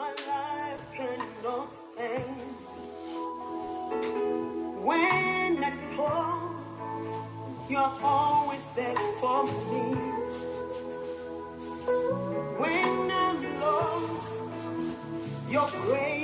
My 0.00 0.08
life 0.08 0.84
cannot 0.96 1.68
stand 1.74 2.40
when 4.82 5.62
I 5.62 5.72
fall. 5.94 6.54
You're 7.68 7.94
always 8.02 8.66
there 8.74 8.96
for 9.20 9.44
me. 9.44 9.84
When 12.62 13.10
I'm 13.10 13.60
lost, 13.60 14.32
your 15.50 15.68
grace 15.82 16.19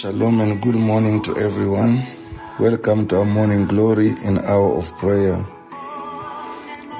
Shalom, 0.00 0.40
and 0.40 0.62
good 0.62 0.76
morning 0.76 1.20
to 1.24 1.36
everyone. 1.36 2.02
Welcome 2.58 3.06
to 3.08 3.18
our 3.18 3.26
morning 3.26 3.66
glory 3.66 4.14
and 4.24 4.38
hour 4.38 4.78
of 4.78 4.90
prayer. 4.96 5.44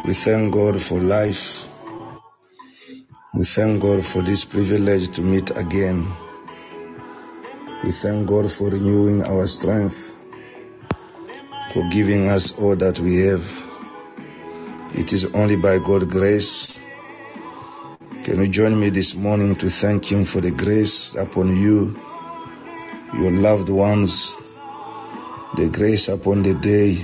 We 0.04 0.12
thank 0.12 0.52
God 0.52 0.78
for 0.78 1.00
life. 1.00 1.66
We 3.32 3.44
thank 3.44 3.80
God 3.80 4.04
for 4.04 4.20
this 4.20 4.44
privilege 4.44 5.08
to 5.16 5.22
meet 5.22 5.50
again. 5.56 6.12
We 7.84 7.90
thank 7.90 8.28
God 8.28 8.52
for 8.52 8.68
renewing 8.68 9.22
our 9.22 9.46
strength, 9.46 10.20
for 11.72 11.88
giving 11.88 12.28
us 12.28 12.52
all 12.58 12.76
that 12.76 13.00
we 13.00 13.24
have. 13.24 13.48
It 14.94 15.14
is 15.14 15.24
only 15.32 15.56
by 15.56 15.78
God's 15.78 16.04
grace. 16.04 16.78
Can 18.24 18.42
you 18.42 18.48
join 18.48 18.78
me 18.78 18.90
this 18.90 19.14
morning 19.14 19.54
to 19.54 19.70
thank 19.70 20.12
Him 20.12 20.26
for 20.26 20.42
the 20.42 20.50
grace 20.50 21.14
upon 21.14 21.56
you, 21.56 21.98
your 23.14 23.32
loved 23.32 23.68
ones, 23.68 24.36
the 25.56 25.68
grace 25.68 26.08
upon 26.08 26.42
the 26.42 26.54
day? 26.54 26.96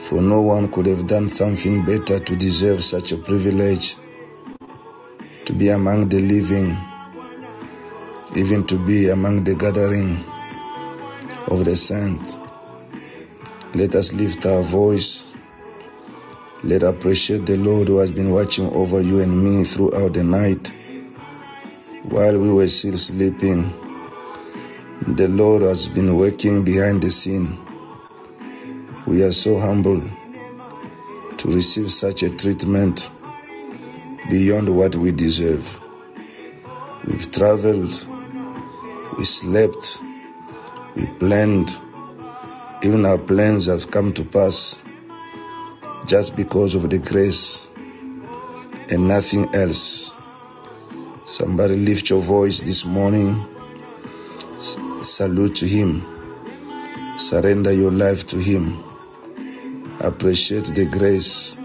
For 0.00 0.20
no 0.20 0.42
one 0.42 0.70
could 0.70 0.86
have 0.86 1.06
done 1.06 1.28
something 1.28 1.84
better 1.84 2.18
to 2.18 2.36
deserve 2.36 2.82
such 2.82 3.12
a 3.12 3.16
privilege 3.16 3.96
to 5.44 5.52
be 5.52 5.68
among 5.68 6.08
the 6.08 6.20
living, 6.20 6.76
even 8.36 8.66
to 8.66 8.78
be 8.84 9.10
among 9.10 9.44
the 9.44 9.54
gathering 9.54 10.24
of 11.50 11.64
the 11.64 11.76
saints. 11.76 12.36
Let 13.74 13.94
us 13.94 14.12
lift 14.12 14.44
our 14.46 14.62
voice. 14.62 15.34
Let 16.62 16.82
us 16.82 16.90
appreciate 16.90 17.46
the 17.46 17.56
Lord 17.56 17.88
who 17.88 17.98
has 17.98 18.10
been 18.10 18.30
watching 18.30 18.68
over 18.72 19.00
you 19.00 19.20
and 19.20 19.42
me 19.42 19.64
throughout 19.64 20.12
the 20.12 20.24
night 20.24 20.72
while 22.04 22.38
we 22.38 22.52
were 22.52 22.68
still 22.68 22.96
sleeping. 22.96 23.81
The 25.04 25.26
Lord 25.26 25.62
has 25.62 25.88
been 25.88 26.16
working 26.16 26.62
behind 26.64 27.02
the 27.02 27.10
scene. 27.10 27.58
We 29.04 29.24
are 29.24 29.32
so 29.32 29.58
humble 29.58 30.00
to 31.38 31.48
receive 31.48 31.90
such 31.90 32.22
a 32.22 32.30
treatment 32.30 33.10
beyond 34.30 34.74
what 34.74 34.94
we 34.94 35.10
deserve. 35.10 35.80
We've 37.04 37.30
traveled, 37.32 38.06
we 39.18 39.24
slept, 39.24 39.98
we 40.94 41.06
planned, 41.18 41.76
even 42.84 43.04
our 43.04 43.18
plans 43.18 43.66
have 43.66 43.90
come 43.90 44.12
to 44.12 44.24
pass 44.24 44.80
just 46.06 46.36
because 46.36 46.76
of 46.76 46.88
the 46.90 46.98
grace 46.98 47.68
and 48.88 49.08
nothing 49.08 49.52
else. 49.52 50.14
Somebody 51.24 51.74
lift 51.76 52.08
your 52.08 52.20
voice 52.20 52.60
this 52.60 52.84
morning, 52.84 53.48
salute 55.02 55.56
to 55.56 55.66
Him, 55.66 56.02
surrender 57.18 57.72
your 57.72 57.90
life 57.90 58.26
to 58.28 58.38
Him, 58.38 58.82
appreciate 60.00 60.66
the 60.66 60.86
grace, 60.86 61.56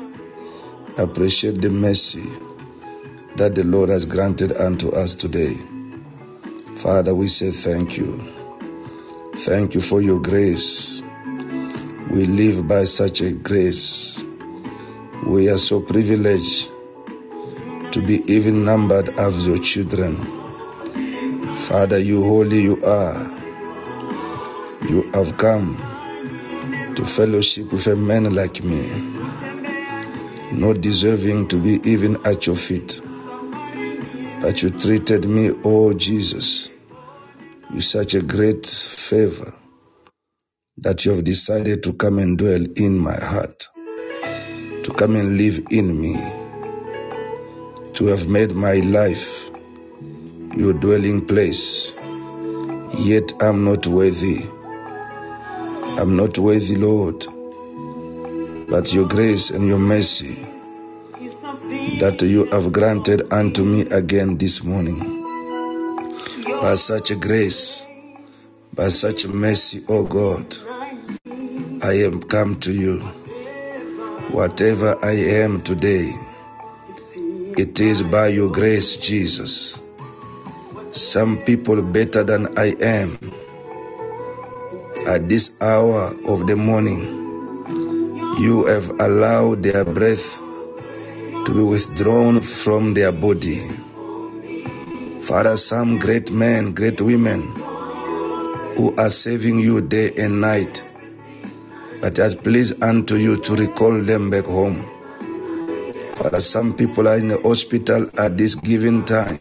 appreciate 0.97 1.61
the 1.61 1.69
mercy 1.69 2.25
that 3.35 3.53
the 3.53 3.63
Lord 3.63 3.89
has 3.89 4.05
granted 4.05 4.57
unto 4.57 4.89
us 4.89 5.13
today. 5.13 5.53
Father, 6.77 7.13
we 7.13 7.27
say 7.27 7.51
thank 7.51 7.97
you. 7.97 8.17
Thank 9.35 9.75
you 9.75 9.81
for 9.81 10.01
your 10.01 10.19
grace. 10.19 11.03
We 12.09 12.25
live 12.25 12.67
by 12.67 12.85
such 12.85 13.21
a 13.21 13.31
grace. 13.31 14.23
We 15.25 15.49
are 15.49 15.57
so 15.57 15.79
privileged 15.81 16.71
to 17.91 18.01
be 18.05 18.23
even 18.31 18.65
numbered 18.65 19.09
as 19.19 19.45
your 19.45 19.61
children. 19.61 20.36
Father, 21.67 21.99
you 21.99 22.23
holy 22.23 22.61
you 22.61 22.81
are. 22.81 23.29
You 24.89 25.11
have 25.13 25.37
come 25.37 25.75
to 26.95 27.05
fellowship 27.05 27.73
with 27.73 27.87
a 27.87 27.95
man 27.97 28.33
like 28.33 28.63
me, 28.63 28.89
not 30.53 30.79
deserving 30.79 31.49
to 31.49 31.61
be 31.61 31.81
even 31.83 32.25
at 32.25 32.47
your 32.47 32.55
feet. 32.55 33.01
But 34.41 34.63
you 34.63 34.69
treated 34.69 35.25
me, 35.25 35.51
oh 35.65 35.91
Jesus, 35.93 36.69
with 37.73 37.83
such 37.83 38.13
a 38.13 38.21
great 38.21 38.65
favor 38.65 39.53
that 40.77 41.03
you 41.03 41.11
have 41.11 41.25
decided 41.25 41.83
to 41.83 41.91
come 41.91 42.19
and 42.19 42.37
dwell 42.37 42.65
in 42.77 42.97
my 42.97 43.19
heart, 43.19 43.67
to 44.85 44.93
come 44.95 45.17
and 45.17 45.37
live 45.37 45.59
in 45.69 45.99
me, 45.99 46.13
to 47.95 48.05
have 48.05 48.29
made 48.29 48.53
my 48.53 48.75
life 48.75 49.46
your 50.59 50.73
dwelling 50.73 51.25
place. 51.25 51.95
Yet 52.99 53.33
I'm 53.41 53.63
not 53.63 53.85
worthy. 53.87 54.45
I'm 55.99 56.15
not 56.15 56.37
worthy, 56.37 56.75
Lord. 56.75 57.25
But 58.69 58.93
your 58.93 59.07
grace 59.07 59.49
and 59.49 59.65
your 59.65 59.79
mercy 59.79 60.45
that 61.99 62.21
you 62.21 62.45
have 62.51 62.71
granted 62.73 63.31
unto 63.31 63.63
me 63.63 63.81
again 63.91 64.37
this 64.37 64.63
morning. 64.63 64.99
By 66.61 66.75
such 66.75 67.11
a 67.11 67.15
grace, 67.15 67.85
by 68.73 68.89
such 68.89 69.27
mercy, 69.27 69.83
O 69.89 70.03
God, 70.05 70.57
I 71.83 71.93
am 72.03 72.21
come 72.23 72.59
to 72.61 72.71
you. 72.71 72.99
Whatever 74.31 74.97
I 75.03 75.13
am 75.13 75.61
today, 75.61 76.11
it 77.57 77.79
is 77.79 78.03
by 78.03 78.27
your 78.27 78.51
grace, 78.51 78.97
Jesus. 78.97 79.79
Some 80.91 81.37
people 81.45 81.81
better 81.81 82.23
than 82.23 82.57
I 82.57 82.75
am 82.81 83.17
at 85.07 85.29
this 85.29 85.55
hour 85.61 86.11
of 86.27 86.47
the 86.47 86.55
morning, 86.55 86.99
you 88.39 88.65
have 88.67 88.89
allowed 88.99 89.63
their 89.63 89.85
breath 89.85 90.39
to 91.45 91.53
be 91.53 91.61
withdrawn 91.61 92.41
from 92.41 92.93
their 92.93 93.11
body. 93.13 93.59
Father, 95.21 95.55
some 95.55 95.97
great 95.97 96.31
men, 96.31 96.73
great 96.73 96.99
women 96.99 97.41
who 98.75 98.93
are 98.97 99.09
serving 99.09 99.59
you 99.59 99.79
day 99.79 100.11
and 100.17 100.41
night, 100.41 100.83
but 102.01 102.11
it 102.11 102.17
has 102.17 102.35
pleased 102.35 102.83
unto 102.83 103.15
you 103.15 103.41
to 103.43 103.55
recall 103.55 103.97
them 104.01 104.29
back 104.29 104.45
home. 104.45 104.83
Father, 106.15 106.41
some 106.41 106.75
people 106.75 107.07
are 107.07 107.17
in 107.17 107.29
the 107.29 107.39
hospital 107.43 108.09
at 108.19 108.37
this 108.37 108.55
given 108.55 109.05
time. 109.05 109.37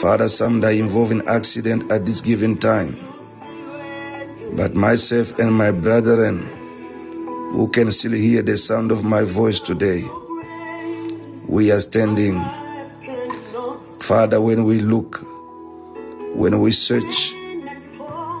Father, 0.00 0.30
some 0.30 0.64
are 0.64 0.70
involved 0.70 1.12
in 1.12 1.28
accident 1.28 1.92
at 1.92 2.06
this 2.06 2.22
given 2.22 2.56
time. 2.56 2.96
But 4.56 4.74
myself 4.74 5.38
and 5.38 5.52
my 5.52 5.72
brethren 5.72 6.38
who 7.52 7.68
can 7.70 7.90
still 7.90 8.12
hear 8.12 8.40
the 8.40 8.56
sound 8.56 8.92
of 8.92 9.04
my 9.04 9.24
voice 9.24 9.60
today, 9.60 10.02
we 11.46 11.70
are 11.70 11.80
standing. 11.80 12.42
Father, 14.00 14.40
when 14.40 14.64
we 14.64 14.80
look, 14.80 15.20
when 16.34 16.60
we 16.60 16.72
search, 16.72 17.34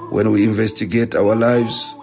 when 0.08 0.30
we 0.30 0.44
investigate 0.44 1.14
our 1.14 1.36
lives, 1.36 1.94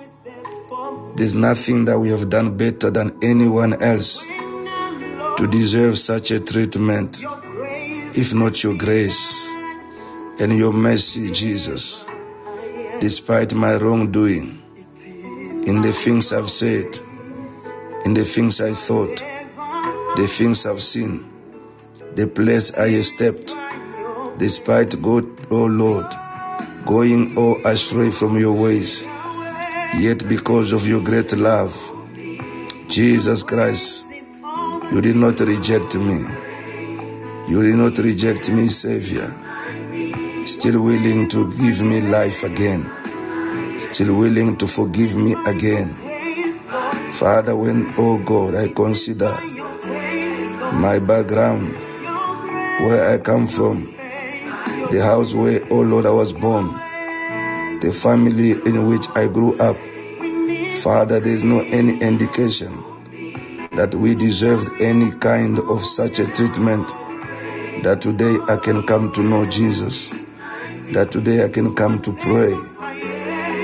there's 1.15 1.33
nothing 1.33 1.85
that 1.85 1.97
we 1.97 2.09
have 2.09 2.29
done 2.29 2.57
better 2.57 2.91
than 2.91 3.17
anyone 3.23 3.73
else 3.81 4.23
to 4.23 5.47
deserve 5.49 5.97
such 5.97 6.29
a 6.29 6.39
treatment, 6.39 7.23
if 8.15 8.35
not 8.35 8.63
your 8.63 8.77
grace 8.77 9.46
and 10.39 10.55
your 10.55 10.71
mercy, 10.71 11.31
Jesus. 11.31 12.05
Despite 12.99 13.53
my 13.53 13.75
wrongdoing, 13.77 14.61
in 15.67 15.81
the 15.81 15.91
things 15.91 16.31
I've 16.31 16.49
said, 16.49 16.99
in 18.05 18.13
the 18.13 18.23
things 18.23 18.61
I 18.61 18.71
thought, 18.71 19.17
the 20.15 20.27
things 20.27 20.65
I've 20.65 20.81
seen, 20.81 21.25
the 22.15 22.27
place 22.27 22.73
I 22.75 22.89
have 22.89 23.05
stepped, 23.05 23.53
despite 24.37 25.01
God, 25.01 25.25
oh 25.51 25.65
Lord, 25.65 26.05
going 26.85 27.37
all 27.37 27.59
astray 27.65 28.11
from 28.11 28.37
your 28.37 28.53
ways, 28.53 29.03
yet 29.99 30.27
because 30.29 30.71
of 30.71 30.87
your 30.87 31.03
great 31.03 31.35
love, 31.35 31.75
Jesus 32.87 33.43
Christ, 33.43 34.05
you 34.91 35.01
did 35.01 35.15
not 35.17 35.39
reject 35.39 35.95
me. 35.95 36.23
You 37.49 37.61
did 37.63 37.75
not 37.75 37.97
reject 37.97 38.49
me, 38.51 38.67
Savior. 38.67 39.46
Still 40.47 40.81
willing 40.81 41.27
to 41.27 41.51
give 41.57 41.81
me 41.81 41.99
life 41.99 42.43
again. 42.43 42.89
Still 43.91 44.17
willing 44.17 44.55
to 44.55 44.65
forgive 44.65 45.13
me 45.13 45.35
again. 45.45 45.89
Father, 47.11 47.53
when, 47.53 47.93
oh 47.97 48.17
God, 48.17 48.55
I 48.55 48.69
consider 48.69 49.37
my 50.73 50.99
background, 50.99 51.73
where 52.79 53.13
I 53.13 53.17
come 53.17 53.47
from, 53.49 53.93
the 54.89 55.01
house 55.03 55.33
where, 55.33 55.59
oh 55.69 55.81
Lord, 55.81 56.05
I 56.05 56.11
was 56.11 56.31
born, 56.31 56.67
the 57.81 57.91
family 57.93 58.51
in 58.51 58.87
which 58.87 59.05
I 59.15 59.27
grew 59.27 59.57
up, 59.57 59.75
Father, 60.81 61.19
there 61.19 61.33
is 61.33 61.43
no 61.43 61.59
any 61.59 61.99
indication 61.99 62.71
that 63.75 63.93
we 63.93 64.15
deserved 64.15 64.71
any 64.81 65.11
kind 65.19 65.59
of 65.59 65.83
such 65.83 66.19
a 66.19 66.25
treatment 66.25 66.87
that 67.83 67.99
today 68.01 68.37
I 68.47 68.55
can 68.55 68.83
come 68.83 69.11
to 69.11 69.21
know 69.21 69.45
Jesus, 69.45 70.13
that 70.93 71.11
today 71.11 71.43
I 71.45 71.49
can 71.49 71.75
come 71.75 72.01
to 72.01 72.13
pray. 72.13 72.53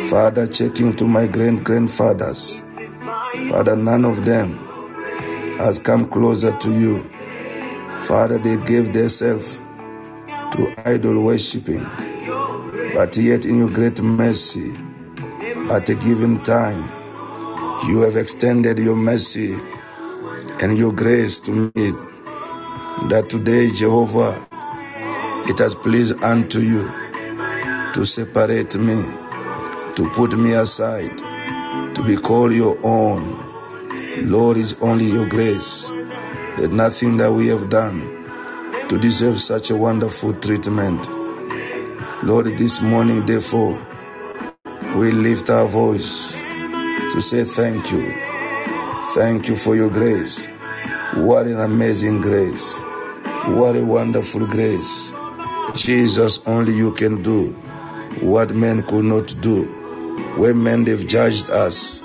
Father, 0.10 0.48
checking 0.48 0.96
to 0.98 1.06
my 1.08 1.28
grand 1.28 1.66
grandfathers, 1.66 2.62
Father, 3.50 3.76
none 3.76 4.06
of 4.06 4.26
them 4.26 4.58
has 5.58 5.80
come 5.80 6.10
closer 6.10 6.58
to 6.60 6.72
you. 6.72 7.04
Father, 8.06 8.38
they 8.40 8.58
gave 8.66 8.94
themselves 8.94 9.62
to 10.52 10.76
idol 10.86 11.24
worshiping, 11.26 11.86
but 12.96 13.16
yet 13.18 13.46
in 13.46 13.60
your 13.60 13.70
great 13.70 14.02
mercy, 14.02 14.74
at 15.72 15.90
a 15.90 15.96
given 15.96 16.44
time, 16.44 16.84
you 17.88 18.02
have 18.02 18.18
extended 18.18 18.80
your 18.80 18.96
mercy 18.96 19.56
and 20.62 20.78
your 20.78 20.94
grace 20.94 21.40
to 21.40 21.52
me 21.52 21.92
that 23.10 23.28
today, 23.30 23.72
Jehovah, 23.72 24.48
it 25.48 25.60
has 25.60 25.76
pleased 25.76 26.24
unto 26.24 26.60
you 26.60 27.03
to 27.94 28.06
separate 28.06 28.78
me, 28.78 29.02
to 29.96 30.10
put 30.16 30.38
me 30.38 30.54
aside, 30.54 31.18
to 31.96 32.04
be 32.06 32.18
called 32.18 32.54
your 32.54 32.78
own. 32.86 33.56
Lord, 34.24 34.58
is 34.58 34.76
only 34.82 35.06
your 35.06 35.28
grace. 35.30 35.90
There's 36.58 36.70
nothing 36.70 37.18
that 37.18 37.32
we 37.34 37.48
have 37.48 37.70
done 37.70 38.26
to 38.90 39.00
deserve 39.00 39.42
such 39.42 39.72
a 39.72 39.76
wonderful 39.76 40.34
treatment. 40.34 41.10
Lord, 42.24 42.48
this 42.58 42.82
morning, 42.82 43.26
therefore, 43.26 43.80
we 44.98 45.12
lift 45.12 45.50
our 45.50 45.68
voice 45.68 46.34
to 47.14 47.22
say 47.22 47.44
thank 47.46 47.92
you. 47.92 48.14
Thank 49.16 49.48
you 49.50 49.56
for 49.58 49.76
your 49.76 49.90
grace. 49.92 50.48
What 51.16 51.48
an 51.48 51.60
amazing 51.62 52.22
grace. 52.22 52.80
What 53.48 53.76
a 53.76 53.86
wonderful 53.86 54.48
grace. 54.48 55.14
Jesus, 55.76 56.40
only 56.48 56.74
you 56.76 56.94
can 56.94 57.24
do 57.24 57.56
what 58.22 58.56
men 58.56 58.84
could 58.84 59.06
not 59.06 59.36
do. 59.42 59.66
When 60.38 60.64
men 60.64 60.84
they've 60.84 61.08
judged 61.08 61.50
us, 61.50 62.04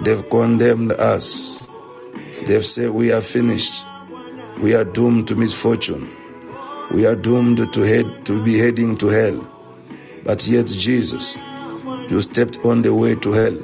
they've 0.00 0.28
condemned 0.30 0.92
us, 0.92 1.66
they've 2.46 2.64
said 2.64 2.90
we 2.90 3.12
are 3.12 3.20
finished, 3.20 3.86
we 4.60 4.74
are 4.74 4.84
doomed 4.84 5.28
to 5.28 5.36
misfortune, 5.36 6.08
we 6.92 7.06
are 7.06 7.16
doomed 7.16 7.72
to 7.72 7.80
head 7.80 8.26
to 8.26 8.42
be 8.44 8.58
heading 8.58 8.96
to 8.98 9.06
hell. 9.08 9.52
But 10.24 10.46
yet, 10.46 10.66
Jesus, 10.66 11.36
you 12.10 12.20
stepped 12.20 12.64
on 12.64 12.82
the 12.82 12.92
way 12.92 13.14
to 13.16 13.32
hell 13.32 13.56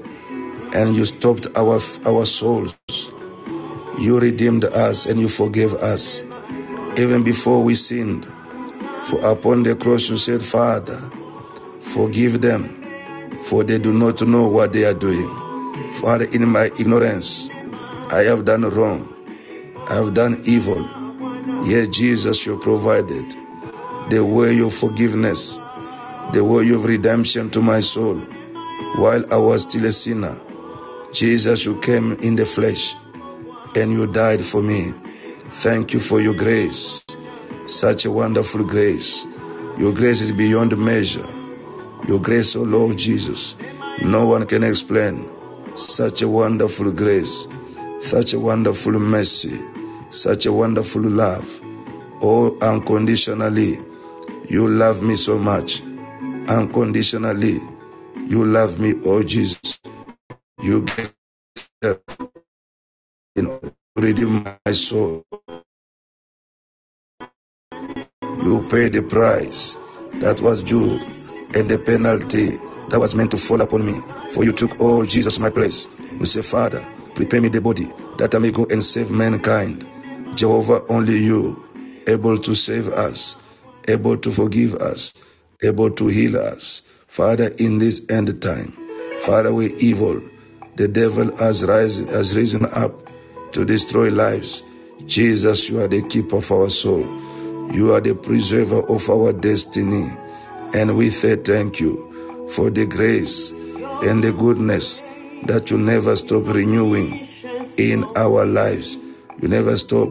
and 0.75 0.97
you 0.97 1.05
stopped 1.05 1.47
our 1.57 1.81
our 2.07 2.25
souls. 2.25 2.77
You 3.99 4.19
redeemed 4.19 4.65
us 4.65 5.07
and 5.07 5.21
you 5.21 5.29
forgave 5.29 5.75
us 5.75 6.25
even 6.99 7.23
before 7.23 7.63
we 7.63 7.75
sinned. 7.75 8.27
For 9.05 9.21
upon 9.27 9.63
the 9.65 9.75
cross 9.75 10.09
you 10.09 10.17
said, 10.17 10.43
Father, 10.43 11.01
forgive 11.83 12.41
them, 12.41 12.65
for 13.45 13.65
they 13.65 13.79
do 13.79 13.93
not 13.93 14.23
know 14.23 14.49
what 14.49 14.73
they 14.73 14.85
are 14.85 14.95
doing. 14.95 15.29
Father, 15.95 16.27
in 16.33 16.49
my 16.49 16.71
ignorance, 16.81 17.51
I 18.11 18.23
have 18.25 18.45
done 18.45 18.63
wrong. 18.63 19.09
I 19.89 19.95
have 19.97 20.15
done 20.15 20.41
evil. 20.45 20.89
Yet, 21.67 21.91
Jesus, 21.93 22.47
you 22.47 22.59
provided 22.59 23.35
the 24.11 24.25
way 24.25 24.61
of 24.61 24.75
forgiveness, 24.75 25.55
the 26.33 26.43
way 26.45 26.69
of 26.71 26.85
redemption 26.85 27.51
to 27.51 27.61
my 27.63 27.81
soul. 27.81 28.17
While 28.97 29.25
I 29.33 29.37
was 29.37 29.63
still 29.63 29.87
a 29.87 29.93
sinner, 29.93 30.39
Jesus, 31.13 31.65
you 31.65 31.81
came 31.81 32.13
in 32.23 32.37
the 32.37 32.47
flesh 32.47 32.95
and 33.77 33.93
you 33.93 34.07
died 34.07 34.43
for 34.43 34.63
me. 34.63 34.93
Thank 35.63 35.93
you 35.93 36.01
for 36.01 36.21
your 36.21 36.35
grace. 36.35 37.03
Such 37.67 38.05
a 38.07 38.11
wonderful 38.11 38.65
grace. 38.65 39.27
Your 39.79 39.93
grace 39.93 40.21
is 40.21 40.33
beyond 40.33 40.77
measure. 40.77 41.27
Your 42.09 42.21
grace, 42.21 42.57
O 42.57 42.61
oh 42.61 42.65
Lord 42.65 42.99
Jesus, 42.99 43.57
no 44.03 44.27
one 44.27 44.45
can 44.47 44.65
explain. 44.65 45.29
Such 45.77 46.23
a 46.23 46.29
wonderful 46.29 46.93
grace, 46.93 47.47
such 48.01 48.35
a 48.35 48.41
wonderful 48.41 48.93
mercy, 48.99 49.57
such 50.11 50.47
a 50.47 50.53
wonderful 50.53 51.03
love. 51.03 51.61
Oh, 52.21 52.59
unconditionally, 52.61 53.77
you 54.49 54.69
love 54.69 55.03
me 55.03 55.17
so 55.17 55.39
much. 55.39 55.81
Unconditionally, 56.49 57.59
you 58.27 58.45
love 58.45 58.81
me, 58.81 58.95
oh 59.05 59.23
Jesus. 59.23 59.81
You 60.61 60.85
order 61.85 62.01
to 63.37 63.75
redeem 63.97 64.43
my 64.43 64.73
soul. 64.73 65.25
You 68.43 68.67
paid 68.69 68.93
the 68.93 69.07
price 69.09 69.77
that 70.15 70.41
was 70.43 70.63
due 70.65 71.22
and 71.55 71.69
the 71.71 71.79
penalty 71.79 72.57
that 72.89 72.99
was 72.99 73.15
meant 73.15 73.31
to 73.33 73.37
fall 73.37 73.61
upon 73.61 73.87
me. 73.87 73.95
For 74.33 74.45
you 74.45 74.53
took 74.53 74.81
all 74.81 75.05
Jesus 75.05 75.39
my 75.39 75.51
place. 75.51 75.89
We 76.19 76.27
say, 76.27 76.43
Father, 76.43 76.81
prepare 77.15 77.41
me 77.41 77.49
the 77.49 77.61
body 77.61 77.87
that 78.19 78.35
I 78.35 78.39
may 78.39 78.51
go 78.51 78.67
and 78.71 78.83
save 78.83 79.11
mankind. 79.11 79.87
Jehovah, 80.35 80.83
only 80.89 81.19
you, 81.19 81.65
able 82.07 82.39
to 82.39 82.55
save 82.55 82.89
us, 82.89 83.41
able 83.89 84.17
to 84.19 84.31
forgive 84.31 84.75
us, 84.77 85.15
able 85.63 85.91
to 85.91 86.07
heal 86.09 86.37
us. 86.39 86.81
Father, 87.07 87.51
in 87.59 87.79
this 87.79 88.05
end 88.11 88.41
time, 88.43 88.73
Father, 89.23 89.53
we 89.53 89.75
evil. 89.75 90.23
The 90.77 90.89
devil 90.89 91.37
has 91.37 91.65
risen, 91.65 92.09
has 92.09 92.35
risen 92.35 92.67
up 92.75 92.93
to 93.53 93.65
destroy 93.65 94.11
lives. 94.11 94.63
Jesus, 95.07 95.69
you 95.69 95.81
are 95.81 95.89
the 95.89 96.03
keeper 96.09 96.37
of 96.37 96.51
our 96.51 96.71
soul. 96.71 97.01
You 97.73 97.93
are 97.93 98.01
the 98.01 98.15
preserver 98.15 98.83
of 98.89 99.09
our 99.11 99.33
destiny. 99.33 100.09
And 100.75 100.97
we 100.97 101.11
say 101.11 101.37
thank 101.37 101.81
you 101.81 102.49
for 102.55 102.71
the 102.71 102.87
grace 102.87 103.51
and 103.51 104.23
the 104.23 104.33
goodness 104.33 105.01
that 105.45 105.71
you 105.71 105.79
never 105.79 106.17
stop 106.17 106.47
renewing 106.47 107.27
in 107.77 108.05
our 108.17 108.47
lives. 108.47 108.97
You 109.41 109.49
never 109.49 109.77
stop 109.77 110.09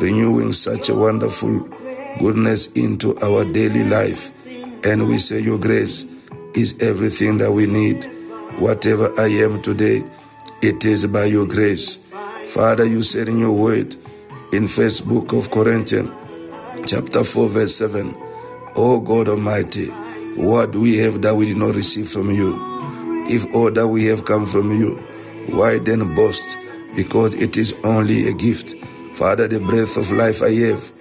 renewing 0.00 0.52
such 0.52 0.88
a 0.88 0.94
wonderful 0.94 1.68
goodness 2.18 2.72
into 2.72 3.16
our 3.22 3.44
daily 3.44 3.84
life. 3.84 4.30
And 4.84 5.08
we 5.08 5.18
say 5.18 5.40
your 5.40 5.58
grace 5.58 6.06
is 6.54 6.80
everything 6.82 7.38
that 7.38 7.52
we 7.52 7.66
need. 7.66 8.04
Whatever 8.58 9.10
I 9.18 9.26
am 9.28 9.62
today, 9.62 10.02
it 10.62 10.84
is 10.84 11.06
by 11.06 11.24
your 11.26 11.46
grace. 11.46 11.96
Father, 12.48 12.84
you 12.84 13.02
said 13.02 13.28
in 13.28 13.38
your 13.38 13.52
word 13.52 13.96
in 14.52 14.66
first 14.66 15.08
book 15.08 15.32
of 15.32 15.50
Corinthians, 15.50 16.10
chapter 16.86 17.22
4, 17.22 17.48
verse 17.48 17.76
7, 17.76 18.14
O 18.76 19.00
God 19.00 19.28
Almighty, 19.28 19.86
what 20.36 20.74
we 20.76 20.98
have 20.98 21.22
that 21.22 21.34
we 21.34 21.46
did 21.46 21.56
not 21.56 21.74
receive 21.74 22.08
from 22.08 22.30
you? 22.30 22.54
If 23.28 23.52
all 23.54 23.70
that 23.72 23.88
we 23.88 24.04
have 24.06 24.24
come 24.24 24.46
from 24.46 24.70
you, 24.70 24.96
why 25.48 25.78
then 25.78 26.14
boast? 26.14 26.56
Because 26.94 27.34
it 27.34 27.56
is 27.56 27.74
only 27.82 28.28
a 28.28 28.32
gift. 28.32 28.76
Father, 29.14 29.48
the 29.48 29.58
breath 29.58 29.96
of 29.96 30.12
life 30.12 30.40
I 30.42 30.52
have, 30.52 30.92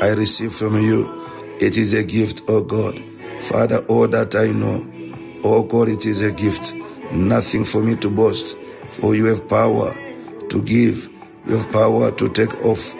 I 0.00 0.10
receive 0.10 0.52
from 0.52 0.76
you. 0.80 1.26
It 1.60 1.76
is 1.76 1.94
a 1.94 2.04
gift, 2.04 2.42
O 2.48 2.62
God. 2.62 2.98
Father, 3.40 3.84
all 3.88 4.06
that 4.08 4.36
I 4.36 4.52
know, 4.52 4.86
O 5.44 5.64
God, 5.64 5.88
it 5.88 6.06
is 6.06 6.22
a 6.22 6.32
gift. 6.32 6.74
Nothing 7.12 7.64
for 7.64 7.82
me 7.82 7.96
to 7.96 8.10
boast, 8.10 8.56
for 8.56 9.14
you 9.16 9.26
have 9.26 9.48
power 9.48 9.92
to 10.48 10.62
give. 10.62 11.08
You 11.46 11.56
have 11.58 11.72
power 11.72 12.12
to 12.12 12.28
take 12.28 12.54
off, 12.64 12.94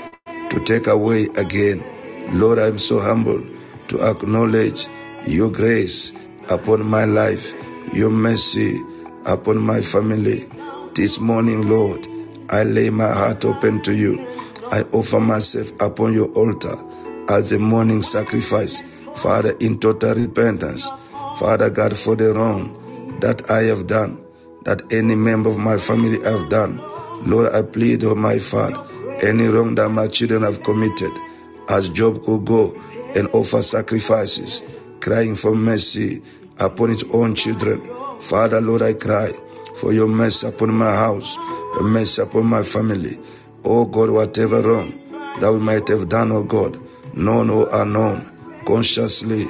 to 0.50 0.60
take 0.64 0.88
away 0.88 1.26
again. 1.36 1.82
Lord, 2.32 2.58
I 2.58 2.66
am 2.66 2.78
so 2.78 2.98
humble 2.98 3.55
to 3.88 4.00
acknowledge 4.10 4.86
your 5.26 5.50
grace 5.50 6.12
upon 6.50 6.84
my 6.86 7.04
life, 7.04 7.52
your 7.92 8.10
mercy 8.10 8.78
upon 9.24 9.58
my 9.58 9.80
family. 9.80 10.44
This 10.94 11.18
morning, 11.20 11.68
Lord, 11.68 12.06
I 12.50 12.62
lay 12.62 12.90
my 12.90 13.12
heart 13.12 13.44
open 13.44 13.82
to 13.82 13.94
you. 13.94 14.24
I 14.70 14.82
offer 14.92 15.20
myself 15.20 15.72
upon 15.80 16.12
your 16.12 16.28
altar 16.32 16.74
as 17.28 17.52
a 17.52 17.58
morning 17.58 18.02
sacrifice, 18.02 18.80
Father, 19.16 19.54
in 19.60 19.78
total 19.78 20.14
repentance. 20.14 20.88
Father 21.38 21.70
God, 21.70 21.96
for 21.96 22.16
the 22.16 22.32
wrong 22.32 22.72
that 23.20 23.50
I 23.50 23.62
have 23.64 23.86
done, 23.86 24.22
that 24.64 24.82
any 24.92 25.14
member 25.14 25.50
of 25.50 25.58
my 25.58 25.76
family 25.76 26.22
have 26.24 26.48
done. 26.48 26.78
Lord, 27.26 27.52
I 27.52 27.62
plead, 27.62 28.04
oh 28.04 28.14
my 28.14 28.38
Father, 28.38 28.82
any 29.22 29.46
wrong 29.46 29.74
that 29.76 29.88
my 29.90 30.06
children 30.06 30.42
have 30.42 30.62
committed, 30.62 31.12
as 31.68 31.88
Job 31.88 32.24
could 32.24 32.44
go 32.44 32.72
and 33.16 33.28
offer 33.34 33.62
sacrifices, 33.62 34.62
crying 35.00 35.36
for 35.36 35.54
mercy 35.56 36.22
upon 36.60 36.90
his 36.90 37.04
own 37.14 37.34
children. 37.36 37.80
Father, 38.20 38.60
Lord, 38.62 38.82
I 38.82 38.94
cry 38.94 39.30
for 39.76 39.92
your 39.94 40.08
mercy 40.08 40.48
upon 40.48 40.74
my 40.74 40.92
house, 40.94 41.36
your 41.74 41.84
mercy 41.84 42.22
upon 42.22 42.46
my 42.46 42.64
family. 42.64 43.18
Oh 43.64 43.86
God, 43.86 44.10
whatever 44.10 44.62
wrong 44.62 44.92
that 45.40 45.52
we 45.52 45.60
might 45.60 45.88
have 45.88 46.08
done, 46.10 46.32
oh 46.32 46.44
God, 46.44 46.78
known 47.16 47.50
or 47.50 47.68
unknown, 47.72 48.22
consciously 48.66 49.46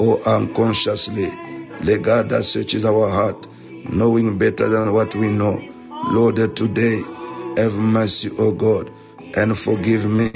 or 0.00 0.20
unconsciously, 0.28 1.28
the 1.80 2.00
God 2.02 2.30
that 2.30 2.44
searches 2.44 2.86
our 2.86 3.10
heart, 3.10 3.46
knowing 3.92 4.38
better 4.38 4.68
than 4.68 4.94
what 4.94 5.14
we 5.16 5.30
know. 5.30 5.60
Lord, 6.12 6.36
today, 6.56 7.02
have 7.58 7.76
mercy, 7.76 8.30
O 8.38 8.52
God, 8.54 8.90
and 9.36 9.56
forgive 9.58 10.06
me. 10.10 10.30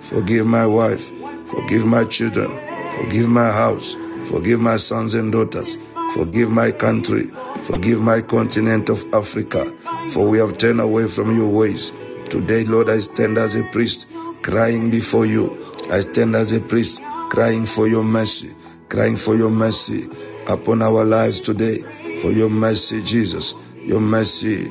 Forgive 0.00 0.46
my 0.46 0.66
wife. 0.66 1.10
Forgive 1.54 1.86
my 1.86 2.04
children. 2.04 2.50
Forgive 2.98 3.28
my 3.28 3.50
house. 3.50 3.96
Forgive 4.28 4.60
my 4.60 4.76
sons 4.76 5.14
and 5.14 5.32
daughters. 5.32 5.76
Forgive 6.14 6.50
my 6.50 6.70
country. 6.70 7.24
Forgive 7.64 8.00
my 8.00 8.20
continent 8.20 8.88
of 8.88 9.04
Africa. 9.14 9.64
For 10.10 10.28
we 10.28 10.38
have 10.38 10.58
turned 10.58 10.80
away 10.80 11.08
from 11.08 11.34
your 11.36 11.48
ways. 11.48 11.92
Today, 12.28 12.64
Lord, 12.64 12.90
I 12.90 12.98
stand 12.98 13.38
as 13.38 13.58
a 13.58 13.64
priest, 13.64 14.08
crying 14.42 14.90
before 14.90 15.26
you. 15.26 15.56
I 15.90 16.00
stand 16.00 16.34
as 16.34 16.52
a 16.52 16.60
priest, 16.60 17.02
crying 17.30 17.66
for 17.66 17.86
your 17.88 18.04
mercy, 18.04 18.54
crying 18.88 19.16
for 19.16 19.36
your 19.36 19.50
mercy 19.50 20.08
upon 20.48 20.82
our 20.82 21.04
lives 21.04 21.40
today. 21.40 21.78
For 22.20 22.32
your 22.32 22.50
mercy, 22.50 23.02
Jesus. 23.02 23.54
Your 23.76 24.00
mercy 24.00 24.64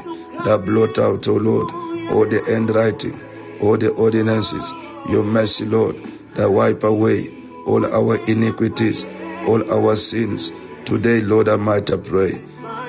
that 0.46 0.64
blot 0.66 0.98
out, 1.00 1.28
O 1.28 1.36
Lord, 1.36 1.72
all 2.12 2.28
the 2.28 2.44
handwriting, 2.48 3.14
all 3.62 3.78
the 3.78 3.94
ordinances. 3.94 4.72
Your 5.10 5.24
mercy, 5.24 5.66
Lord, 5.66 5.96
that 6.36 6.50
wipe 6.50 6.84
away 6.84 7.30
all 7.66 7.86
our 7.86 8.18
iniquities, 8.26 9.06
all 9.48 9.64
our 9.72 9.96
sins. 9.96 10.52
Today, 10.86 11.22
Lord, 11.22 11.50
I 11.50 11.56
might 11.56 11.90
pray. 12.06 12.32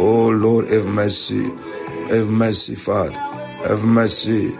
Oh 0.00 0.28
Lord, 0.28 0.66
have 0.68 0.86
mercy. 0.86 1.44
Have 2.10 2.28
mercy, 2.28 2.74
Father. 2.74 3.12
Have 3.68 3.84
mercy. 3.84 4.52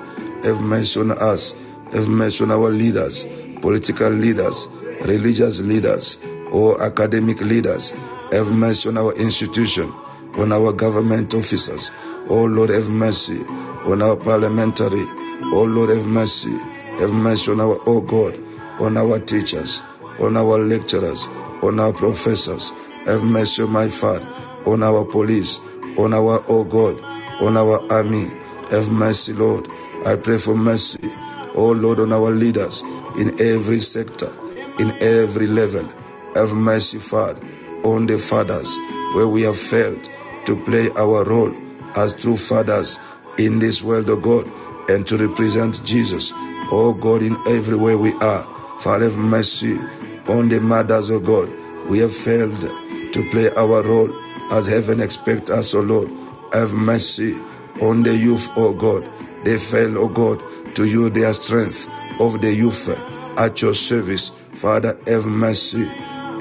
Have 0.45 0.61
mercy 0.61 1.01
on 1.01 1.13
us. 1.13 1.55
Have 1.93 2.09
mercy 2.09 2.45
on 2.45 2.51
our 2.51 2.71
leaders, 2.71 3.27
political 3.61 4.11
leaders, 4.11 4.69
religious 5.03 5.61
leaders, 5.61 6.23
or 6.53 6.83
academic 6.83 7.41
leaders. 7.41 7.91
Have 8.33 8.51
mercy 8.51 8.89
on 8.89 8.99
our 8.99 9.13
institution, 9.15 9.93
on 10.39 10.53
our 10.53 10.73
government 10.73 11.35
officers. 11.35 11.91
Oh 12.29 12.45
Lord, 12.45 12.71
have 12.71 12.89
mercy 12.89 13.41
on 13.87 14.03
our 14.03 14.17
parliamentary. 14.17 15.05
Oh 15.53 15.67
Lord, 15.69 15.91
have 15.91 16.07
mercy. 16.07 16.57
Have 17.01 17.13
mercy 17.13 17.53
on 17.53 17.61
our, 17.61 17.79
oh 17.87 18.01
God, 18.01 18.39
on 18.81 18.97
our 18.97 19.19
teachers, 19.19 19.83
on 20.21 20.37
our 20.37 20.59
lecturers, 20.59 21.27
on 21.63 21.81
our 21.81 21.93
professors. 21.93 22.71
Have 23.07 23.23
mercy, 23.23 23.67
my 23.67 23.89
Father, 23.89 24.27
on 24.67 24.83
our 24.83 25.05
police, 25.05 25.61
on 25.99 26.15
our, 26.15 26.43
oh 26.49 26.65
God, 26.65 27.01
on 27.43 27.57
our 27.57 27.81
army. 27.93 28.27
Have 28.71 28.91
mercy, 28.91 29.33
Lord. 29.33 29.69
I 30.07 30.17
pray 30.17 30.39
for 30.39 30.57
mercy, 30.57 31.11
oh 31.55 31.73
Lord, 31.73 32.01
on 32.01 32.13
our 32.13 32.31
leaders 32.31 32.83
in 33.19 33.41
every 33.41 33.81
sector, 33.81 34.29
in 34.79 34.91
every 35.03 35.47
level. 35.47 35.87
Have 36.35 36.53
mercy, 36.53 36.99
Father, 36.99 37.41
on 37.85 38.07
the 38.07 38.19
fathers 38.19 38.77
where 39.15 39.29
we 39.29 39.43
have 39.43 39.59
failed 39.59 40.09
to 40.47 40.57
play 40.65 40.89
our 40.97 41.25
role 41.25 41.55
as 41.97 42.13
true 42.15 42.37
fathers 42.37 42.99
in 43.39 43.59
this 43.59 43.83
world, 43.83 44.09
of 44.11 44.23
God, 44.23 44.47
and 44.89 45.07
to 45.07 45.17
represent 45.17 45.85
Jesus, 45.85 46.33
oh 46.71 46.97
God, 46.99 47.23
in 47.23 47.37
every 47.47 47.77
way 47.77 47.95
we 47.95 48.13
are. 48.15 48.54
Father, 48.81 49.11
have 49.11 49.17
mercy 49.17 49.79
on 50.29 50.49
the 50.49 50.61
mothers, 50.61 51.11
of 51.11 51.25
God. 51.25 51.51
We 51.89 51.99
have 52.01 52.15
failed 52.15 52.61
to 53.13 53.31
play 53.31 53.51
our 53.57 53.83
role 53.83 54.11
as 54.53 54.69
heaven 54.69 55.01
expects 55.01 55.51
us, 55.51 55.75
O 55.75 55.81
Lord. 55.81 56.09
Have 56.53 56.73
mercy 56.73 57.35
on 57.83 58.03
the 58.03 58.17
youth, 58.17 58.51
O 58.57 58.73
God. 58.73 59.05
They 59.45 59.59
fail, 59.59 59.99
O 59.99 60.09
God, 60.09 60.41
to 60.77 60.85
use 60.85 61.11
their 61.13 61.33
strength 61.35 61.89
of 62.21 62.41
the 62.41 62.53
youth 62.55 62.89
at 63.39 63.61
your 63.63 63.75
service. 63.75 64.31
Father, 64.31 64.99
have 65.07 65.27
mercy. 65.27 65.85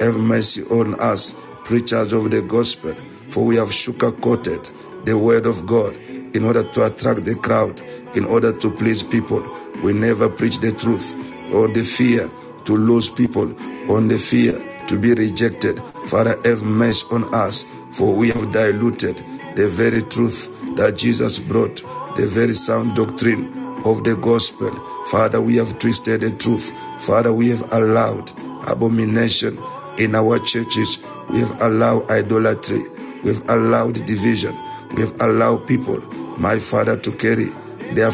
Have 0.00 0.16
mercy 0.18 0.62
on 0.64 0.98
us, 1.00 1.34
preachers 1.64 2.12
of 2.12 2.30
the 2.30 2.42
gospel, 2.42 2.94
for 2.94 3.44
we 3.44 3.56
have 3.56 3.72
sugar-coated 3.72 4.70
the 5.04 5.16
word 5.16 5.46
of 5.46 5.66
God 5.66 5.94
in 6.34 6.44
order 6.44 6.62
to 6.62 6.86
attract 6.86 7.24
the 7.24 7.36
crowd, 7.36 7.80
in 8.16 8.24
order 8.24 8.52
to 8.58 8.70
please 8.70 9.02
people. 9.02 9.42
We 9.82 9.92
never 9.92 10.28
preach 10.28 10.58
the 10.58 10.72
truth 10.72 11.14
on 11.54 11.72
the 11.72 11.84
fear 11.84 12.28
to 12.64 12.76
lose 12.76 13.08
people, 13.08 13.48
on 13.90 14.08
the 14.08 14.18
fear 14.18 14.52
to 14.88 14.98
be 14.98 15.14
rejected. 15.14 15.78
Father, 16.08 16.36
have 16.44 16.62
mercy 16.62 17.06
on 17.12 17.32
us, 17.34 17.64
for 17.92 18.14
we 18.14 18.28
have 18.28 18.52
diluted 18.52 19.16
the 19.56 19.68
very 19.70 20.02
truth 20.02 20.50
that 20.76 20.96
Jesus 20.96 21.38
brought, 21.38 21.76
the 22.16 22.26
very 22.26 22.54
sound 22.54 22.94
doctrine 22.94 23.46
of 23.84 24.02
the 24.04 24.18
gospel. 24.20 24.70
Father, 25.06 25.40
we 25.40 25.56
have 25.56 25.78
twisted 25.78 26.22
the 26.22 26.30
truth. 26.32 26.72
Father, 27.02 27.32
we 27.32 27.50
have 27.50 27.72
allowed 27.72 28.30
abomination 28.68 29.58
in 29.98 30.14
our 30.14 30.38
churches. 30.40 30.98
We 31.30 31.40
have 31.40 31.60
allowed 31.62 32.10
idolatry. 32.10 32.82
We 33.22 33.34
have 33.34 33.48
allowed 33.48 33.94
division. 34.06 34.54
We 34.94 35.02
have 35.02 35.20
allowed 35.20 35.66
people, 35.66 36.00
my 36.38 36.58
Father, 36.58 36.98
to 36.98 37.12
carry 37.12 37.46
their, 37.94 38.10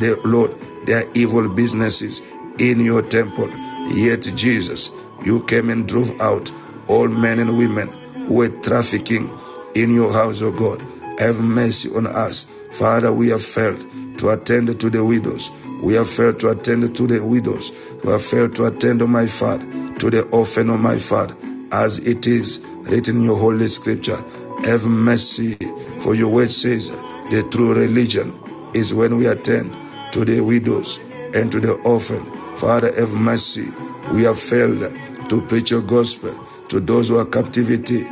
their 0.00 0.16
Lord, 0.24 0.52
their 0.86 1.04
evil 1.14 1.48
businesses 1.48 2.20
in 2.60 2.78
your 2.80 3.02
temple. 3.02 3.50
Yet, 3.88 4.22
Jesus, 4.36 4.90
you 5.24 5.42
came 5.44 5.70
and 5.70 5.88
drove 5.88 6.20
out 6.20 6.52
all 6.86 7.08
men 7.08 7.38
and 7.38 7.56
women 7.56 7.88
who 8.26 8.34
were 8.34 8.62
trafficking 8.62 9.30
in 9.74 9.92
your 9.94 10.12
house, 10.12 10.42
O 10.42 10.46
oh 10.46 10.52
God. 10.52 10.80
Have 11.18 11.40
mercy 11.40 11.90
on 11.94 12.06
us. 12.06 12.44
Father, 12.72 13.12
we 13.12 13.28
have 13.28 13.42
failed 13.42 13.84
to 14.18 14.28
attend 14.30 14.78
to 14.80 14.90
the 14.90 15.04
widows. 15.04 15.50
We 15.82 15.94
have 15.94 16.08
failed 16.08 16.38
to 16.40 16.50
attend 16.50 16.94
to 16.96 17.06
the 17.06 17.24
widows. 17.24 17.72
We 18.04 18.10
have 18.10 18.22
failed 18.22 18.54
to 18.56 18.66
attend, 18.66 19.02
O 19.02 19.06
my 19.06 19.26
Father, 19.26 19.64
to 19.98 20.10
the 20.10 20.28
orphan, 20.32 20.70
O 20.70 20.76
my 20.76 20.98
Father, 20.98 21.34
as 21.72 21.98
it 22.06 22.26
is 22.26 22.64
written 22.82 23.16
in 23.16 23.22
your 23.22 23.38
holy 23.38 23.68
scripture. 23.68 24.16
Have 24.64 24.84
mercy, 24.84 25.54
for 26.00 26.14
your 26.14 26.30
word 26.30 26.50
says 26.50 26.90
the 27.30 27.46
true 27.50 27.74
religion 27.74 28.32
is 28.74 28.92
when 28.92 29.16
we 29.16 29.26
attend 29.26 29.72
to 30.12 30.24
the 30.24 30.40
widows 30.40 30.98
and 31.34 31.50
to 31.52 31.60
the 31.60 31.72
orphan. 31.84 32.39
Father, 32.60 32.92
have 32.98 33.14
mercy. 33.14 33.70
We 34.12 34.24
have 34.24 34.40
failed 34.40 34.82
to 35.30 35.42
preach 35.48 35.70
your 35.72 35.82
gospel 35.82 36.34
to 36.68 36.80
those 36.80 37.08
who 37.08 37.18
are 37.18 37.26
captivity 37.26 38.02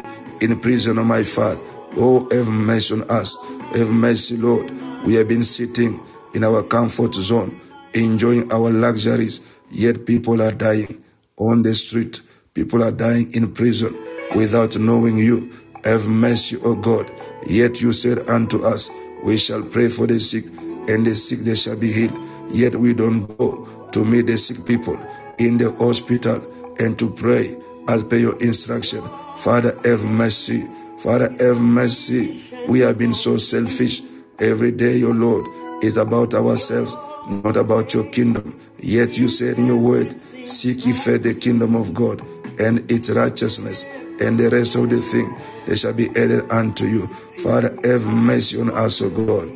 in 0.40 0.58
prison, 0.60 0.98
oh 0.98 1.04
my 1.04 1.24
Father. 1.24 1.60
Oh, 1.96 2.28
have 2.32 2.48
mercy 2.48 2.94
on 2.94 3.10
us. 3.10 3.36
Have 3.76 3.90
mercy, 3.90 4.38
Lord. 4.38 4.70
We 5.04 5.14
have 5.16 5.28
been 5.28 5.44
sitting 5.44 6.00
in 6.34 6.44
our 6.44 6.62
comfort 6.62 7.14
zone, 7.14 7.60
enjoying 7.94 8.52
our 8.52 8.70
luxuries, 8.70 9.40
yet 9.70 10.06
people 10.06 10.42
are 10.42 10.52
dying. 10.52 11.04
on 11.38 11.62
the 11.62 11.74
street. 11.74 12.20
People 12.54 12.82
are 12.84 12.92
dying 12.92 13.30
in 13.34 13.52
prison 13.54 13.96
without 14.36 14.76
knowing 14.78 15.18
you. 15.18 15.52
Have 15.84 16.08
mercy, 16.08 16.56
O 16.64 16.74
God. 16.74 17.10
Yet 17.46 17.80
you 17.80 17.92
said 17.92 18.28
unto 18.28 18.64
us, 18.64 18.90
We 19.24 19.38
shall 19.38 19.62
pray 19.62 19.88
for 19.88 20.06
the 20.06 20.20
sick, 20.20 20.46
and 20.88 21.06
the 21.06 21.14
sick 21.16 21.40
they 21.40 21.56
shall 21.56 21.76
be 21.76 21.92
healed. 21.92 22.18
Yet 22.50 22.76
we 22.76 22.94
don't 22.94 23.26
go 23.38 23.67
to 23.92 24.04
meet 24.04 24.26
the 24.26 24.38
sick 24.38 24.66
people 24.66 24.98
in 25.38 25.58
the 25.58 25.72
hospital 25.78 26.42
and 26.80 26.98
to 26.98 27.10
pray 27.10 27.56
as 27.88 28.04
per 28.04 28.16
your 28.16 28.36
instruction. 28.38 29.02
Father, 29.36 29.72
have 29.84 30.04
mercy. 30.04 30.62
Father, 30.98 31.30
have 31.40 31.60
mercy. 31.60 32.40
We 32.68 32.80
have 32.80 32.98
been 32.98 33.14
so 33.14 33.38
selfish. 33.38 34.02
Every 34.40 34.72
day, 34.72 34.96
your 34.98 35.14
Lord, 35.14 35.46
is 35.84 35.96
about 35.96 36.34
ourselves, 36.34 36.96
not 37.28 37.56
about 37.56 37.94
your 37.94 38.04
kingdom. 38.10 38.60
Yet 38.80 39.18
you 39.18 39.28
said 39.28 39.58
in 39.58 39.66
your 39.66 39.78
word, 39.78 40.14
Seek 40.46 40.86
ye 40.86 40.92
first 40.92 41.24
the 41.24 41.34
kingdom 41.34 41.76
of 41.76 41.94
God 41.94 42.22
and 42.60 42.90
its 42.90 43.10
righteousness, 43.10 43.84
and 44.20 44.38
the 44.38 44.50
rest 44.50 44.76
of 44.76 44.90
the 44.90 44.98
thing 44.98 45.36
they 45.66 45.76
shall 45.76 45.94
be 45.94 46.08
added 46.10 46.50
unto 46.50 46.86
you. 46.86 47.06
Father, 47.42 47.70
have 47.84 48.06
mercy 48.06 48.60
on 48.60 48.70
us, 48.70 49.02
O 49.02 49.10
God. 49.10 49.48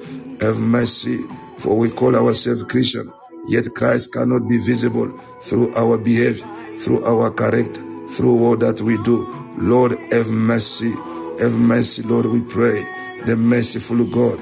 Have 0.42 0.58
mercy, 0.60 1.18
for 1.58 1.78
we 1.78 1.90
call 1.90 2.16
ourselves 2.16 2.62
Christian, 2.64 3.12
yet 3.46 3.74
Christ 3.74 4.12
cannot 4.12 4.48
be 4.48 4.58
visible 4.58 5.08
through 5.40 5.74
our 5.74 5.98
behavior, 5.98 6.46
through 6.78 7.04
our 7.04 7.30
character, 7.32 7.80
through 8.08 8.44
all 8.44 8.56
that 8.58 8.80
we 8.80 8.96
do. 9.02 9.26
Lord, 9.56 9.92
have 10.12 10.28
mercy. 10.30 10.92
Have 11.40 11.56
mercy, 11.56 12.02
Lord, 12.02 12.26
we 12.26 12.42
pray. 12.42 12.82
The 13.26 13.36
merciful 13.36 14.04
God, 14.04 14.40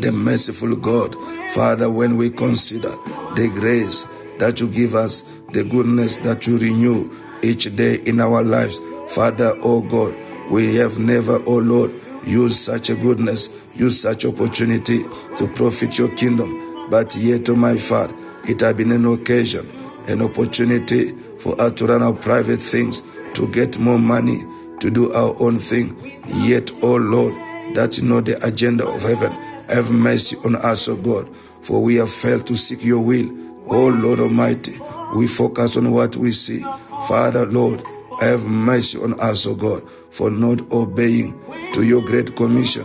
the 0.00 0.12
merciful 0.12 0.76
God. 0.76 1.14
Father, 1.52 1.90
when 1.90 2.16
we 2.16 2.30
consider 2.30 2.90
the 3.36 3.50
grace 3.54 4.04
that 4.38 4.60
you 4.60 4.68
give 4.68 4.94
us, 4.94 5.22
the 5.52 5.64
goodness 5.64 6.16
that 6.18 6.46
you 6.46 6.58
renew 6.58 7.10
each 7.42 7.74
day 7.76 7.96
in 8.06 8.20
our 8.20 8.42
lives, 8.42 8.80
Father, 9.08 9.54
oh 9.62 9.82
God, 9.82 10.14
we 10.50 10.76
have 10.76 10.98
never, 10.98 11.38
oh 11.46 11.58
Lord, 11.58 11.92
used 12.26 12.56
such 12.56 12.90
a 12.90 12.94
goodness, 12.96 13.50
used 13.74 14.00
such 14.00 14.24
opportunity 14.24 15.00
to 15.36 15.48
profit 15.54 15.98
your 15.98 16.08
kingdom. 16.16 16.63
But 16.90 17.16
yet, 17.16 17.48
oh 17.48 17.56
my 17.56 17.76
Father, 17.76 18.14
it 18.44 18.60
has 18.60 18.74
been 18.74 18.92
an 18.92 19.06
occasion, 19.06 19.68
an 20.08 20.22
opportunity 20.22 21.12
for 21.38 21.58
us 21.60 21.72
to 21.72 21.86
run 21.86 22.02
our 22.02 22.12
private 22.12 22.58
things, 22.58 23.02
to 23.34 23.48
get 23.48 23.78
more 23.78 23.98
money, 23.98 24.38
to 24.80 24.90
do 24.90 25.12
our 25.12 25.34
own 25.40 25.56
thing. 25.56 25.96
Yet, 26.28 26.70
oh 26.82 26.96
Lord, 26.96 27.34
that's 27.74 28.02
not 28.02 28.26
the 28.26 28.38
agenda 28.46 28.86
of 28.86 29.02
heaven. 29.02 29.32
Have 29.68 29.90
mercy 29.90 30.36
on 30.44 30.56
us, 30.56 30.88
O 30.88 30.96
God, 30.96 31.34
for 31.62 31.82
we 31.82 31.96
have 31.96 32.10
failed 32.10 32.46
to 32.48 32.56
seek 32.56 32.84
your 32.84 33.00
will. 33.00 33.30
Oh 33.66 33.88
Lord 33.88 34.20
Almighty, 34.20 34.78
we 35.16 35.26
focus 35.26 35.76
on 35.78 35.90
what 35.90 36.16
we 36.16 36.32
see. 36.32 36.60
Father, 37.08 37.46
Lord, 37.46 37.82
have 38.20 38.44
mercy 38.44 38.98
on 38.98 39.18
us, 39.20 39.46
O 39.46 39.54
God, 39.54 39.82
for 40.10 40.30
not 40.30 40.60
obeying 40.70 41.40
to 41.72 41.82
your 41.82 42.02
great 42.04 42.36
commission 42.36 42.84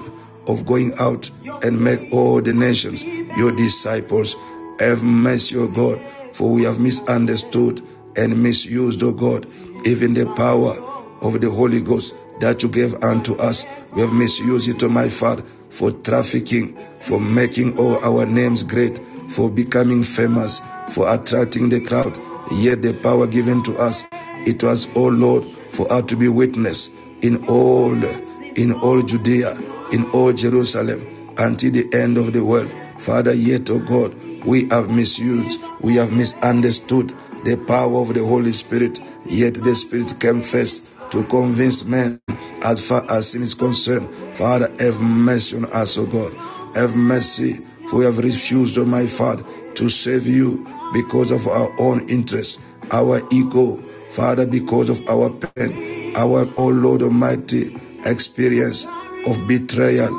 of 0.49 0.65
going 0.65 0.91
out 0.99 1.29
and 1.63 1.79
make 1.79 2.11
all 2.11 2.41
the 2.41 2.53
nations 2.53 3.03
your 3.37 3.51
disciples. 3.55 4.35
Have 4.79 5.03
mercy, 5.03 5.57
O 5.57 5.67
God, 5.67 5.99
for 6.33 6.51
we 6.51 6.63
have 6.63 6.79
misunderstood 6.79 7.81
and 8.17 8.41
misused, 8.41 9.03
O 9.03 9.13
God, 9.13 9.45
even 9.85 10.13
the 10.13 10.25
power 10.35 10.73
of 11.21 11.41
the 11.41 11.49
Holy 11.49 11.81
Ghost 11.81 12.15
that 12.39 12.63
you 12.63 12.69
gave 12.69 12.93
unto 13.03 13.35
us. 13.37 13.65
We 13.93 14.01
have 14.01 14.13
misused 14.13 14.69
it, 14.69 14.81
O 14.83 14.89
my 14.89 15.09
Father, 15.09 15.43
for 15.69 15.91
trafficking, 15.91 16.75
for 16.97 17.19
making 17.19 17.77
all 17.77 18.03
our 18.03 18.25
names 18.25 18.63
great, 18.63 18.97
for 19.29 19.49
becoming 19.49 20.01
famous, 20.03 20.61
for 20.89 21.13
attracting 21.13 21.69
the 21.69 21.81
crowd. 21.81 22.17
Yet 22.51 22.81
the 22.81 22.93
power 23.03 23.27
given 23.27 23.61
to 23.63 23.73
us, 23.77 24.03
it 24.47 24.63
was, 24.63 24.87
O 24.95 25.07
Lord, 25.07 25.43
for 25.71 25.91
us 25.91 26.05
to 26.07 26.15
be 26.15 26.27
witness 26.29 26.89
in 27.21 27.45
all, 27.47 27.93
in 28.55 28.71
all 28.73 29.01
Judea, 29.01 29.55
in 29.93 30.09
all 30.11 30.33
Jerusalem, 30.33 31.01
until 31.37 31.71
the 31.71 31.89
end 31.93 32.17
of 32.17 32.33
the 32.33 32.43
world. 32.43 32.71
Father, 32.99 33.33
yet, 33.33 33.69
O 33.69 33.79
God, 33.79 34.15
we 34.45 34.67
have 34.69 34.89
misused, 34.91 35.61
we 35.81 35.95
have 35.97 36.13
misunderstood 36.13 37.09
the 37.45 37.57
power 37.67 38.01
of 38.01 38.13
the 38.13 38.25
Holy 38.25 38.51
Spirit, 38.51 38.99
yet 39.27 39.55
the 39.55 39.75
Spirit 39.75 40.13
came 40.19 40.41
first 40.41 40.85
to 41.11 41.23
convince 41.25 41.85
men 41.85 42.19
as 42.63 42.87
far 42.87 43.03
as 43.11 43.31
sin 43.31 43.41
is 43.43 43.55
concerned. 43.55 44.09
Father, 44.37 44.69
have 44.79 45.01
mercy 45.01 45.57
on 45.57 45.65
us, 45.65 45.97
O 45.97 46.05
God. 46.05 46.33
Have 46.75 46.95
mercy, 46.95 47.53
for 47.89 47.99
we 47.99 48.05
have 48.05 48.19
refused, 48.19 48.77
O 48.77 48.85
my 48.85 49.05
Father, 49.07 49.43
to 49.75 49.89
save 49.89 50.27
you 50.27 50.67
because 50.93 51.31
of 51.31 51.47
our 51.47 51.69
own 51.81 52.07
interest, 52.09 52.61
our 52.91 53.21
ego. 53.31 53.77
Father, 54.11 54.45
because 54.47 54.89
of 54.89 55.07
our 55.09 55.29
pain, 55.31 56.13
our, 56.17 56.47
O 56.57 56.67
Lord 56.67 57.03
Almighty, 57.03 57.75
experience 58.05 58.85
of 59.29 59.47
betrayal, 59.47 60.13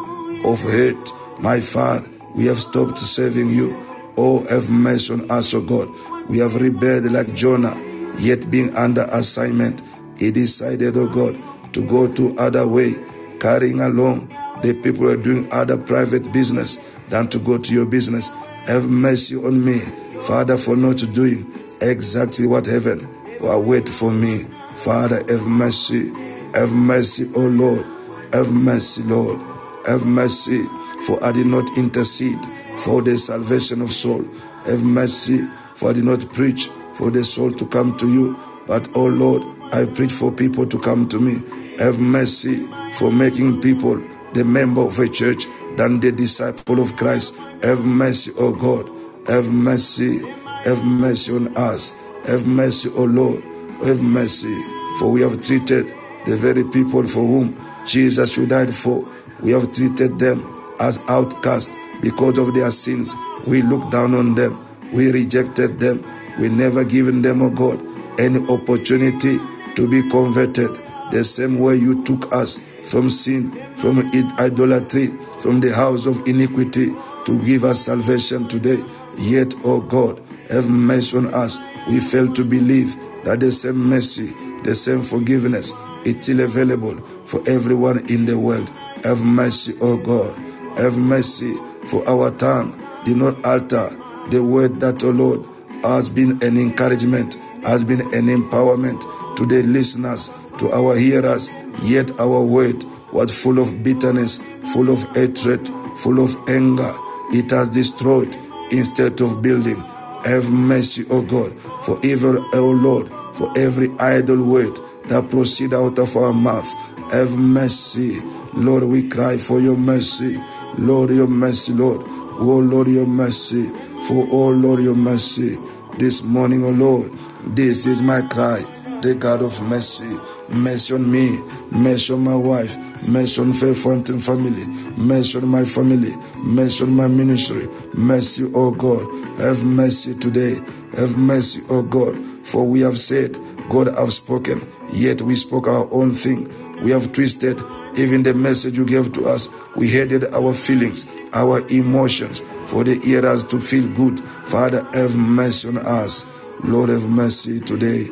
of 0.47 0.61
hate. 0.61 1.13
My 1.41 1.61
Father, 1.61 2.09
we 2.37 2.47
have 2.47 2.61
stopped 2.61 2.99
serving 2.99 3.51
you. 3.51 3.77
Oh, 4.17 4.47
have 4.49 4.71
mercy 4.71 5.15
on 5.15 5.31
us, 5.31 5.55
O 5.55 5.61
God. 5.63 5.89
We 6.29 6.39
have 6.39 6.55
rebelled 6.57 7.11
like 7.11 7.35
Jonah, 7.35 7.75
yet 8.19 8.51
being 8.51 8.75
under 8.77 9.07
assignment. 9.13 9.83
He 10.19 10.31
decided, 10.31 10.97
O 10.97 11.09
God, 11.09 11.37
to 11.73 11.87
go 11.89 12.13
to 12.13 12.35
other 12.39 12.69
way, 12.69 12.93
carrying 13.41 13.81
along 13.81 14.29
the 14.63 14.75
people 14.75 15.07
who 15.07 15.13
are 15.13 15.17
doing 15.17 15.49
other 15.53 15.79
private 15.79 16.31
business 16.33 16.77
than 17.09 17.29
to 17.29 17.39
go 17.39 17.59
to 17.59 17.73
your 17.73 17.87
business. 17.87 18.29
Have 18.67 18.89
mercy 18.89 19.37
on 19.37 19.65
me, 19.65 19.79
Father, 20.23 20.59
for 20.59 20.77
not 20.77 20.99
doing 21.15 21.51
exactly 21.81 22.47
what 22.47 22.67
heaven 22.67 23.09
will 23.41 23.63
wait 23.63 23.89
for 23.89 24.13
me. 24.13 24.45
Father, 24.75 25.23
have 25.29 25.47
mercy. 25.47 26.13
Have 26.55 26.73
mercy, 26.73 27.31
O 27.35 27.41
Lord. 27.41 27.87
Have 28.33 28.53
mercy, 28.53 29.03
Lord. 29.03 29.41
Have 29.87 30.07
mercy, 30.07 30.63
for 31.07 31.23
I 31.25 31.33
did 31.33 31.47
not 31.47 31.67
intercede 31.77 32.39
for 32.77 33.03
the 33.03 33.19
salvation 33.19 33.83
of 33.83 33.91
soul. 33.91 34.25
Have 34.67 34.85
mercy, 34.85 35.41
for 35.75 35.91
I 35.91 35.93
did 35.95 36.05
not 36.05 36.33
preach 36.33 36.69
for 36.93 37.11
the 37.11 37.25
soul 37.25 37.51
to 37.53 37.67
come 37.67 37.97
to 37.99 38.13
you. 38.13 38.39
But, 38.67 38.89
oh 38.95 39.07
Lord, 39.07 39.43
I 39.73 39.87
preach 39.87 40.13
for 40.13 40.31
people 40.31 40.67
to 40.67 40.79
come 40.79 41.09
to 41.09 41.19
me. 41.19 41.39
Have 41.79 41.99
mercy 41.99 42.69
for 42.95 43.11
making 43.11 43.61
people 43.61 44.01
the 44.33 44.45
member 44.45 44.83
of 44.83 44.99
a 44.99 45.09
church 45.09 45.47
than 45.77 45.99
the 45.99 46.13
disciple 46.13 46.81
of 46.81 46.97
Christ. 46.97 47.37
Have 47.63 47.85
mercy, 47.85 48.33
O 48.39 48.53
God. 48.53 48.89
Have 49.29 49.51
mercy. 49.51 50.25
Have 50.65 50.85
mercy 50.85 51.35
on 51.35 51.57
us. 51.57 51.97
Have 52.27 52.47
mercy, 52.47 52.91
O 52.95 53.05
Lord. 53.05 53.43
Have 53.85 54.03
mercy. 54.03 54.55
For 54.99 55.11
we 55.11 55.23
have 55.23 55.43
treated 55.43 55.87
the 56.27 56.37
very 56.37 56.65
people 56.65 57.07
for 57.07 57.27
whom 57.27 57.57
Jesus 57.87 58.37
you 58.37 58.47
died 58.47 58.75
for. 58.75 59.07
We 59.41 59.53
have 59.53 59.73
treated 59.73 60.19
them 60.19 60.47
as 60.81 61.03
outcasts 61.09 61.75
because 62.01 62.39
of 62.39 62.55
their 62.55 62.71
sins. 62.71 63.15
We 63.47 63.63
looked 63.63 63.93
down 63.93 64.15
on 64.15 64.35
them. 64.35 64.67
We 64.93 65.11
rejected 65.13 65.81
them. 65.81 66.05
We 66.39 66.49
never 66.49 66.85
given 66.85 67.23
them, 67.23 67.43
O 67.43 67.51
God, 67.51 67.81
any 68.19 68.41
opportunity 68.49 69.39
to 69.75 69.89
be 69.89 70.09
converted 70.11 70.71
the 71.11 71.25
same 71.25 71.59
way 71.59 71.77
you 71.77 72.05
took 72.05 72.33
us 72.33 72.59
from 72.85 73.11
sin, 73.11 73.51
from 73.77 73.99
idolatry, 74.39 75.09
from 75.41 75.61
the 75.61 75.73
house 75.75 76.07
of 76.07 76.27
iniquity 76.27 76.95
to 77.25 77.43
give 77.45 77.65
us 77.65 77.87
salvation 77.87 78.49
today. 78.49 78.83
Yet, 79.17 79.55
oh 79.65 79.81
God, 79.81 80.21
have 80.51 80.69
mercy 80.69 81.17
on 81.17 81.35
us. 81.35 81.59
We 81.89 82.01
fail 82.01 82.33
to 82.33 82.45
believe 82.45 82.95
that 83.25 83.41
the 83.41 83.53
same 83.53 83.89
mercy, 83.89 84.33
the 84.63 84.75
same 84.75 85.03
forgiveness 85.03 85.75
is 86.05 86.23
still 86.23 86.41
available 86.41 86.97
for 87.31 87.41
everyone 87.49 87.99
in 88.11 88.27
the 88.27 88.39
world. 88.39 88.69
Have 89.05 89.25
mercy, 89.25 89.75
oh 89.81 89.97
God. 89.97 90.37
Have 90.79 90.99
mercy 90.99 91.55
for 91.87 92.07
our 92.09 92.31
tongue. 92.33 92.77
Do 93.05 93.15
not 93.15 93.45
alter 93.47 93.89
the 94.31 94.43
word 94.43 94.81
that, 94.81 95.03
oh 95.05 95.11
Lord, 95.11 95.47
has 95.83 96.09
been 96.09 96.43
an 96.43 96.59
encouragement, 96.59 97.35
has 97.65 97.85
been 97.85 98.01
an 98.01 98.27
empowerment 98.27 99.01
to 99.37 99.47
the 99.47 99.63
listeners 99.63 100.31
to 100.59 100.71
our 100.73 100.97
hearers, 100.97 101.51
yet 101.83 102.21
our 102.21 102.43
word 102.43 102.85
was 103.13 103.31
full 103.43 103.59
of 103.59 103.83
bitterness, 103.83 104.39
full 104.75 104.91
of 104.91 105.03
hatred, 105.17 105.67
full 105.97 106.23
of 106.23 106.37
anger. 106.49 106.93
It 107.33 107.51
has 107.51 107.69
destroyed 107.71 108.37
instead 108.71 109.21
of 109.21 109.41
building. 109.41 109.79
Have 110.25 110.51
mercy, 110.51 111.07
O 111.11 111.23
God, 111.23 111.59
for 111.85 111.99
every, 112.05 112.39
O 112.53 112.71
Lord, 112.71 113.09
for 113.35 113.51
every 113.57 113.89
idle 113.99 114.45
word 114.45 114.77
that 115.05 115.31
proceed 115.31 115.73
out 115.73 115.99
of 115.99 116.15
our 116.17 116.33
mouth. 116.33 116.69
Have 117.13 117.37
mercy. 117.37 118.21
Lord, 118.55 118.85
we 118.85 119.09
cry 119.09 119.39
for 119.39 119.61
your 119.61 119.77
mercy. 119.77 120.43
Lord, 120.79 121.11
your 121.11 121.29
mercy, 121.29 121.73
Lord. 121.73 122.03
Oh, 122.07 122.59
Lord, 122.59 122.89
your 122.89 123.07
mercy. 123.07 123.65
For, 124.07 124.27
oh, 124.31 124.51
Lord, 124.51 124.81
your 124.81 124.97
mercy. 124.97 125.57
This 125.99 126.23
morning, 126.23 126.65
oh, 126.65 126.71
Lord, 126.71 127.13
this 127.57 127.87
is 127.87 128.01
my 128.01 128.23
cry. 128.23 128.61
The 129.03 129.15
God 129.15 129.43
of 129.43 129.61
mercy 129.63 130.17
mercy 130.51 130.95
on 130.95 131.11
me, 131.11 131.39
mercy 131.71 132.13
on 132.13 132.25
my 132.25 132.35
wife, 132.35 132.77
mercy 133.09 133.41
on 133.41 133.53
Fair 133.53 133.75
Fountain 133.75 134.21
family, 134.21 134.67
mercy 134.97 135.39
on 135.39 135.49
my 135.49 135.65
family, 135.65 136.13
mercy 136.37 136.85
on 136.85 136.95
my 136.95 137.09
ministry, 137.09 137.69
mercy, 137.95 138.51
oh 138.55 138.71
God, 138.73 139.07
have 139.39 139.65
mercy 139.65 140.15
today, 140.15 140.57
have 140.97 141.17
mercy, 141.17 141.63
oh 141.71 141.83
God, 141.83 142.17
for 142.45 142.67
we 142.67 142.81
have 142.81 142.99
said 142.99 143.39
God 143.69 143.89
have 143.97 144.13
spoken, 144.13 144.61
yet 144.93 145.23
we 145.23 145.35
spoke 145.37 145.69
our 145.69 145.89
own 145.93 146.11
thing. 146.11 146.53
We 146.83 146.91
have 146.93 147.13
twisted 147.13 147.59
even 147.97 148.23
the 148.23 148.35
message 148.35 148.77
you 148.77 148.87
gave 148.87 149.13
to 149.15 149.25
us. 149.25 149.49
We 149.77 149.91
headed 149.91 150.33
our 150.35 150.53
feelings, 150.53 151.07
our 151.33 151.61
emotions 151.69 152.41
for 152.71 152.85
the 152.85 153.01
ears 153.05 153.45
to 153.45 153.61
feel 153.61 153.89
good. 153.95 154.21
Father, 154.21 154.85
have 154.95 155.17
mercy 155.17 155.69
on 155.69 155.79
us. 155.79 156.25
Lord, 156.65 156.91
have 156.91 157.09
mercy 157.09 157.61
today. 157.61 158.07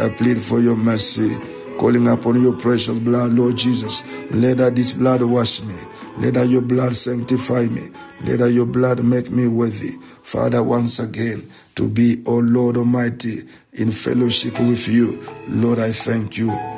I 0.00 0.08
plead 0.08 0.38
for 0.38 0.60
your 0.60 0.76
mercy, 0.76 1.36
calling 1.78 2.08
upon 2.08 2.40
your 2.40 2.56
precious 2.56 2.98
blood, 2.98 3.32
Lord 3.32 3.56
Jesus. 3.56 4.02
Let 4.30 4.58
that 4.58 4.76
this 4.76 4.92
blood 4.92 5.22
wash 5.22 5.62
me. 5.62 5.74
Let 6.18 6.34
that 6.34 6.48
your 6.48 6.62
blood 6.62 6.94
sanctify 6.94 7.66
me. 7.66 7.88
Let 8.24 8.38
that 8.40 8.52
your 8.52 8.66
blood 8.66 9.04
make 9.04 9.30
me 9.30 9.46
worthy. 9.46 9.92
Father, 10.22 10.62
once 10.62 10.98
again, 10.98 11.50
to 11.74 11.88
be, 11.88 12.22
O 12.26 12.36
oh 12.36 12.38
Lord 12.38 12.76
Almighty, 12.76 13.40
in 13.74 13.90
fellowship 13.90 14.58
with 14.60 14.88
you. 14.88 15.22
Lord, 15.48 15.78
I 15.78 15.92
thank 15.92 16.38
you. 16.38 16.77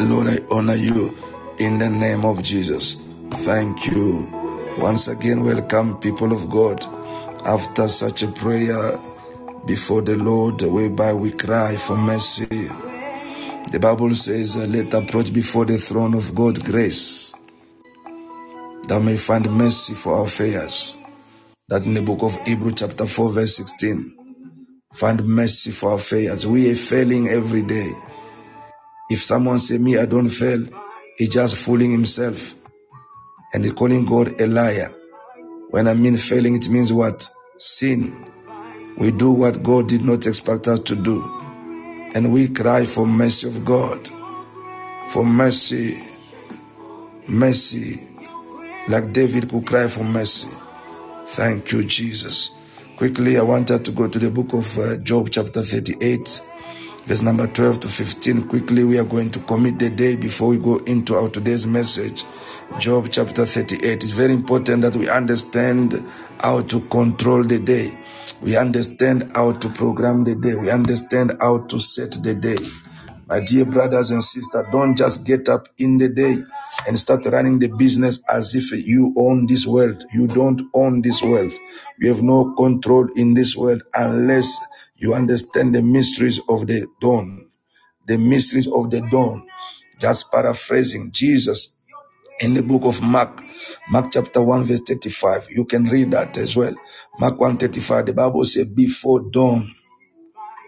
Lord, 0.00 0.28
I 0.28 0.38
honor 0.50 0.74
you 0.74 1.16
in 1.58 1.78
the 1.78 1.88
name 1.90 2.24
of 2.24 2.42
Jesus. 2.42 2.96
Thank 3.30 3.86
you. 3.86 4.28
Once 4.78 5.08
again, 5.08 5.44
welcome, 5.44 5.98
people 6.00 6.32
of 6.32 6.50
God. 6.50 6.84
After 7.46 7.88
such 7.88 8.22
a 8.22 8.28
prayer 8.28 8.98
before 9.66 10.02
the 10.02 10.16
Lord, 10.18 10.62
whereby 10.62 11.14
we 11.14 11.32
cry 11.32 11.76
for 11.76 11.96
mercy, 11.96 12.46
the 13.72 13.78
Bible 13.80 14.14
says, 14.14 14.56
uh, 14.56 14.66
Let 14.68 14.94
approach 14.94 15.32
before 15.32 15.64
the 15.64 15.78
throne 15.78 16.14
of 16.14 16.34
God 16.34 16.62
grace, 16.64 17.34
that 18.88 19.02
may 19.02 19.16
find 19.16 19.50
mercy 19.50 19.94
for 19.94 20.14
our 20.16 20.24
affairs. 20.26 20.96
That 21.68 21.86
in 21.86 21.94
the 21.94 22.02
book 22.02 22.22
of 22.22 22.36
Hebrew, 22.46 22.72
chapter 22.72 23.06
4, 23.06 23.32
verse 23.32 23.56
16 23.56 24.16
Find 24.94 25.26
mercy 25.26 25.72
for 25.72 25.92
our 25.92 25.98
failures. 25.98 26.46
We 26.46 26.70
are 26.70 26.74
failing 26.76 27.28
every 27.28 27.62
day. 27.62 27.90
If 29.08 29.22
someone 29.22 29.58
say 29.58 29.78
me, 29.78 29.98
I 29.98 30.06
don't 30.06 30.28
fail, 30.28 30.66
he 31.16 31.28
just 31.28 31.56
fooling 31.56 31.90
himself 31.90 32.54
and 33.54 33.64
he 33.64 33.70
calling 33.70 34.04
God 34.04 34.40
a 34.40 34.46
liar. 34.46 34.88
When 35.70 35.88
I 35.88 35.94
mean 35.94 36.16
failing, 36.16 36.54
it 36.54 36.68
means 36.68 36.92
what? 36.92 37.28
Sin. 37.58 38.24
We 38.98 39.10
do 39.10 39.32
what 39.32 39.62
God 39.62 39.88
did 39.88 40.04
not 40.04 40.26
expect 40.26 40.68
us 40.68 40.80
to 40.80 40.96
do. 40.96 41.22
And 42.14 42.32
we 42.32 42.48
cry 42.48 42.86
for 42.86 43.06
mercy 43.06 43.46
of 43.46 43.64
God. 43.64 44.08
For 45.08 45.24
mercy. 45.24 45.96
Mercy. 47.28 48.08
Like 48.88 49.12
David 49.12 49.50
could 49.50 49.66
cry 49.66 49.88
for 49.88 50.04
mercy. 50.04 50.48
Thank 51.26 51.72
you, 51.72 51.84
Jesus. 51.84 52.52
Quickly, 52.96 53.38
I 53.38 53.42
wanted 53.42 53.84
to 53.84 53.92
go 53.92 54.08
to 54.08 54.18
the 54.18 54.30
book 54.30 54.54
of 54.54 54.78
uh, 54.78 54.96
Job, 55.02 55.28
chapter 55.30 55.60
38, 55.60 56.40
verse 57.06 57.22
number 57.22 57.46
12 57.46 57.80
to 57.80 57.88
15. 57.88 58.48
Quickly, 58.48 58.84
we 58.84 58.98
are 58.98 59.04
going 59.04 59.30
to 59.30 59.38
commit 59.40 59.78
the 59.78 59.90
day 59.90 60.16
before 60.16 60.48
we 60.48 60.58
go 60.58 60.78
into 60.86 61.14
our 61.14 61.28
today's 61.28 61.66
message. 61.66 62.24
Job, 62.80 63.06
chapter 63.10 63.46
38. 63.46 63.84
It's 63.84 64.10
very 64.10 64.32
important 64.32 64.82
that 64.82 64.96
we 64.96 65.08
understand 65.08 65.94
how 66.40 66.62
to 66.62 66.80
control 66.88 67.44
the 67.44 67.60
day. 67.60 67.96
We 68.42 68.56
understand 68.56 69.30
how 69.34 69.52
to 69.52 69.68
program 69.68 70.24
the 70.24 70.34
day. 70.34 70.56
We 70.56 70.70
understand 70.70 71.34
how 71.40 71.66
to 71.66 71.78
set 71.78 72.10
the 72.22 72.34
day. 72.34 72.56
My 73.28 73.40
dear 73.40 73.64
brothers 73.64 74.10
and 74.10 74.22
sisters, 74.22 74.64
don't 74.72 74.96
just 74.96 75.24
get 75.24 75.48
up 75.48 75.68
in 75.78 75.98
the 75.98 76.08
day 76.08 76.36
and 76.86 76.98
start 76.98 77.24
running 77.26 77.60
the 77.60 77.68
business 77.68 78.22
as 78.32 78.54
if 78.54 78.70
you 78.72 79.14
own 79.16 79.46
this 79.46 79.66
world. 79.66 80.04
You 80.12 80.26
don't 80.26 80.62
own 80.74 81.02
this 81.02 81.22
world. 81.22 81.52
You 81.98 82.12
have 82.12 82.22
no 82.22 82.52
control 82.54 83.08
in 83.16 83.34
this 83.34 83.56
world 83.56 83.82
unless 83.94 84.56
you 84.98 85.14
understand 85.14 85.74
the 85.74 85.82
mysteries 85.82 86.40
of 86.48 86.66
the 86.66 86.86
dawn. 87.00 87.48
The 88.06 88.18
mysteries 88.18 88.66
of 88.68 88.90
the 88.90 89.00
dawn. 89.10 89.46
Just 90.00 90.30
paraphrasing 90.30 91.10
Jesus 91.12 91.76
in 92.40 92.54
the 92.54 92.62
book 92.62 92.84
of 92.84 93.00
Mark, 93.02 93.42
Mark 93.90 94.12
chapter 94.12 94.42
1 94.42 94.64
verse 94.64 94.80
35. 94.86 95.48
You 95.50 95.64
can 95.64 95.84
read 95.84 96.10
that 96.12 96.36
as 96.36 96.56
well. 96.56 96.74
Mark 97.18 97.40
1 97.40 97.56
35, 97.56 98.06
the 98.06 98.12
Bible 98.12 98.44
says 98.44 98.66
before 98.66 99.20
dawn, 99.30 99.74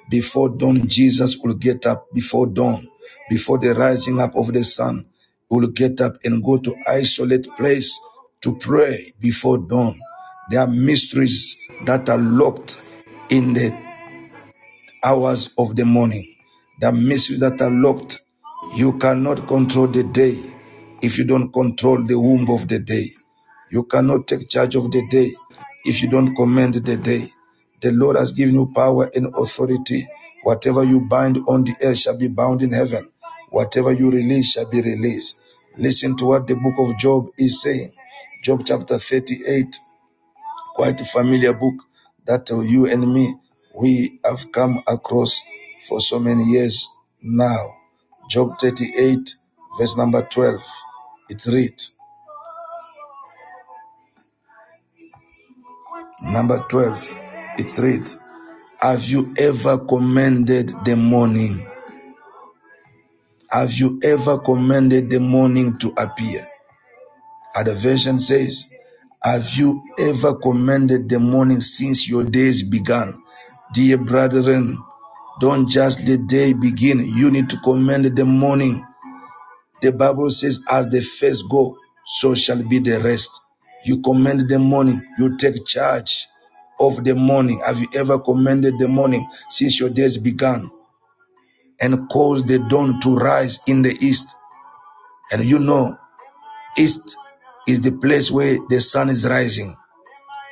before 0.08 0.48
dawn, 0.48 0.88
Jesus 0.88 1.36
will 1.38 1.54
get 1.54 1.86
up 1.86 2.06
before 2.14 2.46
dawn, 2.46 2.88
before 3.28 3.58
the 3.58 3.74
rising 3.74 4.20
up 4.20 4.34
of 4.36 4.52
the 4.52 4.64
sun. 4.64 5.06
Will 5.50 5.68
get 5.68 6.00
up 6.00 6.16
and 6.24 6.44
go 6.44 6.58
to 6.58 6.74
isolate 6.86 7.48
place 7.56 7.98
to 8.42 8.56
pray 8.56 9.14
before 9.18 9.58
dawn. 9.58 9.98
There 10.50 10.60
are 10.60 10.66
mysteries 10.66 11.56
that 11.84 12.08
are 12.08 12.18
locked 12.18 12.82
in 13.30 13.54
the 13.54 13.87
hours 15.04 15.54
of 15.58 15.76
the 15.76 15.84
morning. 15.84 16.36
The 16.80 16.92
mysteries 16.92 17.40
that 17.40 17.60
are 17.62 17.70
locked. 17.70 18.22
You 18.76 18.98
cannot 18.98 19.46
control 19.48 19.86
the 19.88 20.04
day 20.04 20.36
if 21.02 21.18
you 21.18 21.24
don't 21.24 21.52
control 21.52 22.04
the 22.06 22.18
womb 22.18 22.50
of 22.50 22.68
the 22.68 22.78
day. 22.78 23.06
You 23.70 23.84
cannot 23.84 24.26
take 24.28 24.48
charge 24.48 24.74
of 24.76 24.90
the 24.90 25.06
day 25.08 25.30
if 25.84 26.02
you 26.02 26.10
don't 26.10 26.34
command 26.34 26.74
the 26.74 26.96
day. 26.96 27.28
The 27.80 27.92
Lord 27.92 28.16
has 28.16 28.32
given 28.32 28.56
you 28.56 28.72
power 28.74 29.10
and 29.14 29.34
authority. 29.36 30.06
Whatever 30.42 30.84
you 30.84 31.00
bind 31.08 31.38
on 31.48 31.64
the 31.64 31.74
earth 31.82 31.98
shall 31.98 32.18
be 32.18 32.28
bound 32.28 32.62
in 32.62 32.72
heaven. 32.72 33.08
Whatever 33.50 33.92
you 33.92 34.10
release 34.10 34.52
shall 34.52 34.68
be 34.70 34.82
released. 34.82 35.40
Listen 35.78 36.16
to 36.16 36.26
what 36.26 36.46
the 36.46 36.54
book 36.56 36.74
of 36.78 36.98
Job 36.98 37.28
is 37.38 37.62
saying. 37.62 37.92
Job 38.42 38.62
chapter 38.66 38.98
38, 38.98 39.78
quite 40.74 41.00
a 41.00 41.04
familiar 41.04 41.52
book 41.54 41.74
that 42.26 42.48
you 42.50 42.86
and 42.86 43.12
me, 43.12 43.34
we 43.78 44.18
have 44.24 44.50
come 44.50 44.82
across 44.88 45.40
for 45.88 46.00
so 46.00 46.18
many 46.18 46.42
years 46.42 46.90
now. 47.22 47.76
Job 48.28 48.58
38, 48.58 49.36
verse 49.78 49.96
number 49.96 50.22
12. 50.22 50.66
It 51.30 51.46
reads, 51.46 51.92
Number 56.20 56.64
12, 56.68 57.18
it 57.58 57.78
reads, 57.78 58.18
Have 58.80 59.04
you 59.04 59.32
ever 59.38 59.78
commanded 59.78 60.72
the 60.84 60.96
morning? 60.96 61.64
Have 63.50 63.72
you 63.74 64.00
ever 64.02 64.38
commanded 64.38 65.08
the 65.08 65.20
morning 65.20 65.78
to 65.78 65.94
appear? 65.96 66.44
Other 67.54 67.74
version 67.74 68.18
says, 68.18 68.68
Have 69.22 69.54
you 69.54 69.84
ever 70.00 70.34
commanded 70.34 71.08
the 71.08 71.20
morning 71.20 71.60
since 71.60 72.08
your 72.10 72.24
days 72.24 72.64
began? 72.64 73.22
Dear 73.74 73.98
brethren, 73.98 74.82
don't 75.40 75.68
just 75.68 76.06
the 76.06 76.16
day 76.16 76.54
begin. 76.54 77.00
You 77.00 77.30
need 77.30 77.50
to 77.50 77.58
command 77.58 78.06
the 78.06 78.24
morning. 78.24 78.82
The 79.82 79.92
Bible 79.92 80.30
says, 80.30 80.64
As 80.70 80.88
the 80.88 81.02
first 81.02 81.44
go, 81.50 81.76
so 82.06 82.34
shall 82.34 82.62
be 82.66 82.78
the 82.78 82.98
rest. 83.00 83.30
You 83.84 84.00
command 84.00 84.48
the 84.48 84.58
morning, 84.58 85.02
you 85.18 85.36
take 85.36 85.66
charge 85.66 86.26
of 86.80 87.04
the 87.04 87.14
morning. 87.14 87.60
Have 87.66 87.80
you 87.80 87.88
ever 87.94 88.18
commanded 88.18 88.78
the 88.78 88.88
morning 88.88 89.28
since 89.50 89.78
your 89.78 89.90
days 89.90 90.16
began 90.16 90.70
and 91.80 92.08
caused 92.08 92.48
the 92.48 92.58
dawn 92.58 93.00
to 93.00 93.16
rise 93.16 93.60
in 93.66 93.82
the 93.82 93.96
east? 94.00 94.34
And 95.30 95.44
you 95.44 95.58
know, 95.58 95.98
east 96.78 97.16
is 97.66 97.82
the 97.82 97.92
place 97.92 98.30
where 98.30 98.58
the 98.70 98.80
sun 98.80 99.10
is 99.10 99.26
rising. 99.28 99.76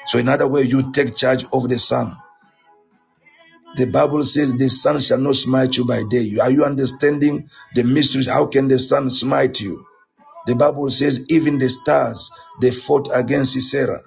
So, 0.07 0.19
in 0.19 0.29
other 0.29 0.49
words, 0.49 0.69
you 0.69 0.93
take 0.93 1.17
charge 1.17 1.47
of 1.53 1.69
the 1.69 1.79
sun. 1.79 2.17
The 3.77 3.87
Bible 3.87 4.25
says 4.25 4.57
the 4.57 4.71
sun 4.71 5.01
shall 5.01 5.19
not 5.19 5.37
smite 5.37 5.77
you 5.77 5.87
by 5.87 6.03
day. 6.09 6.39
Are 6.41 6.51
you 6.51 6.65
understanding 6.65 7.49
the 7.75 7.85
mysteries? 7.85 8.29
How 8.29 8.47
can 8.47 8.69
the 8.69 8.79
sun 8.79 9.11
smite 9.11 9.61
you? 9.61 9.85
The 10.47 10.55
Bible 10.55 10.89
says 10.91 11.27
even 11.29 11.59
the 11.59 11.69
stars, 11.69 12.31
they 12.61 12.71
fought 12.71 13.09
against 13.13 13.53
Sisera. 13.53 14.01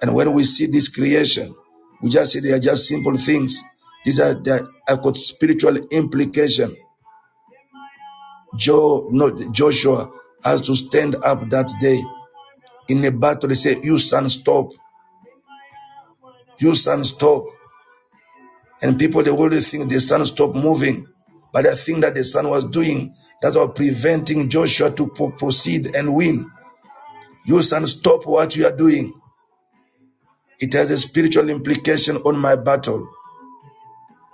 And 0.00 0.14
when 0.14 0.32
we 0.32 0.44
see 0.44 0.66
this 0.66 0.88
creation, 0.88 1.54
we 2.00 2.10
just 2.10 2.32
say 2.32 2.40
they 2.40 2.52
are 2.52 2.58
just 2.60 2.88
simple 2.88 3.16
things. 3.16 3.60
These 4.04 4.20
are 4.20 4.34
that 4.34 4.66
have 4.86 5.02
got 5.02 5.16
spiritual 5.16 5.76
implication. 5.88 6.74
Joe, 8.56 9.08
not 9.10 9.52
Joshua, 9.52 10.10
has 10.44 10.62
to 10.62 10.76
stand 10.76 11.16
up 11.16 11.50
that 11.50 11.70
day 11.80 12.02
in 12.88 13.04
a 13.04 13.10
battle. 13.10 13.48
They 13.48 13.56
say, 13.56 13.80
"You 13.82 13.98
son, 13.98 14.30
stop! 14.30 14.72
You 16.58 16.74
son, 16.74 17.04
stop!" 17.04 17.44
And 18.80 18.98
people 18.98 19.22
they 19.22 19.30
always 19.30 19.70
think 19.70 19.88
the 19.88 20.00
sun 20.00 20.24
stopped 20.26 20.54
moving, 20.54 21.06
but 21.52 21.64
the 21.64 21.76
thing 21.76 22.00
that 22.00 22.14
the 22.14 22.24
sun 22.24 22.48
was 22.48 22.64
doing 22.64 23.12
that 23.42 23.54
was 23.54 23.72
preventing 23.74 24.48
Joshua 24.48 24.90
to 24.92 25.08
proceed 25.38 25.94
and 25.94 26.14
win. 26.14 26.50
You 27.46 27.62
son, 27.62 27.86
stop 27.86 28.26
what 28.26 28.54
you 28.56 28.66
are 28.66 28.76
doing. 28.76 29.14
It 30.60 30.72
has 30.74 30.90
a 30.90 30.98
spiritual 30.98 31.48
implication 31.50 32.16
on 32.18 32.36
my 32.38 32.56
battle. 32.56 33.08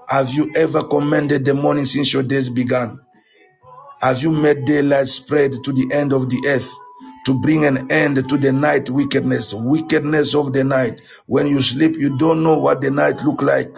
Have 0.08 0.32
you 0.32 0.50
ever 0.54 0.82
commanded 0.84 1.44
the 1.44 1.54
morning 1.54 1.84
since 1.84 2.12
your 2.12 2.22
days 2.22 2.48
began? 2.48 2.98
Have 4.00 4.22
you 4.22 4.32
made 4.32 4.64
daylight 4.64 5.08
spread 5.08 5.52
to 5.64 5.72
the 5.72 5.88
end 5.92 6.12
of 6.12 6.28
the 6.28 6.42
earth 6.46 6.70
to 7.26 7.40
bring 7.40 7.64
an 7.64 7.90
end 7.90 8.28
to 8.28 8.36
the 8.36 8.52
night 8.52 8.90
wickedness, 8.90 9.54
wickedness 9.54 10.34
of 10.34 10.52
the 10.52 10.64
night? 10.64 11.00
When 11.26 11.46
you 11.46 11.62
sleep, 11.62 11.96
you 11.96 12.18
don't 12.18 12.42
know 12.42 12.58
what 12.58 12.80
the 12.80 12.90
night 12.90 13.22
look 13.22 13.40
like. 13.40 13.76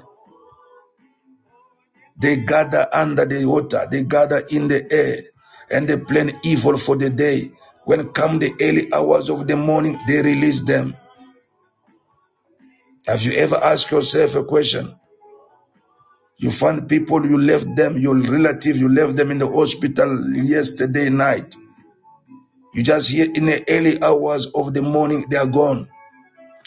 They 2.19 2.37
gather 2.37 2.89
under 2.93 3.25
the 3.27 3.45
water, 3.45 3.87
they 3.91 4.03
gather 4.05 4.45
in 4.51 4.69
the 4.69 4.91
air, 4.93 5.19
and 5.71 5.89
they 5.89 5.99
plan 5.99 6.39
evil 6.43 6.77
for 6.79 6.97
the 6.97 7.11
day. 7.11 7.53
When 7.85 8.09
come 8.09 8.39
the 8.39 8.53
early 8.61 8.93
hours 8.93 9.29
of 9.29 9.47
the 9.47 9.57
morning, 9.57 9.99
they 10.09 10.23
release 10.23 10.61
them. 10.63 10.97
Have 13.07 13.23
you 13.23 13.33
ever 13.35 13.57
asked 13.57 13.91
yourself 13.91 14.35
a 14.35 14.43
question? 14.45 14.95
You 16.39 16.51
find 16.51 16.89
people, 16.89 17.25
you 17.25 17.39
left 17.39 17.77
them, 17.77 17.99
your 17.99 18.17
relative, 18.17 18.77
you 18.77 18.89
left 18.89 19.17
them 19.17 19.31
in 19.31 19.39
the 19.39 19.47
hospital 19.47 20.37
yesterday 20.37 21.09
night. 21.09 21.55
You 22.75 22.83
just 22.83 23.11
hear 23.11 23.27
in 23.33 23.47
the 23.47 23.65
early 23.71 24.03
hours 24.03 24.47
of 24.55 24.75
the 24.75 24.83
morning, 24.83 25.25
they 25.31 25.37
are 25.37 25.47
gone. 25.47 25.89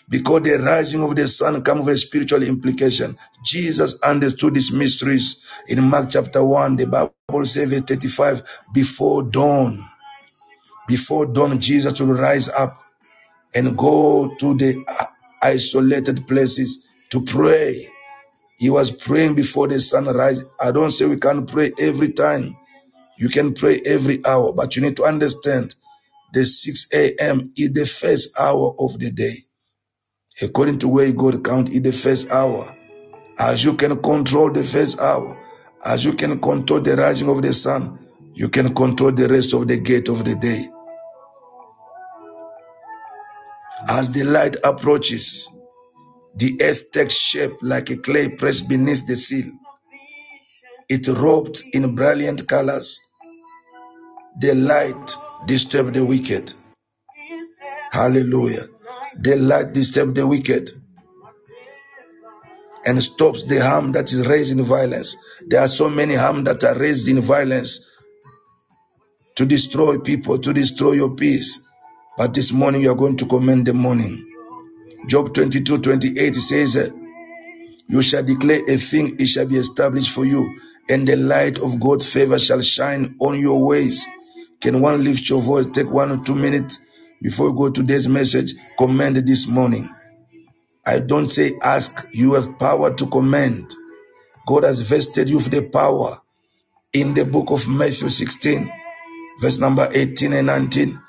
Because 0.10 0.43
the 0.43 0.58
rising 0.60 1.04
of 1.04 1.15
the 1.15 1.28
sun 1.28 1.63
comes 1.63 1.86
with 1.86 1.95
a 1.95 2.00
spiritual 2.00 2.43
implication. 2.43 3.17
Jesus 3.45 4.02
understood 4.02 4.56
these 4.56 4.74
mysteries. 4.74 5.45
In 5.67 5.84
Mark 5.86 6.10
chapter 6.12 6.43
1, 6.43 6.78
the 6.78 6.88
Bible 6.88 7.45
says, 7.45 7.69
verse 7.69 7.82
35, 7.84 8.43
before 8.74 9.24
dawn, 9.24 9.86
before 10.88 11.26
dawn, 11.28 11.60
Jesus 11.60 12.00
will 12.00 12.13
rise 12.15 12.50
up 12.50 12.82
and 13.56 13.78
go 13.78 14.36
to 14.39 14.56
the 14.58 14.84
isolated 15.41 16.28
places 16.28 16.88
to 17.12 17.22
pray. 17.24 17.89
He 18.60 18.69
was 18.69 18.91
praying 18.91 19.36
before 19.36 19.67
the 19.69 19.80
sunrise. 19.80 20.43
I 20.62 20.72
don't 20.72 20.91
say 20.91 21.06
we 21.08 21.17
can't 21.17 21.48
pray 21.50 21.74
every 21.80 22.12
time. 22.13 22.58
You 23.17 23.30
can 23.30 23.54
pray 23.54 23.82
every 23.86 24.26
hour, 24.26 24.54
but 24.54 24.76
you 24.76 24.84
need 24.84 24.98
to 24.98 25.06
understand 25.06 25.76
the 26.34 26.45
6 26.45 26.89
a.m. 26.93 27.54
is 27.58 27.74
the 27.74 27.88
first 27.88 28.39
hour 28.39 28.76
of 28.80 29.00
the 29.00 29.12
day. 29.12 29.45
According 30.41 30.80
to 30.80 30.88
where 30.88 31.12
God 31.12 31.43
count 31.43 31.69
in 31.69 31.84
the 31.84 31.91
first 31.91 32.32
hour. 32.32 32.75
As 33.38 33.63
you 33.63 33.73
can 33.73 34.02
control 34.02 34.52
the 34.52 34.63
first 34.63 34.99
hour, 34.99 35.38
as 35.86 36.04
you 36.06 36.13
can 36.13 36.39
control 36.39 36.82
the 36.82 36.95
rising 36.95 37.30
of 37.30 37.41
the 37.41 37.54
sun, 37.54 37.99
you 38.34 38.49
can 38.49 38.73
control 38.73 39.12
the 39.12 39.28
rest 39.28 39.54
of 39.54 39.67
the 39.67 39.78
gate 39.80 40.10
of 40.10 40.25
the 40.25 40.36
day. 40.36 40.69
As 43.88 44.12
the 44.12 44.23
light 44.23 44.58
approaches, 44.63 45.47
the 46.36 46.58
earth 46.62 46.91
takes 46.91 47.15
shape 47.15 47.54
like 47.62 47.89
a 47.89 47.97
clay 47.97 48.30
pressed 48.30 48.69
beneath 48.69 49.06
the 49.08 49.15
seal. 49.15 49.52
It 50.88 51.08
robed 51.08 51.62
in 51.73 51.95
brilliant 51.95 52.47
colors. 52.47 52.99
The 54.39 54.56
light 54.56 55.15
disturbed 55.45 55.95
the 55.95 56.06
wicked. 56.06 56.54
Hallelujah. 57.91 58.67
The 59.21 59.36
light 59.36 59.73
disturbed 59.73 60.15
the 60.15 60.25
wicked 60.25 60.71
and 62.86 63.03
stops 63.03 63.43
the 63.43 63.58
harm 63.62 63.91
that 63.91 64.13
is 64.13 64.25
raised 64.25 64.53
in 64.53 64.63
violence. 64.63 65.17
There 65.45 65.60
are 65.60 65.67
so 65.67 65.89
many 65.89 66.15
harm 66.15 66.45
that 66.45 66.63
are 66.63 66.77
raised 66.77 67.05
in 67.10 67.19
violence 67.19 67.86
to 69.36 69.45
destroy 69.45 69.99
people, 69.99 70.39
to 70.39 70.53
destroy 70.53 70.93
your 70.93 71.15
peace. 71.17 71.62
But 72.17 72.34
this 72.34 72.53
morning 72.53 72.84
you 72.84 72.91
are 72.91 72.95
going 72.95 73.17
to 73.17 73.25
commend 73.25 73.65
the 73.65 73.73
morning. 73.73 74.25
Job 75.08 75.34
22, 75.34 75.79
28 75.79 76.36
says, 76.36 76.93
You 77.89 78.01
shall 78.01 78.23
declare 78.23 78.62
a 78.69 78.77
thing, 78.77 79.17
it 79.19 79.25
shall 79.25 79.47
be 79.47 79.58
established 79.58 80.12
for 80.12 80.23
you, 80.23 80.58
and 80.88 81.05
the 81.05 81.17
light 81.17 81.60
of 81.60 81.77
God's 81.82 82.12
favor 82.12 82.39
shall 82.39 82.62
shine 82.62 83.15
on 83.19 83.38
your 83.38 83.65
ways. 83.65 84.05
Can 84.62 84.79
one 84.79 85.03
lift 85.03 85.29
your 85.29 85.41
voice? 85.41 85.65
Take 85.65 85.89
one 85.89 86.12
or 86.12 86.23
two 86.23 86.36
minutes 86.36 86.79
before 87.21 87.51
we 87.51 87.58
go 87.58 87.69
to 87.69 87.82
today's 87.82 88.08
message. 88.08 88.53
Commend 88.77 89.17
this 89.17 89.47
morning. 89.47 89.89
I 90.86 90.99
don't 90.99 91.27
say 91.27 91.53
ask, 91.62 92.08
you 92.12 92.34
have 92.34 92.58
power 92.58 92.93
to 92.95 93.08
command. 93.08 93.73
God 94.47 94.63
has 94.63 94.82
vested 94.82 95.29
you 95.29 95.36
with 95.38 95.51
the 95.51 95.62
power. 95.62 96.21
In 96.91 97.13
the 97.13 97.25
book 97.25 97.51
of 97.51 97.67
Matthew 97.67 98.10
16, 98.10 98.71
verse 99.39 99.60
number 99.60 99.89
18 99.93 100.34
and 100.34 100.47
19, 100.47 100.99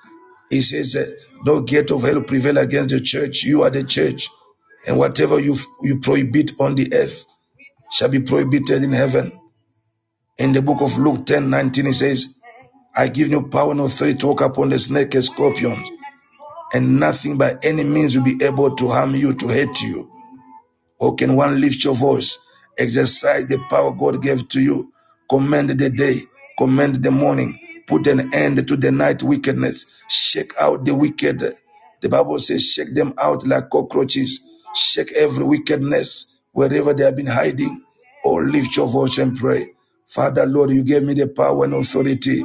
he 0.50 0.60
says, 0.60 0.94
uh, 0.96 1.06
No 1.44 1.62
gate 1.62 1.90
of 1.90 2.02
hell 2.02 2.20
prevail 2.22 2.58
against 2.58 2.90
the 2.90 3.00
church. 3.00 3.44
You 3.44 3.62
are 3.62 3.70
the 3.70 3.84
church. 3.84 4.28
And 4.86 4.98
whatever 4.98 5.40
you, 5.40 5.56
you 5.82 6.00
prohibit 6.00 6.52
on 6.60 6.74
the 6.74 6.92
earth 6.92 7.24
shall 7.92 8.08
be 8.08 8.20
prohibited 8.20 8.82
in 8.82 8.92
heaven. 8.92 9.32
In 10.38 10.52
the 10.52 10.62
book 10.62 10.80
of 10.80 10.98
Luke 10.98 11.24
10, 11.26 11.48
19, 11.48 11.86
he 11.86 11.92
says, 11.92 12.34
I 12.96 13.08
give 13.08 13.28
you 13.28 13.42
power 13.48 13.70
and 13.72 13.80
authority 13.80 14.18
to 14.18 14.26
walk 14.28 14.40
upon 14.40 14.70
the 14.70 14.78
snake 14.78 15.14
and 15.14 15.24
scorpions, 15.24 15.86
and 16.72 17.00
nothing 17.00 17.36
by 17.38 17.58
any 17.62 17.84
means 17.84 18.16
will 18.16 18.24
be 18.24 18.42
able 18.44 18.76
to 18.76 18.88
harm 18.88 19.14
you, 19.14 19.34
to 19.34 19.48
hurt 19.48 19.80
you. 19.80 20.10
Or 20.98 21.14
can 21.14 21.36
one 21.36 21.60
lift 21.60 21.84
your 21.84 21.94
voice, 21.94 22.38
exercise 22.78 23.46
the 23.46 23.58
power 23.70 23.92
God 23.92 24.22
gave 24.22 24.48
to 24.50 24.60
you, 24.60 24.92
command 25.28 25.70
the 25.70 25.90
day, 25.90 26.22
command 26.58 26.96
the 26.96 27.10
morning, 27.10 27.58
put 27.86 28.06
an 28.06 28.32
end 28.34 28.66
to 28.68 28.76
the 28.76 28.90
night 28.90 29.22
wickedness, 29.22 29.86
shake 30.08 30.52
out 30.60 30.84
the 30.84 30.94
wicked. 30.94 31.56
The 32.02 32.08
Bible 32.08 32.38
says, 32.38 32.70
shake 32.70 32.94
them 32.94 33.14
out 33.18 33.46
like 33.46 33.70
cockroaches, 33.70 34.40
shake 34.74 35.12
every 35.12 35.44
wickedness 35.44 36.36
wherever 36.52 36.94
they 36.94 37.04
have 37.04 37.16
been 37.16 37.26
hiding. 37.26 37.84
Or 38.24 38.44
lift 38.44 38.76
your 38.76 38.86
voice 38.88 39.16
and 39.18 39.36
pray. 39.38 39.72
Father, 40.06 40.44
Lord, 40.44 40.70
you 40.70 40.84
gave 40.84 41.02
me 41.02 41.14
the 41.14 41.28
power 41.28 41.64
and 41.64 41.74
authority, 41.74 42.42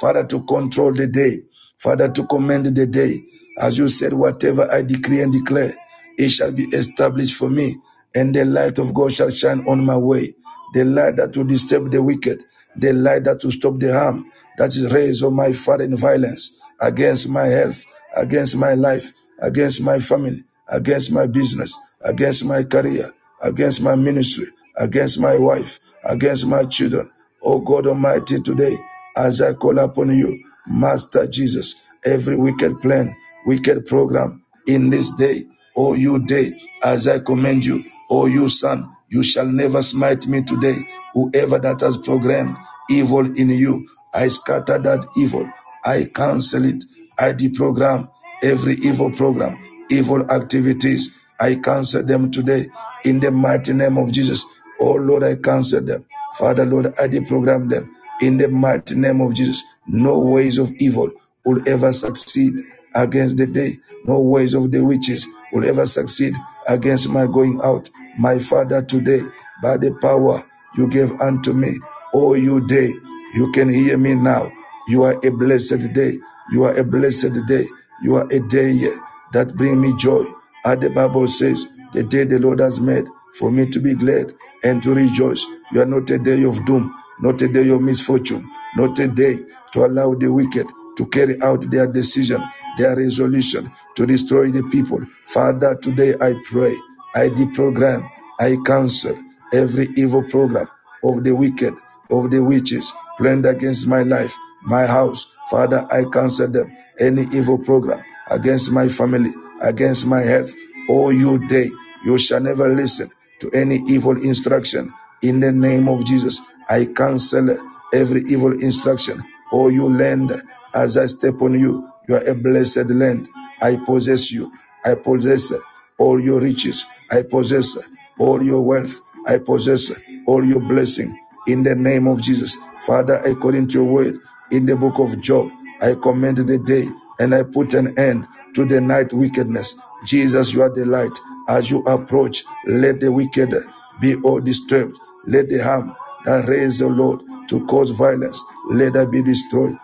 Father, 0.00 0.26
to 0.26 0.42
control 0.44 0.92
the 0.94 1.06
day, 1.06 1.42
Father, 1.76 2.08
to 2.08 2.26
command 2.26 2.66
the 2.66 2.86
day. 2.86 3.20
As 3.60 3.78
you 3.78 3.88
said, 3.88 4.12
whatever 4.14 4.70
I 4.70 4.82
decree 4.82 5.22
and 5.22 5.32
declare, 5.32 5.74
it 6.18 6.30
shall 6.30 6.52
be 6.52 6.64
established 6.66 7.36
for 7.36 7.50
me 7.50 7.76
and 8.14 8.34
the 8.34 8.44
light 8.44 8.78
of 8.78 8.94
God 8.94 9.12
shall 9.12 9.30
shine 9.30 9.66
on 9.68 9.84
my 9.84 9.96
way. 9.96 10.34
The 10.74 10.84
light 10.84 11.16
that 11.16 11.36
will 11.36 11.44
disturb 11.44 11.90
the 11.92 12.02
wicked, 12.02 12.44
the 12.76 12.92
light 12.92 13.24
that 13.24 13.42
will 13.44 13.50
stop 13.50 13.78
the 13.78 13.92
harm 13.92 14.30
that 14.58 14.68
is 14.76 14.92
raised 14.92 15.24
on 15.24 15.34
my 15.36 15.52
father 15.52 15.84
in 15.84 15.96
violence 15.96 16.58
against 16.80 17.28
my 17.28 17.46
health, 17.46 17.84
against 18.16 18.56
my 18.56 18.74
life, 18.74 19.12
against 19.40 19.82
my 19.82 19.98
family, 19.98 20.44
against 20.68 21.12
my 21.12 21.26
business, 21.26 21.76
against 22.04 22.44
my 22.44 22.64
career, 22.64 23.12
against 23.42 23.82
my 23.82 23.94
ministry, 23.96 24.46
against 24.76 25.20
my 25.20 25.38
wife, 25.38 25.80
against 26.04 26.46
my 26.46 26.64
children. 26.64 27.10
Oh 27.42 27.60
God 27.60 27.86
Almighty, 27.86 28.40
today, 28.40 28.76
as 29.16 29.40
I 29.40 29.54
call 29.54 29.78
upon 29.78 30.10
you, 30.10 30.44
Master 30.68 31.26
Jesus, 31.26 31.76
every 32.04 32.36
wicked 32.36 32.80
plan, 32.80 33.16
wicked 33.46 33.86
program 33.86 34.42
in 34.66 34.90
this 34.90 35.10
day, 35.16 35.46
O 35.76 35.94
you 35.94 36.18
day, 36.20 36.52
as 36.82 37.08
I 37.08 37.20
commend 37.20 37.64
you, 37.64 37.84
O 38.10 38.26
you 38.26 38.48
son, 38.48 38.90
you 39.08 39.22
shall 39.22 39.46
never 39.46 39.82
smite 39.82 40.26
me 40.28 40.42
today. 40.44 40.76
Whoever 41.14 41.58
that 41.60 41.80
has 41.82 41.96
programmed 41.98 42.56
evil 42.90 43.26
in 43.38 43.50
you, 43.50 43.88
I 44.14 44.28
scatter 44.28 44.78
that 44.78 45.06
evil. 45.18 45.50
I 45.84 46.10
cancel 46.14 46.64
it. 46.66 46.84
I 47.18 47.32
deprogram 47.32 48.10
every 48.42 48.74
evil 48.76 49.10
program, 49.12 49.58
evil 49.90 50.30
activities. 50.30 51.16
I 51.40 51.56
cancel 51.56 52.04
them 52.06 52.30
today 52.30 52.68
in 53.04 53.20
the 53.20 53.30
mighty 53.30 53.72
name 53.74 53.98
of 53.98 54.12
Jesus. 54.12 54.44
Oh 54.80 54.94
Lord, 54.94 55.24
I 55.24 55.36
cancel 55.36 55.82
them. 55.84 56.06
Father, 56.34 56.66
Lord, 56.66 56.86
I 57.00 57.08
deprogram 57.08 57.70
them 57.70 57.94
in 58.22 58.38
the 58.38 58.48
mighty 58.48 58.96
name 58.96 59.20
of 59.22 59.34
Jesus. 59.34 59.62
No 59.86 60.20
ways 60.20 60.58
of 60.58 60.72
evil 60.78 61.10
will 61.44 61.66
ever 61.68 61.92
succeed 61.92 62.54
against 62.98 63.36
the 63.36 63.46
day. 63.46 63.78
No 64.04 64.20
ways 64.20 64.54
of 64.54 64.70
the 64.70 64.84
witches 64.84 65.26
will 65.52 65.64
ever 65.66 65.86
succeed 65.86 66.34
against 66.68 67.10
my 67.10 67.26
going 67.26 67.60
out. 67.62 67.88
My 68.18 68.38
Father, 68.38 68.82
today, 68.82 69.20
by 69.62 69.76
the 69.76 69.96
power 70.02 70.44
you 70.76 70.88
gave 70.88 71.12
unto 71.20 71.52
me, 71.52 71.78
O 72.12 72.34
you 72.34 72.66
day, 72.66 72.88
you 73.34 73.50
can 73.52 73.68
hear 73.68 73.96
me 73.96 74.14
now. 74.14 74.50
You 74.88 75.04
are 75.04 75.18
a 75.24 75.30
blessed 75.30 75.92
day. 75.92 76.18
You 76.50 76.64
are 76.64 76.76
a 76.78 76.84
blessed 76.84 77.46
day. 77.46 77.66
You 78.02 78.16
are 78.16 78.26
a 78.30 78.40
day 78.40 78.88
that 79.32 79.54
bring 79.56 79.80
me 79.80 79.94
joy. 79.98 80.24
As 80.64 80.78
the 80.80 80.90
Bible 80.90 81.28
says, 81.28 81.68
the 81.92 82.02
day 82.02 82.24
the 82.24 82.38
Lord 82.38 82.60
has 82.60 82.80
made 82.80 83.04
for 83.34 83.50
me 83.50 83.70
to 83.70 83.80
be 83.80 83.94
glad 83.94 84.34
and 84.64 84.82
to 84.82 84.94
rejoice. 84.94 85.44
You 85.72 85.82
are 85.82 85.86
not 85.86 86.10
a 86.10 86.18
day 86.18 86.42
of 86.44 86.64
doom, 86.64 86.94
not 87.20 87.40
a 87.42 87.48
day 87.48 87.68
of 87.68 87.82
misfortune, 87.82 88.48
not 88.76 88.98
a 88.98 89.08
day 89.08 89.38
to 89.72 89.84
allow 89.86 90.14
the 90.14 90.32
wicked 90.32 90.66
to 90.96 91.06
carry 91.06 91.40
out 91.42 91.62
their 91.70 91.86
decision, 91.86 92.42
their 92.78 92.96
resolution 92.96 93.70
to 93.96 94.06
destroy 94.06 94.50
the 94.52 94.62
people. 94.70 95.00
Father, 95.26 95.76
today 95.76 96.14
I 96.20 96.34
pray, 96.46 96.74
I 97.14 97.28
deprogram, 97.30 98.08
I 98.40 98.56
cancel 98.66 99.18
every 99.52 99.88
evil 99.96 100.22
program 100.24 100.68
of 101.04 101.24
the 101.24 101.34
wicked, 101.34 101.74
of 102.10 102.30
the 102.30 102.42
witches 102.42 102.92
planned 103.18 103.46
against 103.46 103.86
my 103.88 104.02
life, 104.02 104.36
my 104.62 104.86
house. 104.86 105.26
Father, 105.50 105.86
I 105.92 106.04
cancel 106.12 106.48
them. 106.50 106.76
Any 107.00 107.26
evil 107.32 107.58
program 107.58 108.02
against 108.30 108.72
my 108.72 108.88
family, 108.88 109.32
against 109.62 110.06
my 110.06 110.20
health, 110.22 110.52
all 110.88 111.12
you 111.12 111.46
day, 111.48 111.70
you 112.04 112.18
shall 112.18 112.40
never 112.40 112.74
listen 112.74 113.10
to 113.40 113.50
any 113.52 113.80
evil 113.88 114.16
instruction. 114.22 114.92
In 115.22 115.40
the 115.40 115.52
name 115.52 115.88
of 115.88 116.04
Jesus, 116.06 116.40
I 116.68 116.86
cancel 116.86 117.56
every 117.94 118.22
evil 118.28 118.52
instruction. 118.52 119.22
Oh, 119.52 119.68
you 119.68 119.88
land, 119.88 120.32
as 120.74 120.96
I 120.96 121.06
step 121.06 121.40
on 121.42 121.58
you, 121.58 121.88
you 122.08 122.16
are 122.16 122.24
a 122.24 122.34
blessed 122.34 122.90
land. 122.90 123.28
I 123.62 123.78
possess 123.86 124.32
you. 124.32 124.52
I 124.84 124.96
possess 124.96 125.52
all 125.98 126.20
your 126.20 126.40
riches. 126.40 126.86
I 127.10 127.22
possess 127.22 127.78
all 128.18 128.42
your 128.42 128.62
wealth. 128.62 129.00
I 129.26 129.38
possess 129.38 129.92
all 130.26 130.44
your 130.44 130.60
blessing. 130.60 131.18
in 131.46 131.62
the 131.64 131.74
name 131.74 132.06
of 132.06 132.22
Jesus. 132.22 132.56
Father, 132.82 133.16
according 133.26 133.68
to 133.70 133.74
your 133.80 133.84
word 133.92 134.20
in 134.52 134.66
the 134.66 134.76
book 134.76 134.98
of 134.98 135.20
Job, 135.20 135.50
I 135.82 135.94
command 135.94 136.38
the 136.38 136.58
day 136.58 136.88
and 137.20 137.34
I 137.34 137.44
put 137.44 137.74
an 137.74 137.98
end 137.98 138.26
to 138.54 138.66
the 138.66 138.80
night 138.82 139.12
wickedness. 139.14 139.78
Jesus, 140.06 140.54
you 140.54 140.62
are 140.62 140.74
the 140.74 140.86
light. 140.86 141.18
As 141.48 141.70
you 141.70 141.80
approach, 141.84 142.44
let 142.66 143.00
the 143.00 143.12
wicked 143.12 143.54
be 144.00 144.16
all 144.24 144.40
disturbed. 144.40 144.98
Let 145.26 145.50
the 145.50 145.62
harm 145.64 145.96
that 146.26 146.48
raise 146.48 146.80
the 146.80 146.88
Lord 146.88 147.22
to 147.48 147.66
cause 147.66 147.90
violence, 147.92 148.44
let 148.70 148.94
that 148.94 149.10
be 149.12 149.22
destroyed. 149.22 149.76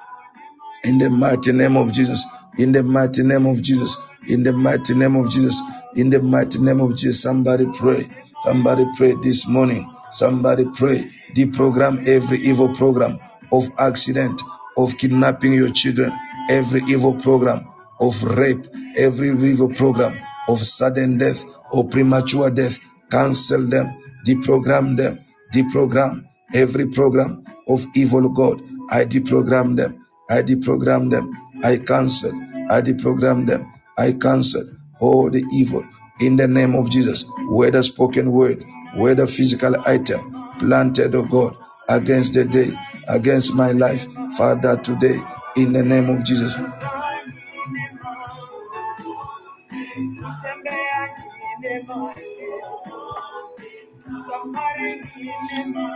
In 0.84 0.98
the 0.98 1.10
mighty 1.10 1.52
name 1.52 1.76
of 1.76 1.92
Jesus. 1.92 2.24
In 2.58 2.72
the 2.72 2.82
mighty 2.82 3.22
name 3.22 3.46
of 3.46 3.62
Jesus. 3.62 3.96
In 4.28 4.42
the 4.42 4.52
mighty 4.52 4.94
name 4.94 5.16
of 5.16 5.30
Jesus. 5.30 5.60
In 5.96 6.10
the 6.10 6.20
mighty 6.20 6.58
name 6.60 6.80
of 6.80 6.96
Jesus. 6.96 7.22
Somebody 7.22 7.66
pray. 7.74 8.08
Somebody 8.44 8.84
pray 8.96 9.14
this 9.22 9.48
morning. 9.48 9.90
Somebody 10.10 10.66
pray. 10.74 11.10
Deprogram 11.34 12.06
every 12.06 12.38
evil 12.42 12.74
program 12.74 13.18
of 13.50 13.68
accident, 13.78 14.40
of 14.76 14.96
kidnapping 14.98 15.54
your 15.54 15.72
children, 15.72 16.12
every 16.48 16.82
evil 16.88 17.14
program 17.14 17.66
of 18.00 18.22
rape, 18.22 18.66
every 18.96 19.30
evil 19.30 19.72
program 19.74 20.16
of 20.48 20.58
sudden 20.58 21.18
death 21.18 21.44
or 21.72 21.88
premature 21.88 22.50
death. 22.50 22.78
Cancel 23.10 23.66
them, 23.66 24.00
deprogram 24.26 24.96
them, 24.96 25.18
deprogram 25.52 26.24
every 26.54 26.88
program 26.90 27.44
of 27.68 27.84
evil 27.94 28.28
God. 28.28 28.62
I 28.90 29.04
deprogram 29.04 29.76
them. 29.76 30.03
I 30.30 30.42
deprogram 30.42 31.10
them. 31.10 31.32
I 31.62 31.78
cancel. 31.78 32.32
I 32.70 32.80
deprogram 32.80 33.46
them. 33.46 33.72
I 33.96 34.12
cancel 34.12 34.64
all 35.00 35.30
the 35.30 35.44
evil 35.52 35.84
in 36.20 36.36
the 36.36 36.48
name 36.48 36.74
of 36.74 36.90
Jesus. 36.90 37.24
Whether 37.48 37.82
spoken 37.82 38.32
word, 38.32 38.64
whether 38.94 39.26
physical 39.26 39.76
item 39.86 40.34
planted, 40.58 41.14
oh 41.14 41.24
God, 41.26 41.56
against 41.88 42.34
the 42.34 42.44
day, 42.44 42.72
against 43.08 43.54
my 43.54 43.72
life, 43.72 44.06
Father, 44.36 44.76
today, 44.78 45.20
in 45.56 45.72
the 45.72 45.82
name 45.82 46.08
of 46.08 46.24
Jesus. 46.24 46.54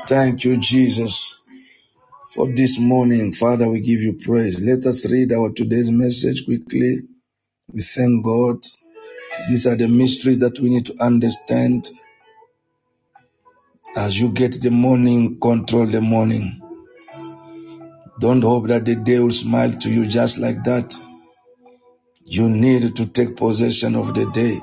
Thank 0.07 0.45
you, 0.45 0.57
Jesus, 0.57 1.38
for 2.31 2.47
this 2.49 2.79
morning. 2.79 3.33
Father, 3.33 3.69
we 3.69 3.81
give 3.81 4.01
you 4.01 4.14
praise. 4.14 4.62
Let 4.62 4.85
us 4.87 5.11
read 5.11 5.33
our 5.33 5.51
today's 5.51 5.91
message 5.91 6.45
quickly. 6.45 7.01
We 7.73 7.83
thank 7.83 8.25
God. 8.25 8.62
These 9.49 9.67
are 9.67 9.77
the 9.77 9.88
mysteries 9.88 10.38
that 10.41 10.59
we 10.61 10.69
need 10.71 10.87
to 10.87 10.95
understand. 11.01 11.88
As 13.97 14.21
you 14.21 14.31
get 14.33 14.61
the 14.61 14.71
morning, 14.71 15.38
control 15.41 15.87
the 15.87 16.01
morning. 16.01 16.61
Don't 18.21 18.43
hope 18.43 18.69
that 18.69 18.85
the 18.85 18.97
day 18.97 19.21
will 19.21 19.31
smile 19.31 19.73
to 19.73 19.91
you 19.91 20.07
just 20.07 20.38
like 20.38 20.62
that. 20.64 20.95
You 22.25 22.49
need 22.49 22.95
to 22.97 23.07
take 23.07 23.37
possession 23.37 23.95
of 23.95 24.14
the 24.14 24.31
day 24.33 24.61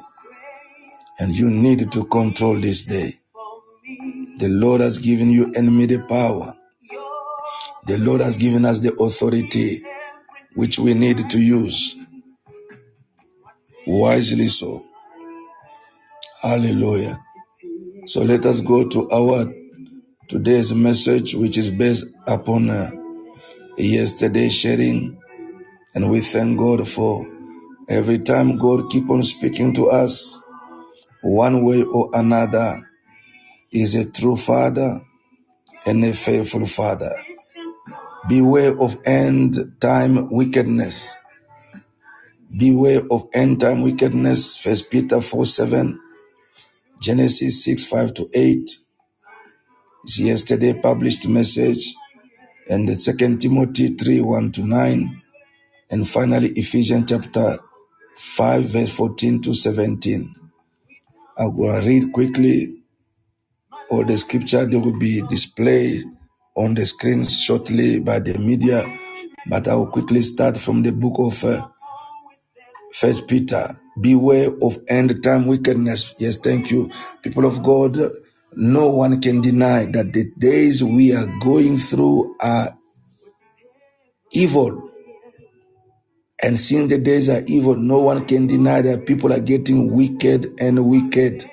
and 1.19 1.33
you 1.33 1.49
need 1.49 1.91
to 1.91 2.05
control 2.05 2.59
this 2.59 2.83
day. 2.83 3.13
The 4.37 4.49
Lord 4.49 4.81
has 4.81 4.99
given 4.99 5.29
you 5.31 5.51
enemy 5.53 5.85
the 5.85 5.99
power. 5.99 6.53
The 7.87 7.97
Lord 7.99 8.21
has 8.21 8.37
given 8.37 8.65
us 8.65 8.79
the 8.79 8.93
authority 8.95 9.81
which 10.55 10.79
we 10.79 10.93
need 10.93 11.29
to 11.29 11.39
use 11.39 11.95
wisely 13.85 14.47
so. 14.47 14.85
Hallelujah. 16.41 17.19
So 18.05 18.21
let 18.23 18.45
us 18.45 18.61
go 18.61 18.87
to 18.87 19.09
our 19.11 19.53
today's 20.27 20.73
message, 20.73 21.35
which 21.35 21.57
is 21.57 21.69
based 21.69 22.05
upon 22.27 22.69
uh, 22.69 22.91
yesterday's 23.77 24.55
sharing. 24.55 25.17
And 25.93 26.09
we 26.09 26.21
thank 26.21 26.57
God 26.57 26.87
for 26.87 27.27
every 27.89 28.19
time 28.19 28.57
God 28.57 28.89
keep 28.89 29.09
on 29.09 29.23
speaking 29.23 29.73
to 29.75 29.89
us 29.89 30.41
one 31.21 31.63
way 31.63 31.83
or 31.83 32.09
another 32.13 32.89
is 33.71 33.95
a 33.95 34.09
true 34.11 34.37
father 34.37 35.01
and 35.85 36.05
a 36.05 36.13
faithful 36.13 36.65
father. 36.65 37.24
Beware 38.27 38.81
of 38.81 38.97
end 39.05 39.55
time 39.79 40.31
wickedness. 40.31 41.15
Beware 42.49 43.03
of 43.11 43.29
end 43.35 43.61
time 43.61 43.83
wickedness. 43.83 44.57
First 44.57 44.89
Peter 44.89 45.21
4 45.21 45.45
7, 45.45 45.99
Genesis 46.99 47.63
6 47.65 47.83
5 47.83 48.13
to 48.15 48.29
8. 48.33 48.77
It's 50.05 50.19
yesterday 50.19 50.73
published 50.73 51.27
message. 51.27 51.93
And 52.67 52.89
the 52.89 52.95
second 52.95 53.41
Timothy 53.41 53.89
3 53.89 54.21
1 54.21 54.51
to 54.53 54.63
9. 54.63 55.21
And 55.91 56.09
finally 56.09 56.49
Ephesians 56.55 57.05
chapter 57.07 57.59
5 58.15 58.63
verse 58.63 58.95
14 58.97 59.41
to 59.43 59.53
17. 59.53 60.33
I 61.37 61.45
will 61.45 61.79
read 61.79 62.11
quickly 62.11 62.75
all 63.91 64.03
the 64.03 64.17
scripture. 64.17 64.65
They 64.65 64.77
will 64.77 64.97
be 64.97 65.21
displayed 65.29 66.05
on 66.55 66.75
the 66.75 66.85
screen 66.85 67.25
shortly 67.25 67.99
by 68.01 68.19
the 68.19 68.37
media. 68.39 68.85
But 69.49 69.67
I 69.67 69.75
will 69.75 69.87
quickly 69.87 70.23
start 70.23 70.57
from 70.57 70.83
the 70.83 70.91
book 70.93 71.15
of 71.19 71.43
uh, 71.45 71.67
First 72.93 73.27
Peter. 73.27 73.79
Beware 74.01 74.51
of 74.63 74.79
end 74.89 75.23
time 75.23 75.47
wickedness. 75.47 76.15
Yes, 76.19 76.37
thank 76.37 76.71
you. 76.71 76.91
People 77.23 77.45
of 77.45 77.63
God, 77.63 77.97
no 78.55 78.89
one 78.89 79.21
can 79.21 79.41
deny 79.41 79.85
that 79.85 80.13
the 80.13 80.31
days 80.39 80.83
we 80.83 81.13
are 81.15 81.27
going 81.41 81.77
through 81.77 82.35
are 82.41 82.77
evil. 84.33 84.91
And 86.43 86.59
since 86.59 86.89
the 86.91 86.99
days 86.99 87.29
are 87.29 87.43
evil, 87.47 87.75
no 87.75 87.99
one 88.01 88.25
can 88.25 88.47
deny 88.47 88.81
that 88.81 89.07
people 89.07 89.33
are 89.33 89.41
getting 89.41 89.93
wicked 89.95 90.53
and 90.59 90.85
wicked. 90.87 91.45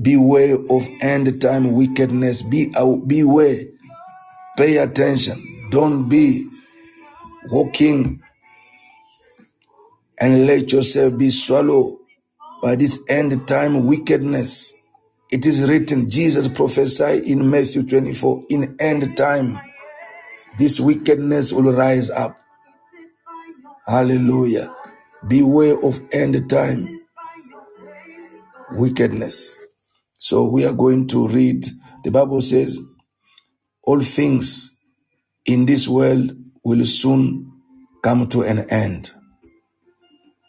Beware 0.00 0.56
of 0.70 0.88
end 1.00 1.40
time 1.40 1.72
wickedness. 1.72 2.42
Be 2.42 2.72
beware. 3.06 3.64
Pay 4.56 4.76
attention. 4.78 5.68
Don't 5.70 6.08
be 6.08 6.48
walking 7.50 8.22
and 10.18 10.46
let 10.46 10.72
yourself 10.72 11.16
be 11.16 11.30
swallowed 11.30 11.98
by 12.62 12.74
this 12.76 13.02
end 13.08 13.46
time 13.46 13.86
wickedness. 13.86 14.72
It 15.30 15.44
is 15.44 15.68
written, 15.68 16.08
Jesus 16.08 16.48
prophesied 16.48 17.24
in 17.24 17.50
Matthew 17.50 17.82
24, 17.82 18.44
in 18.48 18.76
end 18.78 19.16
time, 19.16 19.58
this 20.56 20.78
wickedness 20.78 21.52
will 21.52 21.72
rise 21.72 22.10
up. 22.10 22.38
Hallelujah. 23.86 24.74
Beware 25.26 25.84
of 25.84 26.00
end 26.12 26.48
time 26.48 27.00
wickedness. 28.72 29.58
So 30.28 30.50
we 30.50 30.64
are 30.64 30.72
going 30.72 31.06
to 31.14 31.28
read, 31.28 31.64
the 32.02 32.10
Bible 32.10 32.40
says, 32.40 32.80
all 33.84 34.00
things 34.00 34.76
in 35.44 35.66
this 35.66 35.86
world 35.86 36.32
will 36.64 36.84
soon 36.84 37.52
come 38.02 38.26
to 38.30 38.42
an 38.42 38.68
end. 38.68 39.12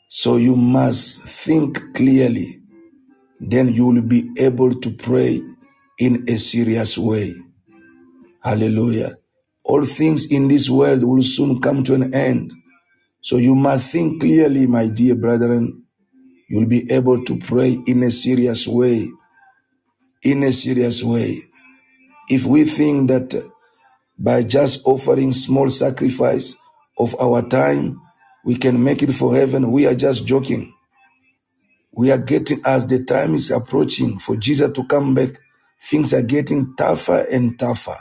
So 0.10 0.38
you 0.38 0.56
must 0.56 1.30
think 1.30 1.94
clearly. 1.94 2.64
Then 3.40 3.72
you 3.72 3.86
will 3.86 4.02
be 4.02 4.32
able 4.40 4.74
to 4.82 4.90
pray 4.90 5.42
in 6.00 6.26
a 6.28 6.38
serious 6.38 6.98
way. 6.98 7.36
Hallelujah. 8.44 9.18
All 9.64 9.84
things 9.84 10.32
in 10.32 10.48
this 10.48 10.72
world 10.72 11.04
will 11.04 11.22
soon 11.22 11.62
come 11.62 11.84
to 11.84 11.94
an 11.94 12.16
end. 12.16 12.52
So 13.22 13.38
you 13.38 13.54
must 13.54 13.92
think 13.92 14.22
clearly, 14.22 14.66
my 14.66 14.88
dear 14.88 15.14
brethren. 15.14 15.84
You'll 16.50 16.68
be 16.68 16.92
able 16.92 17.24
to 17.26 17.38
pray 17.38 17.78
in 17.86 18.02
a 18.02 18.10
serious 18.10 18.68
way. 18.68 19.12
In 20.24 20.44
a 20.44 20.54
serious 20.54 21.04
way. 21.04 21.44
If 22.30 22.46
we 22.46 22.66
think 22.66 23.10
that 23.10 23.52
by 24.20 24.44
just 24.44 24.86
offering 24.88 25.32
small 25.34 25.70
sacrifice 25.70 26.56
of 27.00 27.16
our 27.22 27.42
time, 27.44 28.02
we 28.46 28.56
can 28.58 28.84
make 28.84 29.04
it 29.04 29.14
for 29.14 29.36
heaven, 29.36 29.72
we 29.72 29.86
are 29.88 29.96
just 29.96 30.28
joking. 30.28 30.74
We 31.94 32.12
are 32.12 32.18
getting, 32.20 32.62
as 32.66 32.88
the 32.88 33.04
time 33.04 33.36
is 33.36 33.52
approaching 33.52 34.20
for 34.20 34.36
Jesus 34.38 34.72
to 34.74 34.86
come 34.86 35.16
back, 35.16 35.32
things 35.82 36.14
are 36.14 36.24
getting 36.24 36.76
tougher 36.78 37.26
and 37.32 37.60
tougher. 37.60 37.98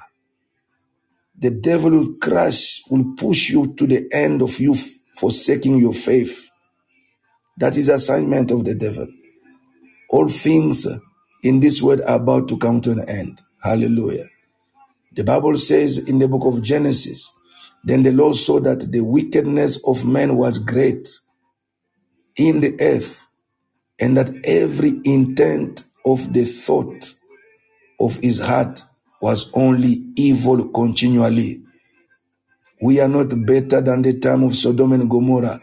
The 1.39 1.51
devil 1.51 1.91
will 1.93 2.15
crush, 2.15 2.83
will 2.91 3.15
push 3.17 3.51
you 3.51 3.75
to 3.75 3.87
the 3.87 4.09
end 4.13 4.43
of 4.43 4.59
you 4.61 4.75
forsaking 5.17 5.79
your 5.79 5.95
faith. 5.95 6.51
That 7.59 7.77
is 7.77 7.89
assignment 7.89 8.51
of 8.53 8.65
the 8.65 8.75
devil. 8.75 9.09
All 10.11 10.29
things 10.29 10.87
in 11.47 11.61
this 11.61 11.81
world 11.81 12.01
are 12.01 12.17
about 12.17 12.49
to 12.49 12.59
come 12.59 12.81
to 12.81 12.91
an 12.91 13.09
end. 13.09 13.41
Hallelujah. 13.63 14.29
The 15.13 15.23
Bible 15.23 15.57
says 15.57 15.97
in 16.09 16.19
the 16.19 16.27
book 16.27 16.45
of 16.45 16.61
Genesis, 16.61 17.33
then 17.85 18.03
the 18.03 18.11
Lord 18.11 18.35
saw 18.35 18.59
that 18.61 18.91
the 18.91 19.01
wickedness 19.01 19.81
of 19.87 20.05
men 20.05 20.37
was 20.37 20.59
great 20.59 21.09
in 22.37 22.61
the 22.61 22.77
earth, 22.81 23.27
and 23.99 24.17
that 24.17 24.35
every 24.45 25.01
intent 25.05 25.85
of 26.05 26.33
the 26.33 26.45
thought 26.45 27.15
of 28.01 28.17
his 28.19 28.41
heart 28.41 28.83
was 29.23 29.51
only 29.55 30.05
evil 30.17 30.69
continually. 30.69 31.63
We 32.83 33.01
are 33.01 33.09
not 33.09 33.29
better 33.47 33.81
than 33.81 34.03
the 34.03 34.19
time 34.19 34.43
of 34.43 34.57
Sodom 34.57 34.93
and 34.93 35.09
Gomorrah. 35.09 35.61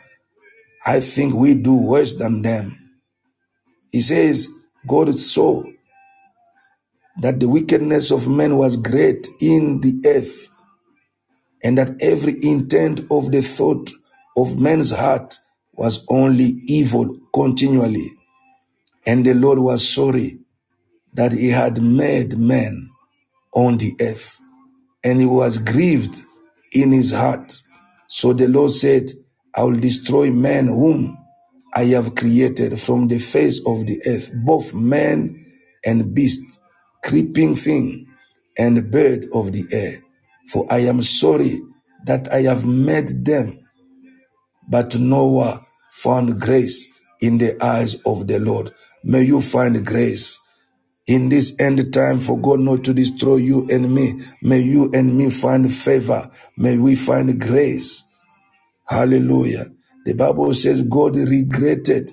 I 0.85 1.01
think 1.01 1.33
we 1.35 1.53
do 1.53 1.75
worse 1.75 2.17
than 2.17 2.41
them. 2.41 2.91
He 3.91 4.01
says, 4.01 4.47
God 4.87 5.19
saw 5.19 5.63
that 7.21 7.39
the 7.39 7.49
wickedness 7.49 8.11
of 8.11 8.27
men 8.27 8.57
was 8.57 8.77
great 8.77 9.27
in 9.41 9.81
the 9.81 10.01
earth, 10.09 10.51
and 11.63 11.77
that 11.77 11.97
every 12.01 12.37
intent 12.43 13.01
of 13.11 13.31
the 13.31 13.41
thought 13.41 13.91
of 14.37 14.59
man's 14.59 14.91
heart 14.91 15.37
was 15.73 16.05
only 16.09 16.61
evil 16.67 17.19
continually. 17.33 18.09
And 19.05 19.25
the 19.25 19.33
Lord 19.35 19.59
was 19.59 19.87
sorry 19.87 20.39
that 21.13 21.33
he 21.33 21.49
had 21.49 21.81
made 21.81 22.37
man 22.37 22.89
on 23.53 23.77
the 23.77 23.95
earth, 24.01 24.39
and 25.03 25.19
he 25.19 25.25
was 25.27 25.59
grieved 25.59 26.21
in 26.73 26.91
his 26.93 27.13
heart. 27.13 27.61
So 28.07 28.33
the 28.33 28.47
Lord 28.47 28.71
said, 28.71 29.11
I 29.55 29.63
will 29.63 29.73
destroy 29.75 30.31
man 30.31 30.67
whom 30.67 31.17
I 31.73 31.85
have 31.85 32.15
created 32.15 32.79
from 32.79 33.07
the 33.09 33.19
face 33.19 33.61
of 33.67 33.87
the 33.87 34.01
earth, 34.07 34.31
both 34.35 34.73
man 34.73 35.45
and 35.85 36.13
beast, 36.15 36.52
creeping 37.03 37.55
thing 37.55 38.07
and 38.57 38.91
bird 38.91 39.27
of 39.33 39.51
the 39.53 39.65
air. 39.71 40.03
For 40.49 40.67
I 40.71 40.79
am 40.79 41.01
sorry 41.03 41.61
that 42.05 42.31
I 42.33 42.43
have 42.43 42.65
made 42.65 43.25
them. 43.25 43.59
But 44.69 44.97
Noah 44.99 45.65
found 45.91 46.41
grace 46.41 46.87
in 47.21 47.37
the 47.39 47.63
eyes 47.63 48.01
of 48.03 48.27
the 48.27 48.39
Lord. 48.39 48.73
May 49.03 49.23
you 49.23 49.41
find 49.41 49.85
grace 49.85 50.39
in 51.07 51.29
this 51.29 51.55
end 51.59 51.93
time 51.93 52.21
for 52.21 52.39
God 52.39 52.61
not 52.61 52.83
to 52.85 52.93
destroy 52.93 53.37
you 53.37 53.67
and 53.71 53.93
me. 53.93 54.21
May 54.41 54.61
you 54.61 54.91
and 54.93 55.17
me 55.17 55.29
find 55.31 55.73
favor. 55.73 56.31
May 56.57 56.77
we 56.77 56.95
find 56.95 57.39
grace. 57.41 58.03
Hallelujah. 58.87 59.67
The 60.05 60.13
Bible 60.15 60.53
says 60.53 60.83
God 60.83 61.15
regretted 61.17 62.11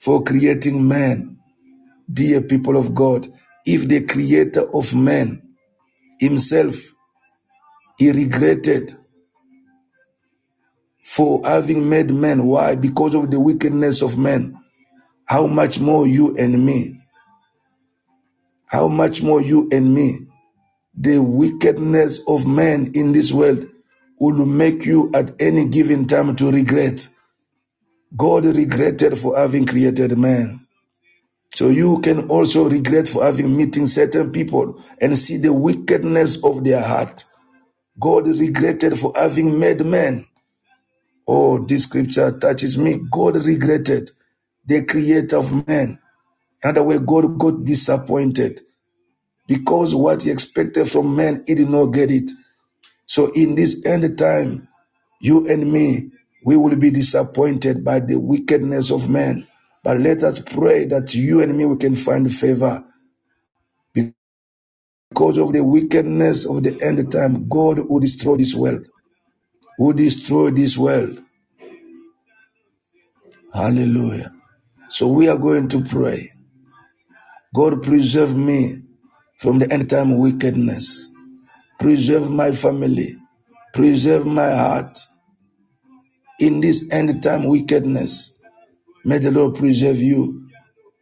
for 0.00 0.24
creating 0.24 0.86
man. 0.88 1.35
Dear 2.12 2.42
people 2.42 2.76
of 2.76 2.94
God, 2.94 3.32
if 3.64 3.88
the 3.88 4.04
creator 4.06 4.62
of 4.72 4.94
man 4.94 5.42
himself, 6.20 6.76
he 7.98 8.12
regretted 8.12 8.92
for 11.02 11.40
having 11.44 11.88
made 11.88 12.10
man. 12.10 12.46
Why? 12.46 12.76
Because 12.76 13.14
of 13.14 13.30
the 13.30 13.40
wickedness 13.40 14.02
of 14.02 14.18
man. 14.18 14.58
How 15.24 15.46
much 15.46 15.80
more 15.80 16.06
you 16.06 16.36
and 16.36 16.64
me? 16.64 17.00
How 18.66 18.88
much 18.88 19.22
more 19.22 19.40
you 19.40 19.68
and 19.72 19.94
me? 19.94 20.26
The 20.96 21.18
wickedness 21.18 22.20
of 22.28 22.46
man 22.46 22.92
in 22.94 23.12
this 23.12 23.32
world 23.32 23.66
will 24.18 24.46
make 24.46 24.84
you 24.84 25.10
at 25.14 25.32
any 25.40 25.68
given 25.68 26.06
time 26.06 26.36
to 26.36 26.50
regret. 26.50 27.08
God 28.16 28.44
regretted 28.44 29.18
for 29.18 29.36
having 29.36 29.66
created 29.66 30.16
man. 30.16 30.65
So 31.56 31.70
you 31.70 32.00
can 32.02 32.28
also 32.30 32.70
regret 32.70 33.08
for 33.08 33.24
having 33.24 33.56
meeting 33.56 33.86
certain 33.88 34.32
people 34.32 34.82
and 35.00 35.18
see 35.18 35.38
the 35.38 35.54
wickedness 35.54 36.44
of 36.44 36.64
their 36.64 36.82
heart. 36.82 37.24
God 38.00 38.28
regretted 38.28 38.98
for 38.98 39.12
having 39.16 39.58
made 39.58 39.84
man. 39.86 40.26
Oh, 41.28 41.64
this 41.66 41.84
scripture 41.84 42.38
touches 42.38 42.78
me. 42.78 43.00
God 43.10 43.36
regretted 43.46 44.10
the 44.66 44.84
creator 44.84 45.38
of 45.38 45.66
man. 45.68 45.98
In 46.64 46.70
other 46.70 46.84
words, 46.84 47.04
God 47.06 47.38
got 47.38 47.64
disappointed 47.64 48.60
because 49.48 49.94
what 49.94 50.22
he 50.22 50.30
expected 50.32 50.90
from 50.90 51.16
man, 51.16 51.44
he 51.46 51.54
did 51.56 51.70
not 51.70 51.86
get 51.88 52.10
it. 52.10 52.30
So 53.06 53.32
in 53.34 53.56
this 53.56 53.86
end 53.86 54.18
time, 54.18 54.68
you 55.20 55.48
and 55.48 55.72
me, 55.72 56.12
we 56.46 56.56
will 56.56 56.76
be 56.76 56.90
disappointed 56.90 57.84
by 57.84 58.00
the 58.00 58.16
wickedness 58.20 58.90
of 58.92 59.10
man. 59.10 59.46
But 59.86 60.00
let 60.00 60.24
us 60.24 60.40
pray 60.40 60.86
that 60.86 61.14
you 61.14 61.42
and 61.42 61.56
me 61.58 61.66
we 61.66 61.78
can 61.78 61.96
find 61.96 62.32
favor. 62.34 62.84
Because 65.00 65.38
of 65.38 65.52
the 65.52 65.64
wickedness 65.64 66.46
of 66.48 66.62
the 66.64 66.78
end 66.82 67.12
time, 67.12 67.48
God 67.48 67.80
will 67.88 68.00
destroy 68.00 68.36
this 68.38 68.54
world. 68.54 68.86
Will 69.78 69.94
destroy 69.94 70.50
this 70.50 70.78
world. 70.78 71.22
Hallelujah. 73.54 74.32
So 74.90 75.08
we 75.08 75.28
are 75.28 75.38
going 75.38 75.68
to 75.70 75.84
pray. 75.84 76.30
God 77.54 77.82
preserve 77.82 78.36
me 78.36 78.82
from 79.38 79.60
the 79.60 79.72
end 79.72 79.90
time 79.90 80.18
wickedness. 80.18 81.10
Preserve 81.80 82.30
my 82.30 82.52
family. 82.52 83.16
Preserve 83.74 84.26
my 84.26 84.50
heart. 84.50 84.98
In 86.40 86.60
this 86.62 86.88
end 86.92 87.22
time 87.22 87.44
wickedness, 87.48 88.35
may 89.06 89.18
the 89.18 89.30
Lord 89.30 89.54
preserve 89.54 89.98
you. 89.98 90.50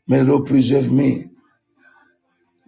May 0.07 0.19
the 0.19 0.25
Lord 0.25 0.47
preserve 0.47 0.93
me. 0.93 1.25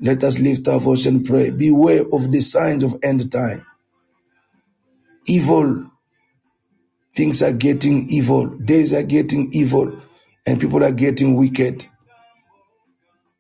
Let 0.01 0.25
us 0.25 0.39
lift 0.39 0.67
our 0.69 0.81
voice 0.81 1.07
and 1.07 1.25
pray. 1.25 1.51
Beware 1.51 2.05
of 2.13 2.33
the 2.33 2.41
signs 2.41 2.83
of 2.83 2.97
end 3.03 3.31
time. 3.31 3.63
Evil. 5.27 5.91
Things 7.15 7.43
are 7.43 7.53
getting 7.53 8.09
evil. 8.09 8.47
Days 8.47 8.93
are 8.93 9.03
getting 9.03 9.51
evil. 9.53 10.01
And 10.47 10.61
people 10.61 10.83
are 10.83 10.93
getting 10.93 11.37
wicked. 11.37 11.87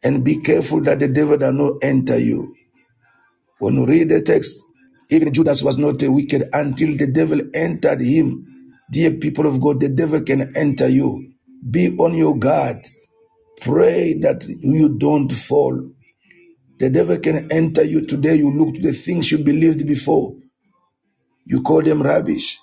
And 0.02 0.24
be 0.24 0.40
careful 0.40 0.82
that 0.82 0.98
the 1.00 1.08
devil 1.08 1.38
does 1.38 1.54
not 1.54 1.74
enter 1.82 2.18
you. 2.18 2.54
When 3.58 3.74
you 3.74 3.86
read 3.86 4.10
the 4.10 4.22
text, 4.22 4.62
even 5.10 5.32
Judas 5.32 5.62
was 5.62 5.78
not 5.78 6.02
a 6.02 6.10
wicked 6.10 6.48
until 6.52 6.96
the 6.96 7.10
devil 7.10 7.40
entered 7.54 8.00
him. 8.00 8.74
Dear 8.90 9.12
people 9.12 9.46
of 9.46 9.60
God, 9.60 9.80
the 9.80 9.88
devil 9.88 10.22
can 10.22 10.54
enter 10.56 10.88
you. 10.88 11.35
Be 11.68 11.96
on 11.98 12.14
your 12.14 12.38
guard. 12.38 12.86
Pray 13.60 14.14
that 14.20 14.46
you 14.48 14.98
don't 14.98 15.30
fall. 15.32 15.90
The 16.78 16.90
devil 16.90 17.18
can 17.18 17.50
enter 17.52 17.84
you 17.84 18.06
today. 18.06 18.36
You 18.36 18.52
look 18.52 18.76
to 18.76 18.82
the 18.82 18.92
things 18.92 19.32
you 19.32 19.38
believed 19.38 19.86
before. 19.86 20.36
You 21.46 21.62
call 21.62 21.82
them 21.82 22.02
rubbish. 22.02 22.58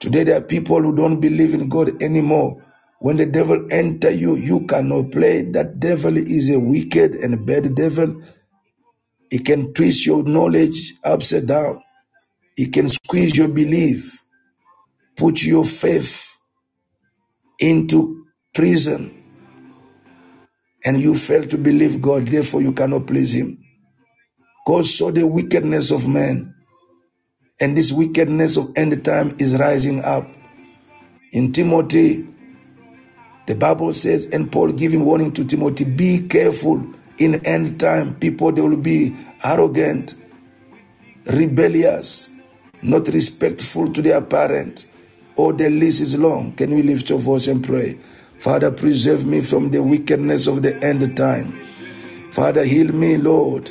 Today 0.00 0.24
there 0.24 0.38
are 0.38 0.42
people 0.42 0.82
who 0.82 0.94
don't 0.96 1.20
believe 1.20 1.54
in 1.54 1.68
God 1.68 2.02
anymore. 2.02 2.62
When 3.00 3.16
the 3.18 3.26
devil 3.26 3.66
enter 3.70 4.10
you, 4.10 4.36
you 4.36 4.66
cannot 4.66 5.12
play. 5.12 5.42
That 5.42 5.80
devil 5.80 6.16
is 6.16 6.50
a 6.50 6.60
wicked 6.60 7.14
and 7.14 7.46
bad 7.46 7.74
devil. 7.74 8.22
He 9.30 9.40
can 9.40 9.74
twist 9.74 10.06
your 10.06 10.24
knowledge 10.24 10.94
upside 11.04 11.48
down. 11.48 11.82
He 12.56 12.68
can 12.70 12.88
squeeze 12.88 13.36
your 13.36 13.48
belief, 13.48 14.22
put 15.16 15.42
your 15.44 15.64
faith 15.64 16.33
into 17.60 18.26
prison, 18.54 19.22
and 20.84 21.00
you 21.00 21.14
fail 21.14 21.42
to 21.44 21.58
believe 21.58 22.02
God, 22.02 22.26
therefore 22.26 22.62
you 22.62 22.72
cannot 22.72 23.06
please 23.06 23.34
Him. 23.34 23.58
God 24.66 24.86
saw 24.86 25.10
the 25.10 25.26
wickedness 25.26 25.90
of 25.90 26.08
man, 26.08 26.54
and 27.60 27.76
this 27.76 27.92
wickedness 27.92 28.56
of 28.56 28.72
end 28.76 29.04
time 29.04 29.36
is 29.38 29.56
rising 29.58 30.02
up. 30.04 30.28
In 31.32 31.52
Timothy, 31.52 32.26
the 33.46 33.54
Bible 33.54 33.92
says, 33.92 34.26
and 34.30 34.50
Paul 34.50 34.72
giving 34.72 35.04
warning 35.04 35.32
to 35.32 35.44
Timothy, 35.44 35.84
be 35.84 36.26
careful 36.28 36.82
in 37.18 37.44
end 37.44 37.78
time. 37.78 38.14
People, 38.14 38.52
they 38.52 38.62
will 38.62 38.76
be 38.76 39.14
arrogant, 39.42 40.14
rebellious, 41.26 42.30
not 42.82 43.06
respectful 43.08 43.92
to 43.92 44.00
their 44.00 44.22
parent. 44.22 44.86
Oh, 45.36 45.52
the 45.52 45.68
list 45.68 46.00
is 46.00 46.18
long. 46.18 46.52
Can 46.52 46.74
we 46.74 46.82
lift 46.82 47.10
your 47.10 47.18
voice 47.18 47.48
and 47.48 47.64
pray? 47.64 47.94
Father, 48.38 48.70
preserve 48.70 49.26
me 49.26 49.40
from 49.40 49.70
the 49.70 49.82
wickedness 49.82 50.46
of 50.46 50.62
the 50.62 50.76
end 50.84 51.16
time. 51.16 51.52
Father, 52.30 52.64
heal 52.64 52.92
me, 52.92 53.16
Lord. 53.16 53.70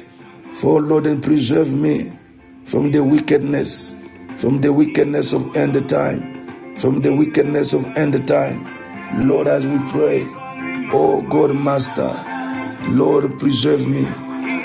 For 0.53 0.81
Lord, 0.81 1.07
and 1.07 1.21
preserve 1.21 1.73
me 1.73 2.11
from 2.65 2.91
the 2.91 3.03
wickedness, 3.03 3.95
from 4.37 4.61
the 4.61 4.71
wickedness 4.71 5.33
of 5.33 5.55
end 5.57 5.89
time, 5.89 6.75
from 6.77 7.01
the 7.01 7.13
wickedness 7.13 7.73
of 7.73 7.85
end 7.97 8.27
time. 8.27 8.65
Lord, 9.27 9.47
as 9.47 9.65
we 9.65 9.77
pray, 9.91 10.21
oh 10.93 11.25
God, 11.29 11.55
Master, 11.55 12.13
Lord, 12.89 13.39
preserve 13.39 13.87
me, 13.87 14.05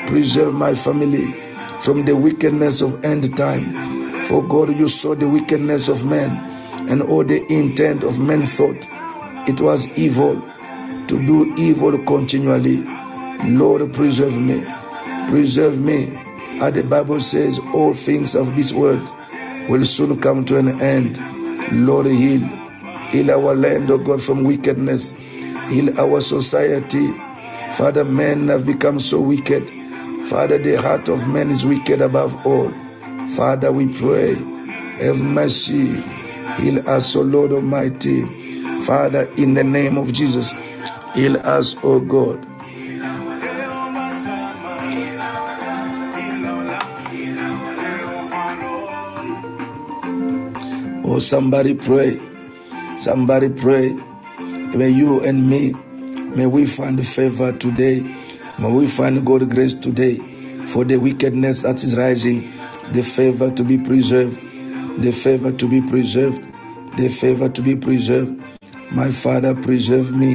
preserve 0.07 0.55
my 0.55 0.75
family 0.75 1.33
from 1.81 2.05
the 2.05 2.15
wickedness 2.15 2.83
of 2.83 3.05
end 3.05 3.37
time. 3.37 4.23
For 4.25 4.47
God, 4.47 4.77
you 4.77 4.89
saw 4.89 5.15
the 5.15 5.29
wickedness 5.29 5.89
of 5.89 6.05
men 6.05 6.48
and 6.89 7.03
all 7.03 7.25
the 7.25 7.45
intent 7.53 8.03
of 8.05 8.19
men 8.19 8.45
thought 8.45 8.87
it 9.49 9.61
was 9.61 9.87
evil 9.99 10.41
to 11.07 11.27
do 11.27 11.55
evil 11.57 11.99
continually. 12.05 12.85
Lord, 13.45 13.93
preserve 13.95 14.37
me, 14.39 14.65
preserve 15.29 15.79
me. 15.79 16.17
As 16.61 16.75
the 16.75 16.83
Bible 16.83 17.21
says, 17.21 17.61
all 17.73 17.95
things 17.95 18.35
of 18.35 18.57
this 18.57 18.73
world 18.73 19.09
will 19.69 19.85
soon 19.85 20.21
come 20.21 20.45
to 20.47 20.59
an 20.59 20.81
end. 20.81 21.19
Lord, 21.87 22.07
heal 22.07 22.59
Heal 23.11 23.31
our 23.31 23.55
land, 23.55 23.91
O 23.91 23.97
God, 23.97 24.23
from 24.23 24.45
wickedness. 24.45 25.15
Heal 25.71 25.99
our 25.99 26.21
society. 26.21 27.11
Father, 27.73 28.05
men 28.05 28.49
have 28.49 28.67
become 28.67 29.01
so 29.01 29.19
wicked. 29.19 29.67
Father, 30.27 30.59
the 30.59 30.75
heart 30.75 31.09
of 31.09 31.27
man 31.27 31.49
is 31.49 31.65
wicked 31.65 32.03
above 32.03 32.37
all. 32.47 32.71
Father, 33.29 33.73
we 33.73 33.91
pray, 33.91 34.35
have 35.01 35.23
mercy. 35.23 36.05
Heal 36.59 36.89
us, 36.89 37.15
O 37.17 37.23
Lord 37.23 37.53
Almighty. 37.53 38.23
Father, 38.83 39.31
in 39.37 39.55
the 39.55 39.65
name 39.65 39.97
of 39.99 40.13
Jesus, 40.13 40.53
heal 41.15 41.37
us, 41.39 41.77
O 41.85 42.01
God. 42.01 42.45
Oh, 51.05 51.19
somebody 51.21 51.75
pray. 51.75 52.21
Somebody 52.99 53.49
pray. 53.49 53.95
May 54.77 54.91
you 54.91 55.21
and 55.23 55.49
me, 55.49 55.73
may 56.35 56.47
we 56.47 56.67
find 56.67 57.05
favor 57.07 57.53
today. 57.53 58.03
May 58.59 58.73
we 58.73 58.89
find 58.89 59.25
God 59.25 59.49
grace 59.51 59.75
today 59.75 60.17
for 60.67 60.85
the 60.85 60.97
wickedness 60.97 61.63
that 61.63 61.83
is 61.85 61.97
rising, 61.97 62.53
the 62.93 63.03
favor 63.03 63.51
to 63.51 63.65
be 63.65 63.79
preserved, 63.79 64.41
the 65.03 65.13
favor 65.13 65.53
to 65.53 65.69
be 65.69 65.81
preserved, 65.81 66.48
the 66.99 67.09
favor 67.09 67.49
to 67.49 67.63
be 67.63 67.77
preserved. 67.77 68.43
My 68.91 69.11
Father, 69.13 69.55
preserve 69.55 70.15
me 70.15 70.35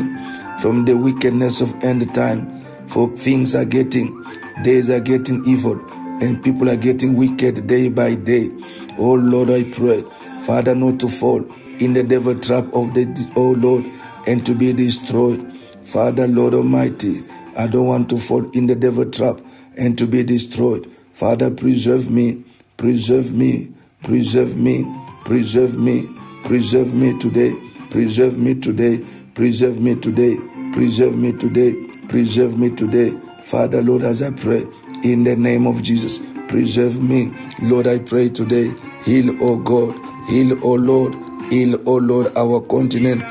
from 0.61 0.85
the 0.85 0.95
wickedness 0.95 1.59
of 1.59 1.83
end 1.83 2.15
time, 2.15 2.63
for 2.87 3.09
things 3.17 3.53
are 3.53 3.65
getting, 3.65 4.23
days 4.63 4.89
are 4.89 5.01
getting 5.01 5.43
evil, 5.45 5.77
and 6.21 6.41
people 6.41 6.69
are 6.69 6.77
getting 6.77 7.17
wicked 7.17 7.67
day 7.67 7.89
by 7.89 8.15
day. 8.15 8.49
Oh 8.97 9.13
Lord, 9.13 9.49
I 9.49 9.63
pray, 9.71 10.03
Father, 10.43 10.73
not 10.73 11.01
to 11.01 11.09
fall 11.09 11.43
in 11.79 11.93
the 11.93 12.03
devil 12.03 12.39
trap 12.39 12.63
of 12.73 12.93
the, 12.93 13.31
oh 13.35 13.51
Lord, 13.51 13.83
and 14.25 14.45
to 14.45 14.55
be 14.55 14.71
destroyed. 14.71 15.51
Father, 15.81 16.27
Lord 16.27 16.53
Almighty, 16.53 17.25
I 17.57 17.67
don't 17.67 17.87
want 17.87 18.09
to 18.11 18.17
fall 18.17 18.49
in 18.51 18.67
the 18.67 18.75
devil 18.75 19.11
trap 19.11 19.41
and 19.77 19.97
to 19.97 20.07
be 20.07 20.23
destroyed. 20.23 20.89
Father, 21.11 21.51
preserve 21.51 22.09
me, 22.09 22.45
preserve 22.77 23.33
me, 23.33 23.73
preserve 24.01 24.55
me, 24.55 24.85
preserve 25.25 25.77
me, 25.77 26.07
preserve 26.43 26.93
me 26.93 27.17
today, 27.19 27.53
preserve 27.89 28.37
me 28.37 28.55
today, 28.55 29.03
preserve 29.33 29.79
me 29.79 29.95
today, 29.95 30.37
preserve 30.73 31.17
me 31.17 31.31
today, 31.31 31.73
preserve 32.07 32.57
me 32.57 32.69
today. 32.69 33.17
Father, 33.43 33.81
Lord, 33.81 34.03
as 34.03 34.21
I 34.21 34.31
pray, 34.31 34.65
in 35.03 35.23
the 35.23 35.35
name 35.35 35.67
of 35.67 35.83
Jesus, 35.83 36.19
preserve 36.47 37.01
me. 37.01 37.33
Lord, 37.61 37.87
I 37.87 37.99
pray 37.99 38.29
today, 38.29 38.71
heal, 39.05 39.35
O 39.43 39.57
God, 39.57 39.93
heal, 40.29 40.57
O 40.65 40.73
Lord, 40.73 41.15
heal, 41.49 41.81
O 41.87 41.95
Lord, 41.95 42.35
our 42.37 42.61
continent, 42.61 43.23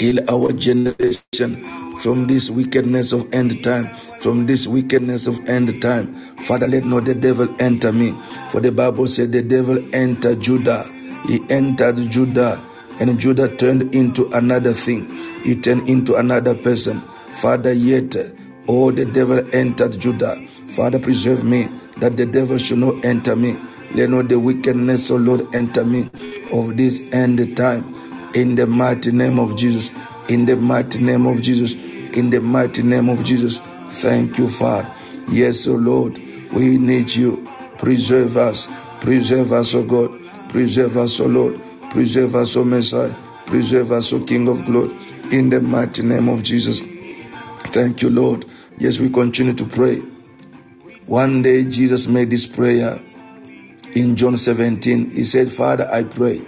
heal 0.00 0.18
our 0.30 0.52
generation 0.52 1.98
from 1.98 2.26
this 2.26 2.50
wickedness 2.50 3.12
of 3.12 3.32
end 3.32 3.62
time, 3.62 3.94
from 4.20 4.46
this 4.46 4.66
wickedness 4.66 5.26
of 5.26 5.38
end 5.48 5.80
time. 5.80 6.14
Father, 6.14 6.66
let 6.66 6.84
not 6.84 7.04
the 7.04 7.14
devil 7.14 7.48
enter 7.60 7.92
me. 7.92 8.12
For 8.50 8.60
the 8.60 8.72
Bible 8.72 9.06
said 9.06 9.32
the 9.32 9.42
devil 9.42 9.78
entered 9.94 10.40
Judah. 10.40 10.90
He 11.26 11.40
entered 11.48 11.96
Judah, 12.10 12.62
and 13.00 13.18
Judah 13.18 13.54
turned 13.56 13.94
into 13.94 14.28
another 14.30 14.72
thing. 14.72 15.10
He 15.42 15.56
turned 15.60 15.88
into 15.88 16.16
another 16.16 16.54
person. 16.54 17.00
Father, 17.40 17.72
yet, 17.72 18.14
oh, 18.68 18.90
the 18.90 19.04
devil 19.04 19.44
entered 19.54 19.98
Judah. 19.98 20.36
Father, 20.68 20.98
preserve 20.98 21.44
me 21.44 21.68
that 21.98 22.16
the 22.16 22.26
devil 22.26 22.58
should 22.58 22.78
not 22.78 23.04
enter 23.04 23.36
me. 23.36 23.56
Let 23.94 24.10
not 24.10 24.28
the 24.28 24.38
wickedness, 24.38 25.10
O 25.10 25.16
Lord, 25.16 25.54
enter 25.54 25.84
me 25.84 26.08
of 26.50 26.76
this 26.76 27.00
end 27.12 27.56
time. 27.56 27.94
In 28.34 28.54
the 28.54 28.66
mighty 28.66 29.12
name 29.12 29.38
of 29.38 29.56
Jesus. 29.56 29.90
In 30.28 30.46
the 30.46 30.56
mighty 30.56 30.98
name 31.02 31.26
of 31.26 31.42
Jesus. 31.42 31.74
In 31.74 32.30
the 32.30 32.40
mighty 32.40 32.82
name 32.82 33.10
of 33.10 33.22
Jesus. 33.22 33.58
Thank 34.00 34.38
you, 34.38 34.48
Father. 34.48 34.90
Yes, 35.28 35.68
O 35.68 35.74
Lord, 35.74 36.18
we 36.52 36.78
need 36.78 37.14
you. 37.14 37.46
Preserve 37.76 38.38
us. 38.38 38.68
Preserve 39.00 39.52
us, 39.52 39.74
O 39.74 39.82
God. 39.84 40.21
Preserve 40.52 40.98
us, 40.98 41.18
O 41.18 41.26
Lord. 41.26 41.58
Preserve 41.90 42.36
us, 42.36 42.56
O 42.56 42.64
Messiah. 42.64 43.14
Preserve 43.46 43.92
us, 43.92 44.12
O 44.12 44.22
King 44.22 44.48
of 44.48 44.62
glory. 44.66 44.94
In 45.30 45.48
the 45.48 45.62
mighty 45.62 46.02
name 46.02 46.28
of 46.28 46.42
Jesus. 46.42 46.82
Thank 47.72 48.02
you, 48.02 48.10
Lord. 48.10 48.44
Yes, 48.76 48.98
we 49.00 49.08
continue 49.08 49.54
to 49.54 49.64
pray. 49.64 49.96
One 51.06 51.40
day 51.40 51.64
Jesus 51.64 52.06
made 52.06 52.28
this 52.28 52.44
prayer 52.44 53.00
in 53.94 54.14
John 54.14 54.36
17. 54.36 55.10
He 55.10 55.24
said, 55.24 55.50
Father, 55.50 55.88
I 55.90 56.04
pray. 56.04 56.46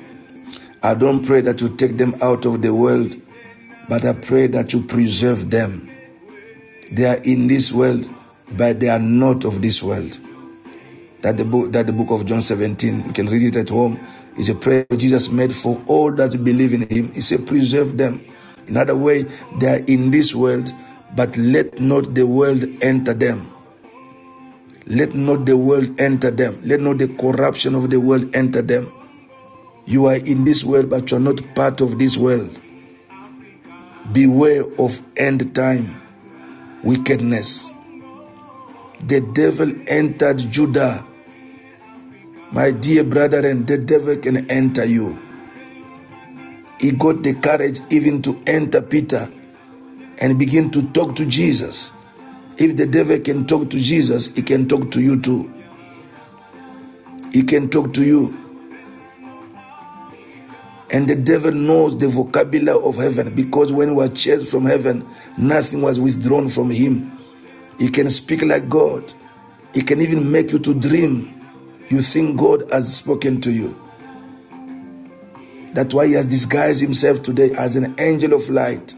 I 0.83 0.93
don't 0.93 1.25
pray 1.25 1.41
that 1.41 1.63
you 1.63 1.75
take 1.75 1.97
them 1.97 2.15
out 2.21 2.45
of 2.45 2.61
the 2.61 2.75
world, 2.75 3.17
but 3.89 4.05
I 4.05 4.13
pray 4.13 4.49
that 4.49 4.75
you 4.75 4.83
preserve 4.83 5.51
them. 5.51 5.91
They 6.93 7.07
are 7.07 7.23
in 7.25 7.47
this 7.47 7.73
world, 7.73 8.11
but 8.53 8.81
they 8.81 8.91
are 8.91 8.99
not 8.99 9.47
of 9.47 9.63
this 9.63 9.83
world. 9.83 10.19
That 11.25 11.39
the 11.39 11.45
book, 11.47 11.73
that 11.73 11.87
the 11.89 11.93
book 11.97 12.11
of 12.13 12.27
John 12.27 12.43
17, 12.43 13.07
you 13.09 13.13
can 13.15 13.29
read 13.29 13.43
it 13.43 13.57
at 13.57 13.71
home. 13.71 13.99
Is 14.39 14.51
a 14.51 14.55
prayer 14.55 14.85
Jesus 14.95 15.31
made 15.31 15.57
for 15.57 15.83
all 15.87 16.13
that 16.13 16.45
believe 16.45 16.75
in 16.75 16.83
Him. 16.83 17.13
He 17.13 17.23
said, 17.23 17.47
preserve 17.49 17.97
them. 17.97 18.21
In 18.69 18.77
other 18.77 18.97
way, 18.97 19.25
they 19.59 19.69
are 19.81 19.85
in 19.87 20.11
this 20.11 20.35
world, 20.35 20.73
but 21.17 21.37
let 21.37 21.81
not 21.81 22.15
the 22.15 22.27
world 22.27 22.65
enter 22.83 23.15
them. 23.15 23.51
Let 24.87 25.15
not 25.15 25.47
the 25.47 25.57
world 25.57 25.99
enter 26.01 26.31
them. 26.31 26.61
Let 26.63 26.81
not 26.81 26.99
the 26.99 27.09
corruption 27.09 27.75
of 27.75 27.89
the 27.91 28.01
world 28.01 28.37
enter 28.37 28.61
them. 28.61 28.93
You 29.87 30.07
are 30.07 30.17
in 30.17 30.45
this 30.45 30.65
world, 30.65 30.91
but 30.91 31.11
you 31.11 31.17
are 31.17 31.21
not 31.21 31.41
part 31.55 31.81
of 31.81 31.99
this 31.99 32.19
world. 32.19 32.61
Beware 34.13 34.65
of 34.79 35.01
end 35.17 35.55
time 35.55 36.03
wickedness. 36.85 37.71
The 39.07 39.21
devil 39.21 39.73
entered 39.89 40.39
Judah. 40.51 41.07
My 42.55 42.71
dear 42.71 43.03
brother, 43.03 43.45
and 43.45 43.67
the 43.67 43.79
devil 43.79 44.17
can 44.17 44.49
enter 44.49 44.85
you. 44.85 45.21
He 46.79 46.93
got 46.93 47.25
the 47.25 47.35
courage 47.35 47.81
even 47.91 48.23
to 48.23 48.41
enter 48.47 48.81
Peter 48.81 49.29
and 50.19 50.39
begin 50.39 50.71
to 50.71 50.89
talk 50.93 51.17
to 51.17 51.27
Jesus. 51.27 51.91
If 52.57 52.77
the 52.77 52.87
devil 52.87 53.19
can 53.19 53.45
talk 53.49 53.71
to 53.71 53.81
Jesus, 53.81 54.33
he 54.37 54.43
can 54.43 54.69
talk 54.69 54.93
to 54.93 55.01
you 55.03 55.21
too. 55.21 55.53
He 57.33 57.43
can 57.43 57.71
talk 57.71 57.93
to 57.95 58.05
you. 58.05 58.39
And 60.93 61.09
the 61.09 61.17
devil 61.17 61.51
knows 61.51 61.99
the 61.99 62.07
vocabulary 62.07 62.81
of 62.85 62.99
heaven 62.99 63.35
because 63.35 63.73
when 63.73 63.89
he 63.89 63.95
was 63.97 64.13
chased 64.13 64.49
from 64.49 64.67
heaven, 64.67 65.05
nothing 65.37 65.83
was 65.83 65.99
withdrawn 65.99 66.49
from 66.49 66.71
him. 66.71 67.19
He 67.81 67.89
can 67.89 68.11
speak 68.11 68.43
like 68.43 68.69
God. 68.69 69.13
He 69.75 69.83
can 69.83 70.01
even 70.01 70.31
make 70.31 70.53
you 70.53 70.61
to 70.61 70.73
dream. 70.73 71.41
You 71.89 72.01
think 72.01 72.39
God 72.39 72.71
has 72.71 72.97
spoken 72.97 73.41
to 73.43 73.53
you. 73.53 73.81
That's 75.75 75.93
why 75.93 76.07
he 76.07 76.13
has 76.13 76.27
disguised 76.27 76.81
himself 76.81 77.23
today 77.23 77.51
as 77.59 77.77
an 77.77 77.95
angel 77.99 78.33
of 78.33 78.49
light. 78.49 78.95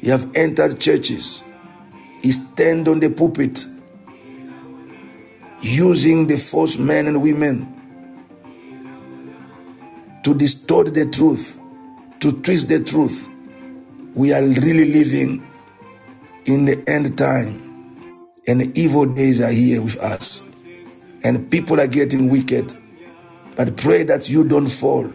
He 0.00 0.08
have 0.08 0.34
entered 0.34 0.80
churches. 0.80 1.44
He 2.22 2.32
stand 2.32 2.88
on 2.88 3.00
the 3.00 3.10
pulpit 3.10 3.64
using 5.60 6.26
the 6.26 6.36
false 6.36 6.78
men 6.78 7.06
and 7.06 7.22
women 7.22 7.70
to 10.24 10.34
distort 10.34 10.94
the 10.94 11.06
truth, 11.06 11.58
to 12.20 12.32
twist 12.40 12.68
the 12.68 12.82
truth. 12.82 13.28
We 14.14 14.32
are 14.32 14.42
really 14.42 14.92
living 14.92 15.46
in 16.46 16.64
the 16.64 16.82
end 16.88 17.16
time, 17.18 18.30
and 18.46 18.60
the 18.60 18.72
evil 18.80 19.06
days 19.06 19.40
are 19.40 19.50
here 19.50 19.82
with 19.82 19.96
us, 19.98 20.44
and 21.24 21.50
people 21.50 21.80
are 21.80 21.86
getting 21.86 22.30
wicked. 22.30 22.72
But 23.56 23.76
pray 23.76 24.02
that 24.04 24.28
you 24.28 24.46
don't 24.46 24.66
fall 24.66 25.12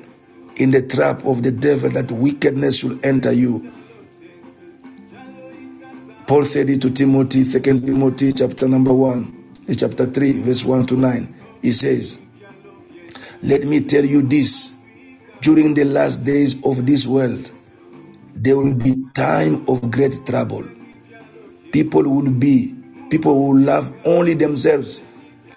in 0.56 0.72
the 0.72 0.82
trap 0.82 1.26
of 1.26 1.44
the 1.44 1.52
devil, 1.52 1.90
that 1.92 2.12
wickedness 2.12 2.80
should 2.80 3.04
enter 3.06 3.32
you. 3.32 3.72
Paul 6.28 6.46
said 6.46 6.70
it 6.70 6.82
to 6.82 6.92
Timothy, 6.92 7.44
2 7.44 7.60
Timothy 7.60 8.34
chapter 8.34 8.68
number 8.68 8.94
1, 8.94 9.66
eh, 9.68 9.74
chapter 9.78 10.06
3, 10.06 10.42
verse 10.42 10.64
1 10.64 10.86
to 10.88 10.96
9. 10.98 11.36
He 11.62 11.72
says, 11.72 12.20
Let 13.42 13.64
me 13.64 13.82
tell 13.82 14.06
you 14.06 14.22
this 14.22 14.76
during 15.42 15.74
the 15.74 15.86
last 15.86 16.26
days 16.26 16.64
of 16.66 16.86
this 16.86 17.08
world, 17.08 17.52
there 18.36 18.58
will 18.58 18.74
be 18.74 19.06
time 19.16 19.66
of 19.68 19.90
great 19.90 20.20
trouble. 20.26 20.68
People 21.72 22.04
will 22.04 22.32
be, 22.32 22.76
people 23.10 23.36
will 23.36 23.60
love 23.60 23.96
only 24.06 24.34
themselves. 24.34 25.02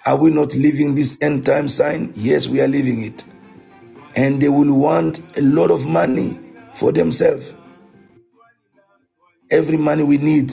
Are 0.05 0.17
we 0.17 0.31
not 0.31 0.53
living 0.53 0.95
this 0.95 1.21
end 1.21 1.45
time 1.45 1.67
sign? 1.67 2.11
Yes, 2.15 2.47
we 2.47 2.61
are 2.61 2.67
living 2.67 3.03
it. 3.03 3.23
And 4.15 4.41
they 4.41 4.49
will 4.49 4.73
want 4.73 5.21
a 5.37 5.41
lot 5.41 5.71
of 5.71 5.87
money 5.87 6.39
for 6.75 6.91
themselves. 6.91 7.53
Every 9.49 9.77
money 9.77 10.03
we 10.03 10.17
need 10.17 10.51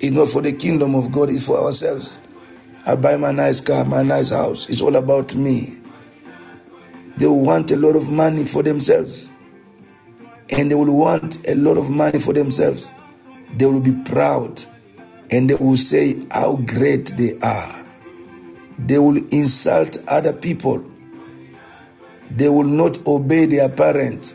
is 0.00 0.12
not 0.12 0.28
for 0.28 0.42
the 0.42 0.52
kingdom 0.52 0.94
of 0.94 1.12
God, 1.12 1.30
it's 1.30 1.46
for 1.46 1.58
ourselves. 1.58 2.18
I 2.86 2.96
buy 2.96 3.16
my 3.16 3.30
nice 3.30 3.60
car, 3.60 3.84
my 3.84 4.02
nice 4.02 4.30
house. 4.30 4.68
It's 4.68 4.80
all 4.80 4.96
about 4.96 5.34
me. 5.34 5.78
They 7.16 7.26
will 7.26 7.40
want 7.40 7.70
a 7.70 7.76
lot 7.76 7.94
of 7.94 8.10
money 8.10 8.44
for 8.44 8.62
themselves. 8.62 9.30
And 10.50 10.70
they 10.70 10.74
will 10.74 10.94
want 10.96 11.46
a 11.48 11.54
lot 11.54 11.76
of 11.78 11.88
money 11.90 12.18
for 12.18 12.32
themselves. 12.32 12.92
They 13.56 13.66
will 13.66 13.80
be 13.80 13.92
proud. 14.04 14.64
and 15.32 15.48
they 15.48 15.54
will 15.54 15.76
say 15.78 16.24
how 16.30 16.56
great 16.56 17.06
they 17.16 17.38
are. 17.42 17.81
They 18.78 18.98
will 18.98 19.16
insult 19.30 19.96
other 20.08 20.32
people. 20.32 20.84
They 22.30 22.48
will 22.48 22.64
not 22.64 23.06
obey 23.06 23.46
their 23.46 23.68
parents. 23.68 24.34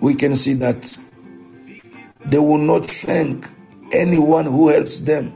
We 0.00 0.14
can 0.14 0.34
see 0.34 0.54
that 0.54 0.98
they 2.24 2.38
will 2.38 2.58
not 2.58 2.86
thank 2.86 3.48
anyone 3.92 4.44
who 4.44 4.68
helps 4.68 5.00
them. 5.00 5.34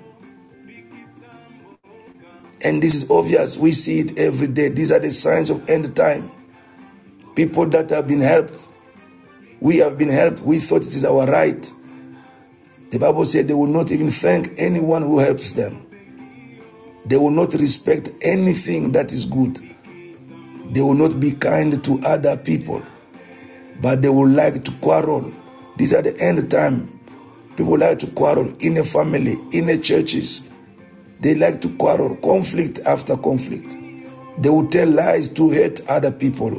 And 2.60 2.82
this 2.82 2.94
is 2.94 3.10
obvious. 3.10 3.56
We 3.56 3.72
see 3.72 4.00
it 4.00 4.18
every 4.18 4.46
day. 4.46 4.68
These 4.68 4.92
are 4.92 4.98
the 4.98 5.12
signs 5.12 5.50
of 5.50 5.68
end 5.68 5.96
time. 5.96 6.30
People 7.34 7.66
that 7.70 7.90
have 7.90 8.06
been 8.06 8.20
helped. 8.20 8.68
We 9.60 9.78
have 9.78 9.98
been 9.98 10.10
helped. 10.10 10.40
We 10.40 10.58
thought 10.58 10.82
it 10.82 10.94
is 10.94 11.04
our 11.04 11.26
right. 11.26 11.72
The 12.90 12.98
Bible 12.98 13.24
said 13.24 13.48
they 13.48 13.54
will 13.54 13.68
not 13.68 13.90
even 13.90 14.10
thank 14.10 14.52
anyone 14.58 15.02
who 15.02 15.18
helps 15.18 15.52
them. 15.52 15.86
They 17.06 17.16
will 17.16 17.30
not 17.30 17.54
respect 17.54 18.10
anything 18.20 18.92
that 18.92 19.12
is 19.12 19.24
good. 19.24 19.58
They 20.72 20.80
will 20.80 20.94
not 20.94 21.18
be 21.20 21.32
kind 21.32 21.82
to 21.84 22.00
other 22.04 22.36
people, 22.36 22.82
but 23.80 24.00
they 24.02 24.08
will 24.08 24.28
like 24.28 24.64
to 24.64 24.72
quarrel. 24.80 25.32
These 25.76 25.92
are 25.94 26.02
the 26.02 26.18
end 26.20 26.50
time. 26.50 27.00
People 27.56 27.78
like 27.78 27.98
to 27.98 28.06
quarrel 28.08 28.54
in 28.60 28.78
a 28.78 28.84
family, 28.84 29.36
in 29.52 29.68
a 29.68 29.76
churches. 29.76 30.48
They 31.20 31.34
like 31.34 31.60
to 31.62 31.68
quarrel, 31.76 32.16
conflict 32.16 32.80
after 32.86 33.16
conflict. 33.16 33.76
They 34.38 34.48
will 34.48 34.68
tell 34.68 34.88
lies 34.88 35.28
to 35.34 35.50
hate 35.50 35.82
other 35.88 36.10
people. 36.10 36.50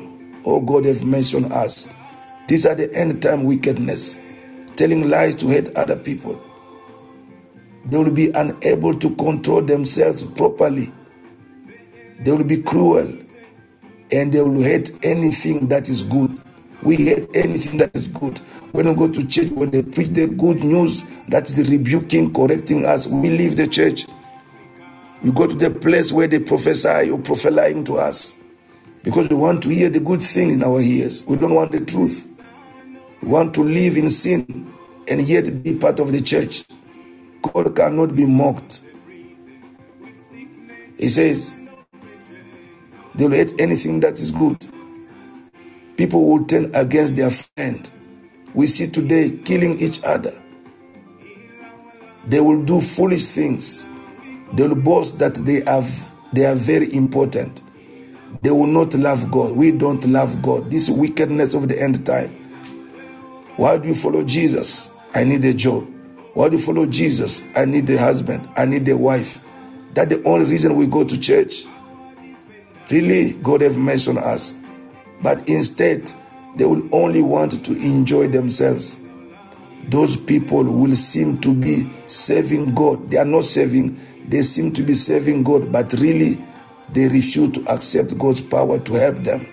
Oh 0.46 0.62
God, 0.62 0.86
have 0.86 1.02
on 1.04 1.52
us. 1.52 1.90
These 2.48 2.66
are 2.66 2.76
the 2.76 2.94
end 2.94 3.22
time 3.24 3.46
wickedness, 3.46 4.20
telling 4.76 5.10
lies 5.10 5.36
to 5.36 5.48
hate 5.48 5.76
other 5.76 5.96
people. 5.96 6.40
They 7.86 7.98
will 7.98 8.12
be 8.12 8.32
unable 8.32 8.98
to 9.00 9.16
control 9.16 9.62
themselves 9.62 10.24
properly. 10.24 10.92
They 12.20 12.32
will 12.32 12.46
be 12.46 12.62
cruel 12.62 13.18
and 14.12 14.32
they 14.32 14.42
will 14.42 14.62
hate 14.62 14.92
anything 15.04 15.68
that 15.68 15.90
is 15.90 16.04
good. 16.04 16.38
We 16.82 16.98
hate 16.98 17.30
anything 17.34 17.78
that 17.78 17.96
is 17.96 18.08
good. 18.08 18.40
When 18.72 18.88
we 18.88 18.96
go 18.96 19.12
to 19.12 19.28
church, 19.28 19.50
when 19.50 19.72
they 19.72 19.84
preach 19.84 20.10
the 20.10 20.28
good 20.28 20.64
news 20.64 21.04
that 21.28 21.50
is 21.50 21.70
rebuking, 21.70 22.34
correcting 22.34 22.86
us, 22.86 23.08
we 23.08 23.30
leave 23.30 23.56
the 23.58 23.68
church. 23.68 24.06
We 25.22 25.32
go 25.32 25.48
to 25.48 25.54
the 25.56 25.72
place 25.72 26.12
where 26.12 26.28
they 26.28 26.40
prophesy 26.40 27.10
or 27.10 27.20
prophesying 27.20 27.84
to 27.86 27.96
us 27.96 28.38
because 29.04 29.30
we 29.30 29.36
want 29.36 29.64
to 29.64 29.70
hear 29.70 29.90
the 29.90 30.00
good 30.00 30.22
thing 30.22 30.52
in 30.52 30.64
our 30.64 30.82
ears. 30.82 31.26
We 31.26 31.38
don't 31.38 31.54
want 31.54 31.72
the 31.72 31.82
truth. 31.82 32.28
We 33.22 33.30
want 33.30 33.54
to 33.56 33.64
live 33.64 33.98
in 33.98 34.10
sin 34.10 34.74
and 35.08 35.22
yet 35.22 35.64
be 35.64 35.78
part 35.78 36.00
of 36.00 36.12
the 36.12 36.22
church. 36.22 36.66
God 37.44 37.76
cannot 37.76 38.16
be 38.16 38.26
mocked. 38.26 38.82
He 40.98 41.10
says, 41.10 41.56
they 43.16 43.26
will 43.28 43.36
hate 43.38 43.54
anything 43.60 44.00
that 44.02 44.20
is 44.20 44.32
good. 44.32 44.66
People 45.98 46.26
will 46.28 46.46
turn 46.46 46.74
against 46.76 47.16
their 47.16 47.32
friend. 47.32 47.90
We 48.54 48.68
see 48.68 48.88
today 48.88 49.40
killing 49.46 49.80
each 49.80 50.04
other. 50.04 50.34
They 52.28 52.40
will 52.42 52.64
do 52.64 52.82
foolish 52.82 53.26
things. 53.26 53.88
They 54.54 54.68
will 54.68 54.76
boast 54.76 55.20
that 55.20 55.36
they 55.36 55.64
have 55.66 56.12
they 56.34 56.46
are 56.46 56.56
very 56.56 56.94
important. 56.96 57.62
They 58.42 58.52
will 58.52 58.68
not 58.68 58.94
love 58.96 59.32
God. 59.32 59.56
We 59.56 59.72
don't 59.72 60.04
love 60.06 60.42
God. 60.42 60.72
This 60.72 60.90
wickedness 60.90 61.54
of 61.54 61.70
the 61.70 61.82
end 61.82 62.06
time. 62.06 62.52
Why 63.58 63.78
do 63.78 63.88
you 63.90 63.96
follow 63.96 64.24
Jesus? 64.24 64.94
I 65.16 65.24
need 65.26 65.46
a 65.46 65.54
job. 65.54 65.88
Why 66.34 66.50
do 66.50 66.58
you 66.58 66.64
follow 66.64 66.86
Jesus? 66.86 67.48
I 67.56 67.66
need 67.66 67.90
a 67.90 67.98
husband. 67.98 68.50
I 68.58 68.66
need 68.66 68.88
a 68.90 68.98
wife. 68.98 69.40
That 69.94 70.10
the 70.10 70.24
only 70.24 70.46
reason 70.46 70.76
we 70.76 70.88
go 70.88 71.04
to 71.04 71.20
church. 71.20 71.66
Really, 72.90 73.34
God 73.34 73.62
have 73.62 73.78
mercy 73.78 74.10
on 74.12 74.18
us. 74.18 74.56
But 75.22 75.48
instead, 75.48 76.12
they 76.56 76.66
will 76.66 76.88
only 76.92 77.22
want 77.22 77.64
to 77.66 77.74
enjoy 77.74 78.28
themselves. 78.28 79.00
Those 79.90 80.18
people 80.18 80.64
will 80.64 80.96
seem 80.96 81.40
to 81.42 81.54
be 81.54 81.90
serving 82.08 82.74
God. 82.74 83.10
They 83.10 83.18
are 83.18 83.26
not 83.26 83.46
serving, 83.46 84.00
they 84.28 84.42
seem 84.42 84.74
to 84.74 84.82
be 84.82 84.94
serving 84.94 85.44
God, 85.44 85.72
but 85.72 85.94
really 85.94 86.44
they 86.90 87.08
refuse 87.08 87.54
to 87.54 87.66
accept 87.72 88.18
God's 88.18 88.42
power 88.42 88.80
to 88.80 88.94
help 88.94 89.24
them. 89.24 89.48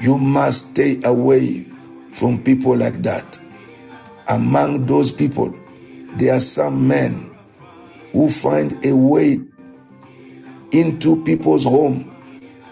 You 0.00 0.16
must 0.18 0.70
stay 0.70 1.00
away 1.02 1.66
from 2.12 2.42
people 2.42 2.76
like 2.76 3.02
that. 3.02 3.38
Among 4.28 4.84
those 4.84 5.10
people, 5.10 5.54
there 6.16 6.34
are 6.34 6.40
some 6.40 6.86
men 6.86 7.34
who 8.12 8.28
find 8.28 8.84
a 8.84 8.94
way 8.94 9.40
into 10.70 11.24
people's 11.24 11.64
home. 11.64 12.14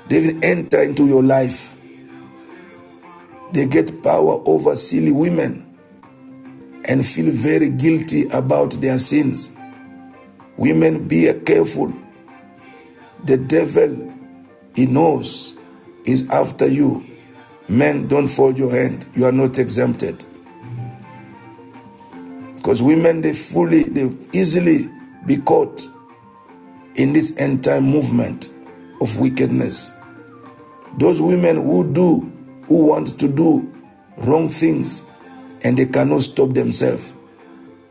They 0.08 0.18
even 0.18 0.44
enter 0.44 0.82
into 0.82 1.06
your 1.06 1.22
life. 1.22 1.78
They 3.52 3.64
get 3.64 4.02
power 4.02 4.42
over 4.44 4.76
silly 4.76 5.12
women 5.12 5.78
and 6.84 7.06
feel 7.06 7.32
very 7.32 7.70
guilty 7.70 8.28
about 8.28 8.72
their 8.82 8.98
sins. 8.98 9.50
Women, 10.58 11.08
be 11.08 11.32
careful. 11.46 11.90
The 13.24 13.38
devil, 13.38 14.12
he 14.74 14.84
knows, 14.84 15.56
is 16.04 16.28
after 16.28 16.66
you. 16.66 17.06
Men, 17.66 18.08
don't 18.08 18.28
fold 18.28 18.58
your 18.58 18.72
hand. 18.72 19.06
You 19.14 19.24
are 19.24 19.32
not 19.32 19.58
exempted. 19.58 20.25
Because 22.66 22.82
women, 22.82 23.20
they 23.20 23.32
fully, 23.32 23.84
they 23.84 24.10
easily 24.32 24.90
be 25.24 25.36
caught 25.36 25.86
in 26.96 27.12
this 27.12 27.36
end 27.38 27.62
time 27.62 27.84
movement 27.84 28.52
of 29.00 29.20
wickedness. 29.20 29.92
Those 30.98 31.20
women 31.20 31.62
who 31.62 31.92
do, 31.92 32.32
who 32.66 32.86
want 32.86 33.20
to 33.20 33.28
do 33.28 33.72
wrong 34.16 34.48
things 34.48 35.04
and 35.62 35.78
they 35.78 35.86
cannot 35.86 36.22
stop 36.22 36.54
themselves. 36.54 37.12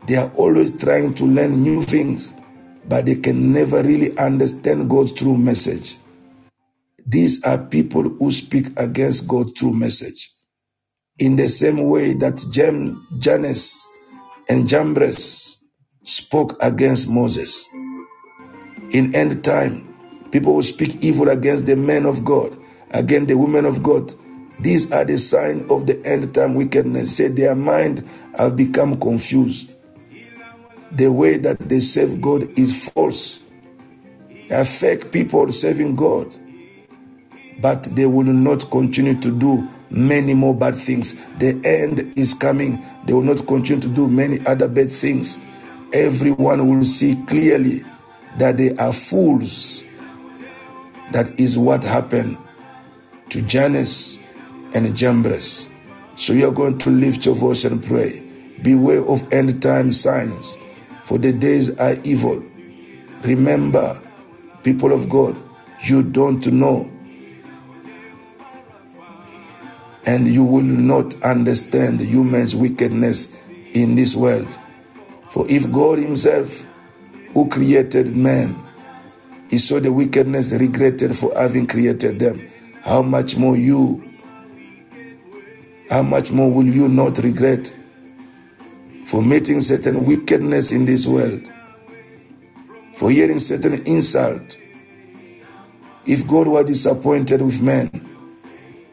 They 0.06 0.16
are 0.16 0.30
always 0.34 0.78
trying 0.78 1.14
to 1.14 1.24
learn 1.24 1.52
new 1.52 1.82
things, 1.82 2.34
but 2.86 3.06
they 3.06 3.14
can 3.14 3.54
never 3.54 3.82
really 3.82 4.14
understand 4.18 4.90
God's 4.90 5.12
true 5.12 5.38
message. 5.38 5.96
These 7.06 7.42
are 7.44 7.56
people 7.56 8.02
who 8.02 8.30
speak 8.30 8.78
against 8.78 9.26
God's 9.26 9.54
true 9.54 9.72
message. 9.72 10.32
In 11.18 11.36
the 11.36 11.48
same 11.48 11.88
way 11.88 12.12
that 12.12 12.44
Jem, 12.52 13.06
Jannes 13.18 13.86
and 14.48 14.68
Jambres 14.68 15.58
spoke 16.02 16.56
against 16.60 17.10
Moses. 17.10 17.68
In 18.90 19.14
end 19.14 19.44
time, 19.44 19.94
people 20.30 20.54
will 20.54 20.62
speak 20.62 21.02
evil 21.02 21.28
against 21.28 21.66
the 21.66 21.76
men 21.76 22.06
of 22.06 22.24
God, 22.24 22.56
against 22.90 23.28
the 23.28 23.36
women 23.36 23.64
of 23.64 23.82
God. 23.82 24.14
These 24.60 24.92
are 24.92 25.04
the 25.04 25.18
sign 25.18 25.66
of 25.68 25.86
the 25.86 26.00
end 26.06 26.34
time 26.34 26.54
wickedness. 26.54 27.16
Say 27.16 27.28
their 27.28 27.54
mind 27.54 28.08
have 28.36 28.56
become 28.56 28.98
confused. 29.00 29.76
The 30.92 31.08
way 31.10 31.36
that 31.38 31.58
they 31.58 31.80
serve 31.80 32.20
God 32.20 32.58
is 32.58 32.88
false. 32.90 33.42
They 34.48 34.64
fake 34.64 35.10
people 35.10 35.52
serving 35.52 35.96
God, 35.96 36.32
but 37.60 37.82
they 37.96 38.06
will 38.06 38.22
not 38.24 38.70
continue 38.70 39.20
to 39.20 39.36
do 39.36 39.68
many 39.90 40.34
more 40.34 40.54
bad 40.54 40.74
things. 40.74 41.14
The 41.38 41.60
end 41.64 42.12
is 42.16 42.34
coming. 42.34 42.84
They 43.04 43.12
will 43.12 43.22
not 43.22 43.46
continue 43.46 43.82
to 43.82 43.88
do 43.88 44.08
many 44.08 44.44
other 44.46 44.68
bad 44.68 44.90
things. 44.90 45.38
Everyone 45.92 46.68
will 46.68 46.84
see 46.84 47.22
clearly 47.26 47.82
that 48.38 48.56
they 48.56 48.76
are 48.76 48.92
fools. 48.92 49.84
That 51.12 51.38
is 51.38 51.56
what 51.56 51.84
happened 51.84 52.36
to 53.30 53.42
Jannes 53.42 54.18
and 54.74 54.86
Jambres. 54.96 55.70
So 56.16 56.32
you 56.32 56.48
are 56.48 56.52
going 56.52 56.78
to 56.78 56.90
lift 56.90 57.26
your 57.26 57.34
voice 57.34 57.64
and 57.64 57.82
pray. 57.84 58.22
Beware 58.62 59.04
of 59.04 59.32
end 59.32 59.62
time 59.62 59.92
signs, 59.92 60.58
for 61.04 61.18
the 61.18 61.32
days 61.32 61.78
are 61.78 61.96
evil. 62.04 62.42
Remember, 63.22 64.00
people 64.62 64.92
of 64.92 65.08
God, 65.08 65.36
you 65.84 66.02
don't 66.02 66.46
know. 66.46 66.90
And 70.06 70.28
you 70.28 70.44
will 70.44 70.62
not 70.62 71.20
understand 71.22 72.00
human's 72.00 72.54
wickedness 72.54 73.36
in 73.72 73.96
this 73.96 74.14
world. 74.14 74.58
For 75.30 75.46
if 75.50 75.70
God 75.72 75.98
Himself, 75.98 76.64
who 77.34 77.48
created 77.48 78.16
man, 78.16 78.56
He 79.50 79.58
saw 79.58 79.80
the 79.80 79.92
wickedness, 79.92 80.52
regretted 80.52 81.16
for 81.16 81.34
having 81.36 81.66
created 81.66 82.18
them, 82.20 82.48
how 82.82 83.02
much 83.02 83.36
more 83.36 83.56
you 83.56 84.02
how 85.90 86.02
much 86.02 86.32
more 86.32 86.50
will 86.50 86.66
you 86.66 86.88
not 86.88 87.18
regret 87.18 87.72
for 89.06 89.22
meeting 89.22 89.60
certain 89.60 90.04
wickedness 90.04 90.72
in 90.72 90.84
this 90.84 91.06
world, 91.06 91.52
for 92.96 93.10
hearing 93.10 93.38
certain 93.38 93.86
insult? 93.86 94.56
If 96.04 96.26
God 96.26 96.48
were 96.48 96.64
disappointed 96.64 97.42
with 97.42 97.60
man, 97.60 98.15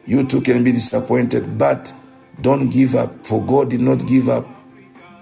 you 0.06 0.26
too 0.26 0.40
can 0.40 0.64
be 0.64 0.72
disappointed, 0.72 1.58
but 1.58 1.92
don't 2.40 2.68
give 2.68 2.94
up, 2.94 3.26
for 3.26 3.44
God 3.44 3.70
did 3.70 3.80
not 3.80 4.06
give 4.06 4.28
up. 4.28 4.46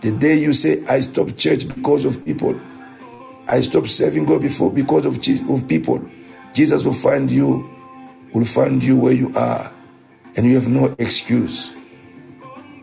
The 0.00 0.12
day 0.12 0.38
you 0.38 0.52
say, 0.52 0.84
I 0.86 1.00
stop 1.00 1.36
church 1.36 1.68
because 1.68 2.04
of 2.04 2.24
people, 2.24 2.58
I 3.46 3.60
stop 3.60 3.86
serving 3.86 4.24
God 4.24 4.42
before 4.42 4.72
because 4.72 5.06
of, 5.06 5.18
of 5.50 5.68
people, 5.68 6.04
Jesus 6.52 6.84
will 6.84 6.94
find 6.94 7.30
you, 7.30 7.70
will 8.34 8.44
find 8.44 8.82
you 8.82 8.98
where 8.98 9.12
you 9.12 9.32
are, 9.36 9.72
and 10.36 10.46
you 10.46 10.54
have 10.54 10.68
no 10.68 10.94
excuse. 10.98 11.72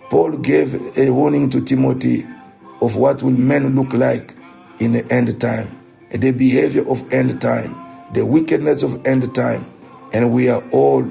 Paul 0.09 0.37
gave 0.37 0.97
a 0.97 1.09
warning 1.11 1.49
to 1.51 1.61
Timothy 1.61 2.25
of 2.81 2.95
what 2.95 3.21
will 3.21 3.31
men 3.31 3.75
look 3.75 3.93
like 3.93 4.35
in 4.79 4.93
the 4.93 5.05
end 5.11 5.39
time, 5.41 5.77
the 6.11 6.31
behavior 6.31 6.87
of 6.89 7.11
end 7.13 7.41
time, 7.41 7.75
the 8.13 8.25
wickedness 8.25 8.83
of 8.83 9.05
end 9.05 9.35
time, 9.35 9.65
and 10.13 10.31
we 10.31 10.49
are 10.49 10.63
all 10.71 11.03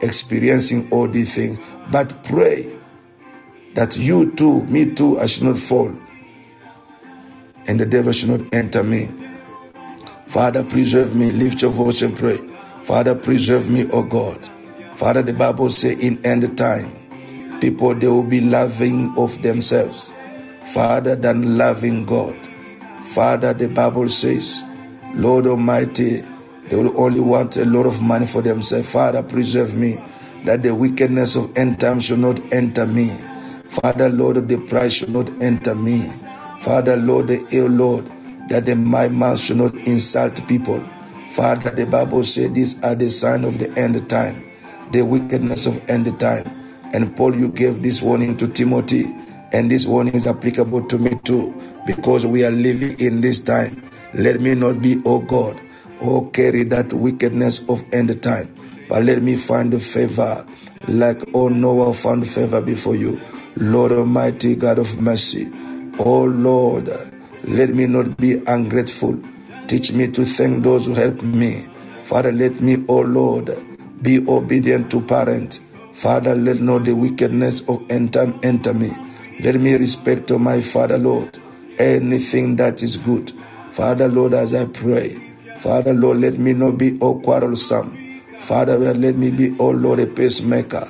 experiencing 0.00 0.88
all 0.90 1.08
these 1.08 1.34
things. 1.34 1.58
But 1.90 2.24
pray 2.24 2.76
that 3.74 3.96
you 3.96 4.32
too, 4.32 4.64
me 4.64 4.94
too, 4.94 5.18
I 5.18 5.26
should 5.26 5.44
not 5.44 5.58
fall, 5.58 5.92
and 7.66 7.78
the 7.78 7.86
devil 7.86 8.12
should 8.12 8.30
not 8.30 8.54
enter 8.54 8.82
me. 8.82 9.08
Father, 10.26 10.64
preserve 10.64 11.14
me. 11.14 11.30
Lift 11.30 11.62
your 11.62 11.70
voice 11.70 12.02
and 12.02 12.16
pray. 12.16 12.38
Father, 12.82 13.14
preserve 13.14 13.70
me, 13.70 13.88
O 13.90 14.02
God. 14.02 14.38
Father, 14.96 15.22
the 15.22 15.32
Bible 15.32 15.70
says 15.70 15.98
in 15.98 16.24
end 16.26 16.56
time, 16.58 17.58
people 17.60 17.94
they 17.94 18.06
will 18.06 18.22
be 18.22 18.40
loving 18.40 19.16
of 19.16 19.40
themselves, 19.42 20.12
Father, 20.72 21.16
than 21.16 21.56
loving 21.58 22.04
God. 22.04 22.36
Father, 23.14 23.54
the 23.54 23.68
Bible 23.68 24.08
says, 24.08 24.62
Lord 25.14 25.46
Almighty, 25.46 26.22
they 26.68 26.76
will 26.76 26.98
only 27.00 27.20
want 27.20 27.56
a 27.56 27.64
lot 27.64 27.86
of 27.86 28.02
money 28.02 28.26
for 28.26 28.42
themselves. 28.42 28.90
Father, 28.90 29.22
preserve 29.22 29.74
me, 29.74 29.96
that 30.44 30.62
the 30.62 30.74
wickedness 30.74 31.36
of 31.36 31.56
end 31.56 31.80
time 31.80 32.00
should 32.00 32.18
not 32.18 32.40
enter 32.52 32.86
me. 32.86 33.08
Father, 33.68 34.08
Lord, 34.08 34.36
of 34.36 34.48
the 34.48 34.58
pride 34.58 34.92
should 34.92 35.10
not 35.10 35.28
enter 35.42 35.74
me. 35.74 36.02
Father, 36.60 36.96
Lord, 36.96 37.28
the 37.28 37.46
ill 37.52 37.68
Lord, 37.68 38.06
that 38.48 38.66
the, 38.66 38.76
my 38.76 39.08
mouth 39.08 39.40
should 39.40 39.58
not 39.58 39.74
insult 39.86 40.46
people. 40.48 40.80
Father, 41.32 41.70
the 41.70 41.86
Bible 41.86 42.24
says 42.24 42.52
these 42.52 42.82
are 42.82 42.94
the 42.94 43.10
sign 43.10 43.44
of 43.44 43.58
the 43.58 43.70
end 43.78 44.08
time, 44.08 44.44
the 44.92 45.02
wickedness 45.02 45.66
of 45.66 45.82
end 45.90 46.18
time. 46.18 46.44
And 46.94 47.16
Paul, 47.16 47.36
you 47.36 47.48
gave 47.48 47.82
this 47.82 48.00
warning 48.00 48.36
to 48.38 48.48
Timothy, 48.48 49.04
and 49.52 49.70
this 49.70 49.86
warning 49.86 50.14
is 50.14 50.26
applicable 50.26 50.86
to 50.86 50.98
me 50.98 51.18
too, 51.24 51.54
because 51.86 52.24
we 52.24 52.44
are 52.44 52.50
living 52.50 52.98
in 53.00 53.20
this 53.20 53.40
time. 53.40 53.82
Let 54.14 54.40
me 54.40 54.54
not 54.54 54.80
be, 54.80 55.02
oh 55.04 55.18
God, 55.20 55.60
oh 56.02 56.26
carry 56.32 56.64
that 56.64 56.92
wickedness 56.92 57.68
of 57.68 57.84
end 57.92 58.22
time, 58.22 58.54
but 58.88 59.04
let 59.04 59.22
me 59.22 59.36
find 59.36 59.80
favor, 59.82 60.46
like 60.88 61.22
oh 61.34 61.48
Noah 61.48 61.94
found 61.94 62.28
favor 62.28 62.60
before 62.62 62.96
you. 62.96 63.20
Lord 63.56 63.92
Almighty, 63.92 64.56
God 64.56 64.78
of 64.78 65.00
mercy, 65.00 65.50
oh 65.98 66.24
Lord, 66.24 66.90
let 67.44 67.70
me 67.70 67.86
not 67.86 68.16
be 68.18 68.42
ungrateful. 68.46 69.18
Teach 69.68 69.92
me 69.92 70.08
to 70.12 70.24
thank 70.24 70.64
those 70.64 70.86
who 70.86 70.94
help 70.94 71.22
me. 71.22 71.66
Father, 72.04 72.32
let 72.32 72.60
me, 72.60 72.84
oh 72.88 73.00
Lord, 73.00 73.50
be 74.02 74.24
obedient 74.28 74.90
to 74.92 75.00
parents. 75.02 75.60
Father, 75.92 76.34
let 76.36 76.60
not 76.60 76.84
the 76.84 76.94
wickedness 76.94 77.68
of 77.68 77.90
end 77.90 78.12
time 78.14 78.38
enter 78.42 78.74
me. 78.74 78.90
Let 79.40 79.56
me 79.56 79.74
respect 79.76 80.30
my 80.32 80.60
Father, 80.62 80.98
Lord, 80.98 81.38
anything 81.78 82.56
that 82.56 82.82
is 82.82 82.96
good. 82.98 83.32
Father, 83.72 84.08
Lord, 84.08 84.34
as 84.34 84.54
I 84.54 84.66
pray, 84.66 85.25
Father, 85.66 85.92
Lord, 85.92 86.18
let 86.18 86.38
me 86.38 86.52
not 86.52 86.78
be 86.78 86.96
all 87.00 87.20
quarrelsome. 87.20 88.22
Father, 88.38 88.78
let 88.78 89.16
me 89.16 89.32
be, 89.32 89.56
oh 89.58 89.70
Lord, 89.70 89.98
a 89.98 90.06
pacemaker. 90.06 90.86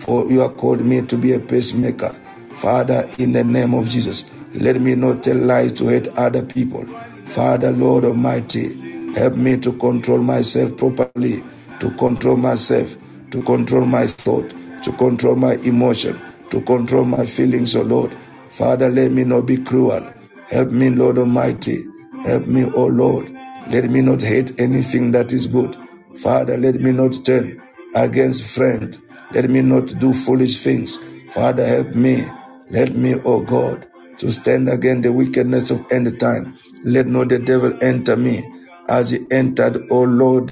For 0.00 0.30
you 0.30 0.40
have 0.40 0.58
called 0.58 0.82
me 0.82 1.00
to 1.00 1.16
be 1.16 1.32
a 1.32 1.40
pacemaker. 1.40 2.10
Father, 2.56 3.08
in 3.18 3.32
the 3.32 3.42
name 3.42 3.72
of 3.72 3.88
Jesus, 3.88 4.30
let 4.52 4.82
me 4.82 4.96
not 4.96 5.24
tell 5.24 5.38
lies 5.38 5.72
to 5.72 5.88
hate 5.88 6.08
other 6.08 6.44
people. 6.44 6.84
Father, 7.24 7.72
Lord 7.72 8.04
Almighty, 8.04 9.14
help 9.14 9.32
me 9.32 9.56
to 9.60 9.72
control 9.72 10.18
myself 10.18 10.76
properly, 10.76 11.42
to 11.80 11.90
control 11.92 12.36
myself, 12.36 12.98
to 13.30 13.42
control 13.44 13.86
my 13.86 14.06
thought, 14.06 14.52
to 14.82 14.92
control 14.92 15.36
my 15.36 15.54
emotion, 15.64 16.20
to 16.50 16.60
control 16.60 17.06
my 17.06 17.24
feelings, 17.24 17.74
O 17.74 17.80
oh 17.80 17.84
Lord. 17.84 18.16
Father, 18.50 18.90
let 18.90 19.10
me 19.10 19.24
not 19.24 19.46
be 19.46 19.56
cruel. 19.56 20.06
Help 20.50 20.68
me, 20.68 20.90
Lord 20.90 21.16
Almighty. 21.16 21.82
Help 22.26 22.46
me, 22.46 22.66
O 22.66 22.72
oh 22.74 22.86
Lord. 22.88 23.37
Let 23.66 23.90
me 23.90 24.00
not 24.00 24.22
hate 24.22 24.58
anything 24.58 25.12
that 25.12 25.32
is 25.32 25.46
good. 25.46 25.76
Father, 26.16 26.56
let 26.56 26.76
me 26.76 26.92
not 26.92 27.22
turn 27.24 27.60
against 27.94 28.54
friend. 28.54 28.98
Let 29.32 29.50
me 29.50 29.60
not 29.60 29.98
do 29.98 30.14
foolish 30.14 30.62
things. 30.62 30.98
Father, 31.32 31.66
help 31.66 31.94
me. 31.94 32.22
Let 32.70 32.96
me, 32.96 33.14
O 33.14 33.20
oh 33.24 33.40
God, 33.42 33.86
to 34.18 34.32
stand 34.32 34.70
against 34.70 35.02
the 35.02 35.12
wickedness 35.12 35.70
of 35.70 35.84
end 35.92 36.18
time. 36.18 36.56
Let 36.82 37.06
not 37.08 37.28
the 37.28 37.38
devil 37.38 37.76
enter 37.82 38.16
me 38.16 38.42
as 38.88 39.10
he 39.10 39.26
entered, 39.30 39.86
O 39.90 40.02
Lord, 40.02 40.50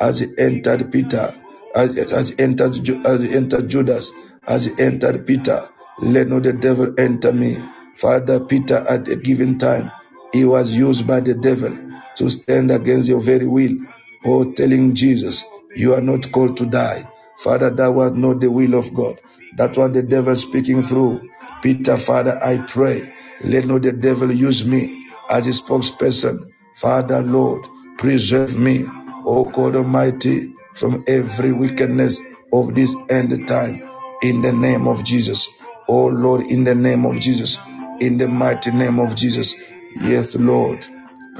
as 0.00 0.20
he 0.20 0.26
entered 0.38 0.92
Peter, 0.92 1.32
as, 1.74 1.96
as 2.12 2.30
he 2.30 2.38
entered, 2.38 2.76
as 3.06 3.22
he 3.22 3.34
entered 3.34 3.68
Judas, 3.68 4.12
as 4.46 4.66
he 4.66 4.82
entered 4.82 5.26
Peter. 5.26 5.66
Let 6.02 6.28
not 6.28 6.42
the 6.42 6.52
devil 6.52 6.94
enter 6.98 7.32
me. 7.32 7.56
Father 7.96 8.40
Peter, 8.40 8.84
at 8.88 9.08
a 9.08 9.16
given 9.16 9.56
time, 9.58 9.90
he 10.32 10.44
was 10.44 10.74
used 10.74 11.06
by 11.06 11.20
the 11.20 11.34
devil 11.34 11.89
to 12.16 12.30
stand 12.30 12.70
against 12.70 13.08
your 13.08 13.20
very 13.20 13.46
will. 13.46 13.76
Oh, 14.24 14.52
telling 14.52 14.94
Jesus, 14.94 15.44
you 15.74 15.94
are 15.94 16.00
not 16.00 16.30
called 16.32 16.56
to 16.58 16.66
die. 16.66 17.08
Father, 17.38 17.70
that 17.70 17.88
was 17.88 18.12
not 18.12 18.40
the 18.40 18.50
will 18.50 18.74
of 18.74 18.92
God. 18.92 19.18
That 19.56 19.76
was 19.76 19.92
the 19.92 20.02
devil 20.02 20.36
speaking 20.36 20.82
through. 20.82 21.28
Peter, 21.62 21.96
Father, 21.96 22.38
I 22.44 22.58
pray, 22.66 23.12
let 23.44 23.66
not 23.66 23.82
the 23.82 23.92
devil 23.92 24.32
use 24.32 24.66
me 24.66 25.06
as 25.30 25.46
a 25.46 25.50
spokesperson. 25.50 26.52
Father, 26.74 27.22
Lord, 27.22 27.66
preserve 27.98 28.58
me, 28.58 28.84
O 29.24 29.44
God 29.44 29.76
Almighty, 29.76 30.54
from 30.74 31.04
every 31.06 31.52
wickedness 31.52 32.20
of 32.52 32.74
this 32.74 32.94
end 33.08 33.46
time. 33.48 33.82
In 34.22 34.42
the 34.42 34.52
name 34.52 34.86
of 34.86 35.04
Jesus. 35.04 35.48
O 35.88 36.06
Lord, 36.06 36.42
in 36.50 36.64
the 36.64 36.74
name 36.74 37.06
of 37.06 37.18
Jesus. 37.20 37.58
In 38.00 38.18
the 38.18 38.28
mighty 38.28 38.70
name 38.70 38.98
of 38.98 39.14
Jesus. 39.14 39.54
Yes, 40.02 40.36
Lord, 40.36 40.86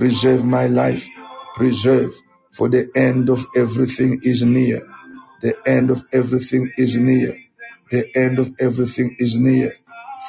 preserve 0.01 0.47
my 0.47 0.67
life. 0.67 1.07
Preserve, 1.57 2.13
for 2.53 2.71
the 2.71 2.91
end 2.97 3.29
of 3.29 3.47
everything 3.55 4.19
is 4.25 4.43
near. 4.43 4.81
The 5.43 5.55
end 5.67 5.91
of 5.91 6.05
everything 6.13 6.73
is 6.79 6.97
near. 6.97 7.37
The 7.93 8.11
end 8.17 8.39
of 8.39 8.53
everything 8.61 9.15
is 9.21 9.39
near. 9.39 9.75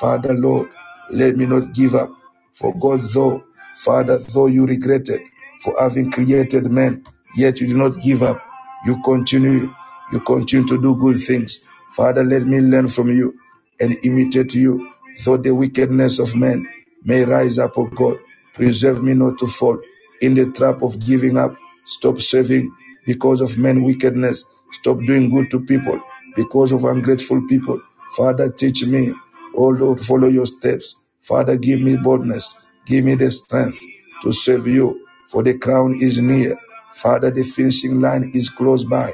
Father, 0.01 0.33
Lord, 0.33 0.69
let 1.09 1.37
me 1.37 1.47
not 1.47 1.73
give 1.73 1.95
up. 1.95 2.11
For 2.53 2.75
God, 2.77 3.01
though, 3.13 3.45
Father, 3.77 4.19
though 4.19 4.47
you 4.47 4.67
regretted 4.67 5.21
for 5.63 5.73
having 5.79 6.11
created 6.11 6.67
man, 6.71 7.05
yet 7.37 7.61
you 7.61 7.69
do 7.69 7.77
not 7.77 8.01
give 8.01 8.23
up. 8.23 8.43
You 8.85 9.01
continue, 9.05 9.69
you 10.11 10.19
continue 10.21 10.67
to 10.67 10.81
do 10.81 10.97
good 10.97 11.19
things. 11.19 11.63
Father, 11.93 12.25
let 12.25 12.43
me 12.43 12.59
learn 12.59 12.89
from 12.89 13.09
you 13.09 13.39
and 13.79 13.97
imitate 14.03 14.55
you, 14.55 14.91
though 15.25 15.37
the 15.37 15.55
wickedness 15.55 16.19
of 16.19 16.35
men 16.35 16.67
may 17.05 17.23
rise 17.23 17.59
up, 17.59 17.77
O 17.77 17.85
God. 17.85 18.17
Preserve 18.61 19.03
me 19.03 19.15
not 19.15 19.39
to 19.39 19.47
fall 19.47 19.81
in 20.21 20.35
the 20.35 20.51
trap 20.51 20.83
of 20.83 20.99
giving 21.05 21.37
up. 21.39 21.55
Stop 21.85 22.21
serving 22.21 22.71
because 23.07 23.41
of 23.41 23.57
men 23.57 23.83
wickedness. 23.83 24.45
Stop 24.73 24.99
doing 25.07 25.31
good 25.31 25.51
to 25.51 25.65
people 25.65 25.99
because 26.37 26.71
of 26.71 26.85
ungrateful 26.85 27.41
people. 27.49 27.81
Father, 28.17 28.51
teach 28.51 28.85
me. 28.85 29.13
Oh 29.57 29.69
Lord, 29.69 30.01
follow 30.01 30.29
your 30.29 30.45
steps. 30.45 30.97
Father, 31.23 31.57
give 31.57 31.81
me 31.81 31.97
boldness. 31.97 32.59
Give 32.85 33.05
me 33.05 33.15
the 33.15 33.31
strength 33.31 33.81
to 34.23 34.33
serve 34.33 34.67
you, 34.67 35.07
for 35.27 35.43
the 35.43 35.57
crown 35.57 35.95
is 35.99 36.21
near. 36.21 36.55
Father, 36.93 37.31
the 37.31 37.43
finishing 37.43 38.01
line 38.01 38.31
is 38.35 38.51
close 38.51 38.85
by. 38.85 39.11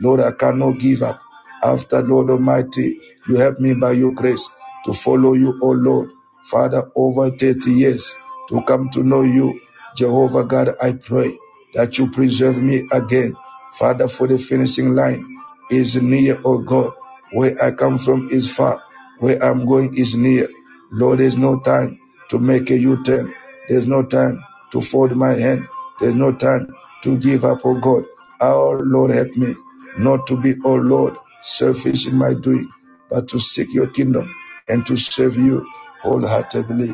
Lord, 0.00 0.20
I 0.20 0.32
cannot 0.32 0.80
give 0.80 1.02
up. 1.02 1.20
After, 1.64 2.02
Lord 2.02 2.30
Almighty, 2.30 3.00
you 3.28 3.36
help 3.38 3.60
me 3.60 3.74
by 3.74 3.92
your 3.92 4.12
grace 4.12 4.48
to 4.84 4.94
follow 4.94 5.34
you, 5.34 5.58
O 5.62 5.70
Lord. 5.70 6.10
Father, 6.44 6.90
over 6.96 7.30
30 7.30 7.72
years 7.72 8.14
to 8.50 8.62
come 8.64 8.90
to 8.92 9.04
know 9.04 9.22
you. 9.22 9.60
Jehovah 9.96 10.44
God, 10.44 10.70
I 10.82 10.94
pray 10.94 11.38
that 11.74 11.98
you 11.98 12.10
preserve 12.12 12.58
me 12.62 12.88
again. 12.92 13.36
Father, 13.78 14.08
for 14.08 14.28
the 14.28 14.38
finishing 14.38 14.96
line 14.96 15.38
is 15.70 16.02
near, 16.02 16.40
O 16.46 16.58
God. 16.60 16.94
Where 17.32 17.56
I 17.62 17.72
come 17.72 17.98
from 17.98 18.30
is 18.30 18.54
far. 18.54 18.82
Where 19.20 19.42
I'm 19.44 19.66
going 19.66 19.96
is 19.96 20.16
near. 20.16 20.48
Lord, 20.92 21.20
there's 21.20 21.38
no 21.38 21.60
time 21.60 22.00
to 22.30 22.40
make 22.40 22.70
a 22.70 22.78
U-turn. 22.78 23.34
There's 23.68 23.88
no 23.88 24.04
time 24.06 24.44
to 24.72 24.82
fold 24.82 25.16
my 25.16 25.34
hand. 25.34 25.68
There's 26.00 26.16
no 26.16 26.34
time 26.34 26.74
to 27.04 27.18
give 27.18 27.44
up, 27.44 27.60
oh 27.64 27.80
God. 27.80 28.04
Our 28.40 28.80
Lord, 28.80 29.12
help 29.12 29.36
me 29.36 29.54
not 29.98 30.26
to 30.28 30.40
be, 30.40 30.54
oh 30.64 30.76
Lord, 30.76 31.16
selfish 31.42 32.08
in 32.08 32.18
my 32.18 32.34
doing, 32.34 32.70
but 33.10 33.28
to 33.30 33.40
seek 33.40 33.72
your 33.74 33.88
kingdom 33.88 34.34
and 34.68 34.86
to 34.86 34.96
serve 34.96 35.36
you 35.36 35.66
wholeheartedly 36.02 36.90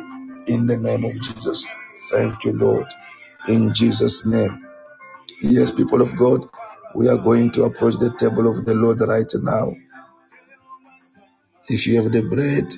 in 0.46 0.66
the 0.66 0.76
name 0.76 1.04
of 1.04 1.14
Jesus. 1.20 1.66
Thank 2.12 2.44
you, 2.44 2.52
Lord. 2.52 2.86
In 3.48 3.74
Jesus' 3.74 4.26
name. 4.26 4.66
Yes, 5.42 5.70
people 5.70 6.02
of 6.02 6.16
God, 6.16 6.48
we 6.94 7.08
are 7.08 7.18
going 7.18 7.50
to 7.52 7.64
approach 7.64 7.96
the 7.96 8.14
table 8.18 8.48
of 8.50 8.64
the 8.64 8.74
Lord 8.74 9.00
right 9.02 9.30
now. 9.42 9.74
If 11.68 11.86
you 11.86 12.02
have 12.02 12.12
the 12.12 12.22
bread 12.22 12.74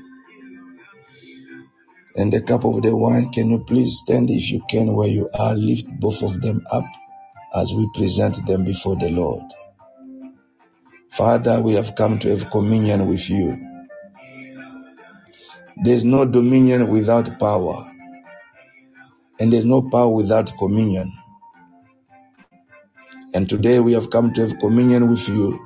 and 2.17 2.33
the 2.33 2.43
cup 2.43 2.65
of 2.65 2.83
the 2.83 2.97
wine. 2.97 3.31
Can 3.33 3.51
you 3.51 3.65
please 3.65 4.01
stand 4.03 4.31
if 4.31 4.51
you 4.51 4.61
can 4.69 4.95
where 4.95 5.09
you 5.09 5.29
are? 5.39 5.55
Lift 5.55 5.89
both 6.01 6.23
of 6.23 6.41
them 6.43 6.63
up 6.73 6.85
as 7.57 7.73
we 7.75 7.89
present 7.95 8.45
them 8.47 8.65
before 8.65 8.97
the 8.97 9.11
Lord. 9.11 9.45
Father, 11.11 11.61
we 11.61 11.75
have 11.75 11.97
come 11.97 12.19
to 12.21 12.31
have 12.31 12.51
communion 12.51 13.09
with 13.09 13.31
you. 13.31 13.68
There's 15.81 16.05
no 16.05 16.25
dominion 16.25 16.89
without 16.89 17.39
power, 17.39 17.93
and 19.39 19.53
there's 19.53 19.65
no 19.65 19.83
power 19.83 20.09
without 20.09 20.53
communion. 20.59 21.13
And 23.35 23.49
today 23.49 23.79
we 23.81 23.93
have 23.93 24.11
come 24.11 24.33
to 24.33 24.49
have 24.49 24.59
communion 24.59 25.09
with 25.09 25.29
you, 25.29 25.65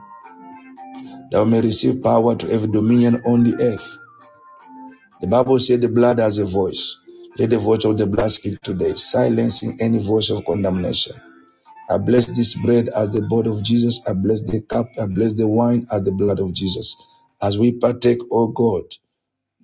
that 1.30 1.42
we 1.44 1.50
may 1.50 1.60
receive 1.62 2.02
power 2.02 2.36
to 2.36 2.46
have 2.48 2.72
dominion 2.72 3.22
on 3.24 3.44
the 3.44 3.54
earth. 3.62 3.98
The 5.22 5.28
Bible 5.28 5.58
said 5.58 5.80
the 5.80 5.88
blood 5.88 6.18
has 6.18 6.38
a 6.38 6.44
voice. 6.44 7.00
Let 7.38 7.50
the 7.50 7.58
voice 7.58 7.84
of 7.86 7.96
the 7.96 8.06
blood 8.06 8.32
speak 8.32 8.60
today, 8.60 8.92
silencing 8.94 9.78
any 9.80 9.98
voice 9.98 10.30
of 10.30 10.44
condemnation. 10.44 11.16
I 11.88 11.98
bless 11.98 12.26
this 12.26 12.54
bread 12.54 12.88
as 12.90 13.10
the 13.10 13.22
body 13.22 13.50
of 13.50 13.62
Jesus. 13.62 14.06
I 14.08 14.12
bless 14.12 14.42
the 14.42 14.62
cup. 14.62 14.88
I 15.00 15.06
bless 15.06 15.34
the 15.34 15.48
wine 15.48 15.86
as 15.92 16.02
the 16.02 16.12
blood 16.12 16.40
of 16.40 16.52
Jesus. 16.52 16.96
As 17.42 17.58
we 17.58 17.72
partake, 17.72 18.18
O 18.30 18.48
God, 18.48 18.84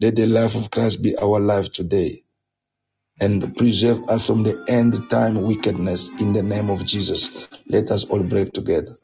let 0.00 0.16
the 0.16 0.26
life 0.26 0.54
of 0.56 0.70
Christ 0.70 1.02
be 1.02 1.16
our 1.22 1.40
life 1.40 1.72
today 1.72 2.22
and 3.20 3.56
preserve 3.56 4.02
us 4.08 4.26
from 4.26 4.44
the 4.44 4.64
end 4.68 5.10
time 5.10 5.42
wickedness 5.42 6.10
in 6.20 6.32
the 6.32 6.42
name 6.42 6.70
of 6.70 6.86
Jesus. 6.86 7.48
Let 7.68 7.90
us 7.90 8.04
all 8.06 8.22
break 8.22 8.52
together. 8.52 8.96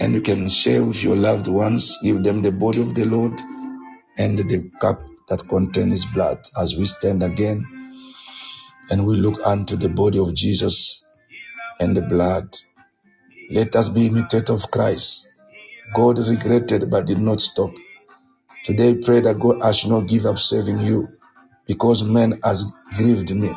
And 0.00 0.14
you 0.14 0.22
can 0.22 0.48
share 0.50 0.84
with 0.84 1.02
your 1.02 1.16
loved 1.16 1.48
ones, 1.48 1.96
give 2.02 2.22
them 2.24 2.42
the 2.42 2.52
body 2.52 2.82
of 2.82 2.94
the 2.94 3.04
Lord 3.06 3.40
and 4.18 4.38
the 4.38 4.70
cup 4.80 5.02
that 5.28 5.48
contains 5.48 5.92
his 5.92 6.06
blood 6.06 6.40
as 6.60 6.76
we 6.76 6.86
stand 6.86 7.22
again 7.22 7.64
and 8.90 9.06
we 9.06 9.16
look 9.16 9.38
unto 9.46 9.76
the 9.76 9.88
body 9.88 10.18
of 10.18 10.34
Jesus 10.34 11.04
and 11.80 11.96
the 11.96 12.02
blood. 12.02 12.56
Let 13.50 13.76
us 13.76 13.88
be 13.88 14.06
imitators 14.06 14.64
of 14.64 14.70
Christ. 14.70 15.32
God 15.94 16.18
regretted 16.18 16.90
but 16.90 17.06
did 17.06 17.18
not 17.18 17.40
stop. 17.40 17.70
Today 18.66 18.96
pray 18.96 19.20
that 19.20 19.38
God 19.38 19.62
I 19.62 19.70
should 19.70 19.90
not 19.90 20.08
give 20.08 20.24
up 20.26 20.40
serving 20.40 20.80
you 20.80 21.06
because 21.68 22.02
man 22.02 22.40
has 22.42 22.64
grieved 22.96 23.32
me, 23.32 23.48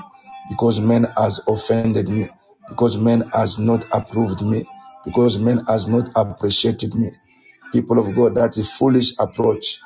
because 0.51 0.80
man 0.80 1.07
has 1.18 1.43
offended 1.47 2.10
me, 2.10 2.28
because 2.70 2.95
man 2.95 3.28
has 3.34 3.57
not 3.57 3.86
approved 3.91 4.45
me, 4.45 4.64
because 5.03 5.39
man 5.39 5.66
has 5.68 5.88
not 5.88 6.12
appreciated 6.16 6.93
me. 6.93 7.10
People 7.72 7.97
of 7.97 8.16
God, 8.16 8.36
that's 8.36 8.60
a 8.60 8.64
foolish 8.64 9.18
approach. 9.18 9.80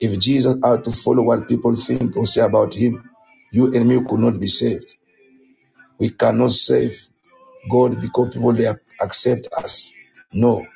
If 0.00 0.18
Jesus 0.18 0.58
had 0.64 0.82
to 0.86 0.92
follow 0.92 1.24
what 1.24 1.46
people 1.46 1.74
think 1.74 2.16
or 2.16 2.24
say 2.24 2.40
about 2.40 2.72
him, 2.72 3.06
you 3.52 3.66
and 3.66 3.86
me 3.86 4.02
could 4.02 4.20
not 4.20 4.40
be 4.40 4.46
saved. 4.46 4.94
We 5.98 6.08
cannot 6.08 6.52
save 6.52 6.98
God 7.70 8.00
because 8.00 8.32
people 8.32 8.54
they 8.54 8.72
accept 8.98 9.48
us. 9.58 9.92
No. 10.32 10.66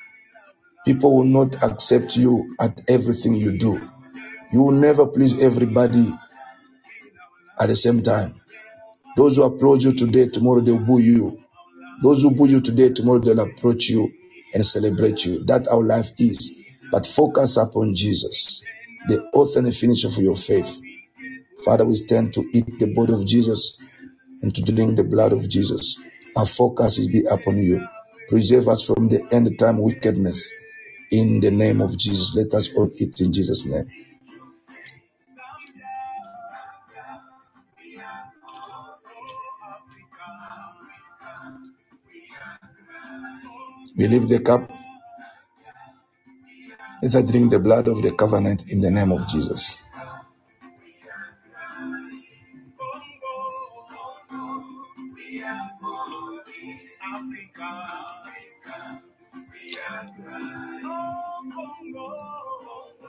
People 0.85 1.17
will 1.17 1.25
not 1.25 1.63
accept 1.63 2.17
you 2.17 2.55
at 2.61 2.81
everything 2.89 3.35
you 3.35 3.57
do. 3.57 3.89
You 4.53 4.63
will 4.63 4.73
never 4.73 5.07
please 5.07 5.43
everybody 5.43 6.13
at 7.61 7.69
the 7.69 7.77
same 7.77 8.03
time. 8.03 8.41
Those 9.17 9.37
who 9.37 9.45
applaud 9.45 9.83
you 9.83 9.95
today, 9.95 10.29
tomorrow 10.29 10.61
they'll 10.61 10.79
boo 10.79 10.99
you. 10.99 11.39
Those 12.03 12.23
who 12.23 12.31
boo 12.35 12.49
you 12.49 12.61
today, 12.61 12.91
tomorrow 12.91 13.21
they'll 13.21 13.39
approach 13.41 13.89
you 13.89 14.11
and 14.55 14.65
celebrate 14.65 15.25
you. 15.25 15.45
That's 15.45 15.69
how 15.69 15.83
life 15.83 16.11
is. 16.19 16.55
But 16.91 17.07
focus 17.07 17.57
upon 17.57 17.95
Jesus, 17.95 18.63
the 19.09 19.23
author 19.33 19.61
and 19.61 19.69
the 19.69 19.73
finisher 19.73 20.11
for 20.11 20.21
your 20.23 20.37
faith. 20.37 20.81
Father, 21.65 21.85
we 21.85 21.95
stand 21.95 22.35
to 22.35 22.49
eat 22.53 22.79
the 22.81 22.93
body 22.93 23.13
of 23.13 23.25
Jesus 23.27 23.81
and 24.43 24.55
to 24.55 24.63
drink 24.63 24.97
the 24.97 25.05
blood 25.05 25.33
of 25.33 25.49
Jesus. 25.49 25.99
Our 26.37 26.47
focus 26.47 26.99
is 26.99 27.07
be 27.09 27.25
upon 27.31 27.59
you. 27.59 27.87
Preserve 28.29 28.69
us 28.69 28.85
from 28.87 29.09
the 29.09 29.23
end 29.33 29.59
time 29.59 29.81
wickedness. 29.81 30.51
In 31.13 31.41
the 31.41 31.53
name 31.53 31.83
of 31.83 31.99
Jesus, 31.99 32.35
let 32.37 32.55
us 32.55 32.71
all 32.75 32.91
eat 32.97 33.21
in 33.21 33.33
Jesus' 33.35 33.67
name. 33.67 33.85
We 43.97 44.09
leave 44.09 44.29
the 44.29 44.41
cup. 44.41 44.71
Let 47.03 47.15
us 47.15 47.31
drink 47.31 47.51
the 47.53 47.61
blood 47.61 47.89
of 47.89 48.03
the 48.03 48.13
covenant 48.13 48.71
in 48.71 48.81
the 48.81 48.91
name 48.91 49.13
of 49.13 49.29
Jesus. 49.29 49.82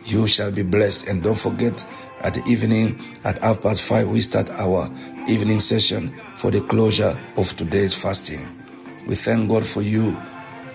You 0.04 0.26
shall 0.26 0.52
be 0.52 0.62
blessed. 0.62 1.08
And 1.08 1.22
don't 1.22 1.38
forget 1.38 1.82
at 2.24 2.34
the 2.34 2.42
evening 2.46 2.98
at 3.24 3.42
half 3.42 3.62
past 3.62 3.82
five, 3.82 4.08
we 4.08 4.20
start 4.22 4.50
our 4.50 4.90
evening 5.28 5.60
session 5.60 6.08
for 6.36 6.50
the 6.50 6.60
closure 6.62 7.16
of 7.36 7.54
today's 7.56 7.94
fasting. 7.94 8.40
We 9.06 9.14
thank 9.14 9.48
God 9.50 9.64
for 9.66 9.82
you 9.82 10.16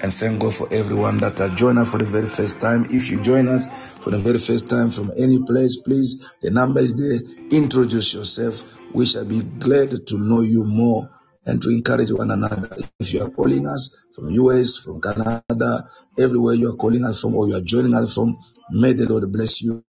and 0.02 0.14
thank 0.14 0.40
God 0.42 0.54
for 0.54 0.72
everyone 0.72 1.18
that 1.18 1.40
has 1.40 1.54
joined 1.56 1.80
us 1.80 1.92
for 1.92 1.98
the 1.98 2.06
very 2.06 2.28
first 2.28 2.62
time. 2.62 2.86
If 2.92 3.10
you 3.12 3.22
join 3.24 3.48
us 3.50 3.68
for 3.98 4.12
the 4.12 4.20
very 4.20 4.38
first 4.40 4.70
time 4.70 4.92
from 4.92 5.10
any 5.20 5.40
place, 5.46 5.78
please, 5.82 6.34
the 6.42 6.52
number 6.52 6.80
is 6.82 6.96
there. 6.96 7.20
Introduce 7.52 8.14
yourself. 8.14 8.78
We 8.94 9.06
shall 9.08 9.26
be 9.26 9.42
glad 9.60 9.92
to 10.08 10.18
know 10.18 10.42
you 10.42 10.64
more 10.66 11.10
and 11.46 11.62
to 11.62 11.70
encourage 11.70 12.12
one 12.12 12.32
another. 12.32 12.70
If 13.00 13.14
you 13.14 13.22
are 13.24 13.30
calling 13.32 13.66
us 13.66 14.08
from 14.16 14.30
US, 14.30 14.78
from 14.78 15.02
Canada, 15.02 15.84
everywhere 16.20 16.54
you 16.54 16.70
are 16.70 16.78
calling 16.78 17.04
us 17.06 17.22
from 17.22 17.36
or 17.36 17.48
you 17.48 17.56
are 17.56 17.66
joining 17.66 17.96
us 17.96 18.14
from, 18.14 18.38
may 18.72 18.94
the 18.94 19.08
Lord 19.10 19.32
bless 19.32 19.64
you. 19.64 19.84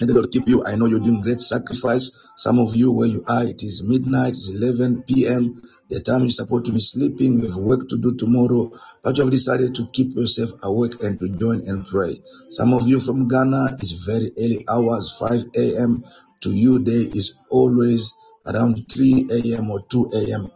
May 0.00 0.06
the 0.08 0.14
Lord 0.14 0.30
keep 0.32 0.48
you. 0.48 0.64
I 0.64 0.76
know 0.76 0.86
you're 0.86 1.00
doing 1.00 1.22
great 1.22 1.40
sacrifice. 1.40 2.12
Some 2.36 2.58
of 2.60 2.76
you, 2.76 2.92
where 2.92 3.08
you 3.08 3.24
are, 3.28 3.44
it 3.44 3.62
is 3.64 3.84
midnight, 3.88 4.30
it's 4.36 4.50
11 4.54 5.04
p.m. 5.08 5.54
The 5.90 6.00
time 6.02 6.22
you're 6.22 6.30
supposed 6.36 6.66
to 6.66 6.72
be 6.72 6.80
sleeping, 6.80 7.40
you 7.40 7.48
have 7.48 7.56
work 7.58 7.88
to 7.88 7.98
do 7.98 8.16
tomorrow, 8.16 8.70
but 9.04 9.16
you 9.16 9.24
have 9.24 9.32
decided 9.32 9.74
to 9.76 9.88
keep 9.94 10.14
yourself 10.16 10.50
awake 10.64 10.94
and 11.02 11.18
to 11.20 11.28
join 11.38 11.62
and 11.66 11.86
pray. 11.86 12.12
Some 12.50 12.74
of 12.74 12.88
you 12.88 13.00
from 13.00 13.28
Ghana, 13.28 13.78
it's 13.80 14.04
very 14.04 14.28
early 14.36 14.66
hours, 14.68 15.16
5 15.18 15.56
a.m. 15.56 16.04
To 16.42 16.50
you, 16.52 16.84
day 16.84 17.08
is 17.16 17.38
always 17.50 18.12
around 18.46 18.78
3 18.92 19.28
a.m. 19.32 19.70
or 19.70 19.80
2 19.88 20.10
a.m. 20.14 20.48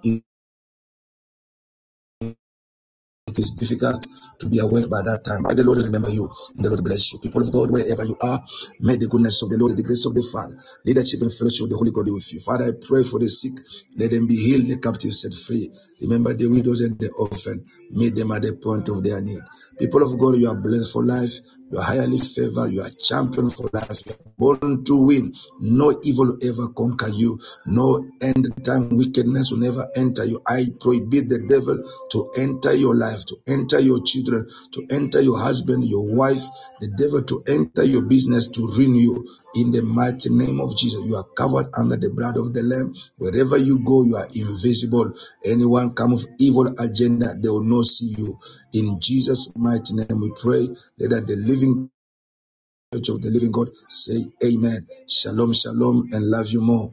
It's 3.28 3.50
difficult 3.56 4.06
to 4.42 4.50
be 4.50 4.58
awake 4.58 4.90
by 4.90 5.00
that 5.06 5.22
time, 5.22 5.46
may 5.46 5.54
the 5.54 5.62
Lord 5.62 5.78
remember 5.78 6.10
you 6.10 6.26
and 6.58 6.64
the 6.64 6.70
Lord 6.70 6.82
bless 6.84 7.14
you. 7.14 7.18
People 7.22 7.42
of 7.42 7.52
God, 7.54 7.70
wherever 7.70 8.04
you 8.04 8.18
are, 8.20 8.42
may 8.82 8.98
the 8.98 9.06
goodness 9.06 9.40
of 9.42 9.50
the 9.50 9.58
Lord, 9.58 9.78
the 9.78 9.86
grace 9.86 10.04
of 10.04 10.14
the 10.14 10.26
Father, 10.34 10.58
leadership 10.84 11.22
and 11.22 11.32
fellowship 11.32 11.64
of 11.64 11.70
the 11.70 11.78
Holy 11.78 11.94
Ghost 11.94 12.06
be 12.06 12.12
with 12.12 12.32
you. 12.34 12.40
Father, 12.42 12.66
I 12.68 12.72
pray 12.82 13.06
for 13.06 13.22
the 13.22 13.30
sick. 13.30 13.54
Let 13.96 14.10
them 14.10 14.26
be 14.26 14.34
healed, 14.34 14.66
the 14.66 14.82
captives 14.82 15.22
set 15.22 15.32
free. 15.32 15.70
Remember 16.02 16.34
the 16.34 16.50
widows 16.50 16.82
and 16.82 16.98
the 16.98 17.08
orphan. 17.18 17.62
Meet 17.94 18.18
them 18.18 18.32
at 18.34 18.42
the 18.42 18.58
point 18.58 18.90
of 18.90 19.02
their 19.06 19.22
need. 19.22 19.42
People 19.78 20.02
of 20.02 20.18
God, 20.18 20.34
you 20.36 20.50
are 20.50 20.58
blessed 20.58 20.90
for 20.92 21.06
life. 21.06 21.32
You 21.72 21.78
are 21.78 21.84
highly 21.84 22.18
favored. 22.18 22.70
You 22.70 22.82
are 22.82 22.90
champion 23.00 23.48
for 23.48 23.68
life. 23.72 24.04
You 24.04 24.12
are 24.12 24.32
born 24.36 24.84
to 24.84 25.06
win. 25.06 25.32
No 25.58 25.98
evil 26.04 26.26
will 26.26 26.38
ever 26.44 26.68
conquer 26.76 27.08
you. 27.08 27.38
No 27.64 28.04
end 28.20 28.44
time 28.62 28.90
wickedness 28.92 29.50
will 29.50 29.58
never 29.58 29.88
enter 29.96 30.26
you. 30.26 30.42
I 30.46 30.66
prohibit 30.78 31.30
the 31.30 31.46
devil 31.48 31.82
to 32.10 32.30
enter 32.38 32.74
your 32.74 32.94
life, 32.94 33.24
to 33.24 33.36
enter 33.48 33.80
your 33.80 34.02
children, 34.04 34.46
to 34.72 34.86
enter 34.92 35.22
your 35.22 35.38
husband, 35.38 35.84
your 35.86 36.14
wife, 36.14 36.44
the 36.80 36.92
devil 36.98 37.22
to 37.22 37.42
enter 37.48 37.84
your 37.84 38.02
business, 38.02 38.48
to 38.50 38.68
ruin 38.76 38.94
you. 38.94 39.26
In 39.56 39.72
the 39.72 39.82
mighty 39.82 40.30
name 40.30 40.60
of 40.60 40.76
Jesus, 40.76 41.04
you 41.06 41.16
are 41.16 41.24
covered 41.36 41.68
under 41.78 41.96
the 41.96 42.10
blood 42.14 42.38
of 42.38 42.54
the 42.54 42.62
Lamb. 42.62 42.94
Wherever 43.18 43.58
you 43.58 43.80
go, 43.84 44.04
you 44.04 44.16
are 44.16 44.28
invisible. 44.36 45.12
Anyone 45.46 45.94
come 45.94 46.12
with 46.14 46.26
evil 46.40 46.68
agenda, 46.80 47.26
they 47.42 47.48
will 47.50 47.64
not 47.64 47.84
see 47.86 48.14
you. 48.18 48.36
In 48.74 49.00
Jesus' 49.00 49.52
mighty 49.58 49.94
name, 49.96 50.20
we 50.22 50.32
pray 50.40 50.68
that 51.08 51.24
the 51.26 51.36
living 51.46 51.90
church 52.94 53.08
of 53.10 53.22
the 53.22 53.30
living 53.30 53.52
God 53.52 53.68
say 53.88 54.18
amen. 54.44 54.86
Shalom, 55.08 55.52
shalom, 55.54 56.08
and 56.12 56.24
love 56.30 56.48
you 56.50 56.62
more. 56.62 56.90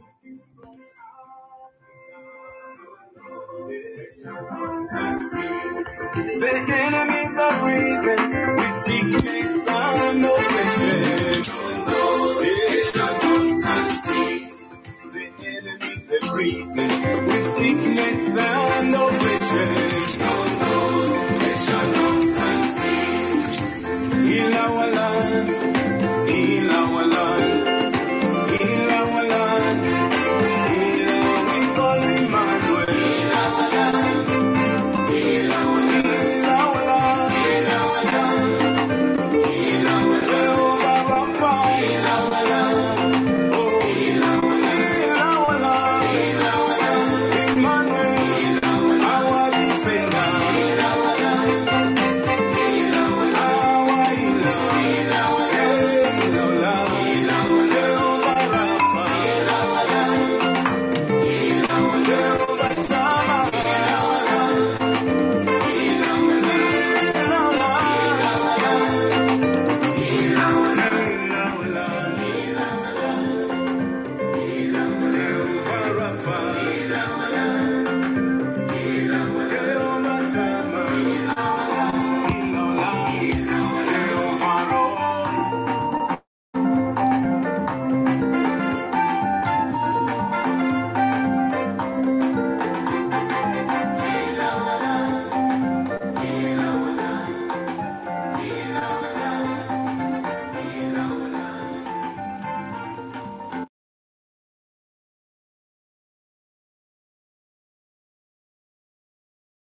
The 6.23 6.49
enemies 6.49 7.37
are 7.37 7.55
freezing 7.61 8.57
with 8.57 8.75
sickness 8.85 9.67
and 9.69 10.25
oppression. 10.25 11.58
With 16.11 17.45
sickness 17.45 18.35
and 18.35 18.95
oppression. 18.95 19.88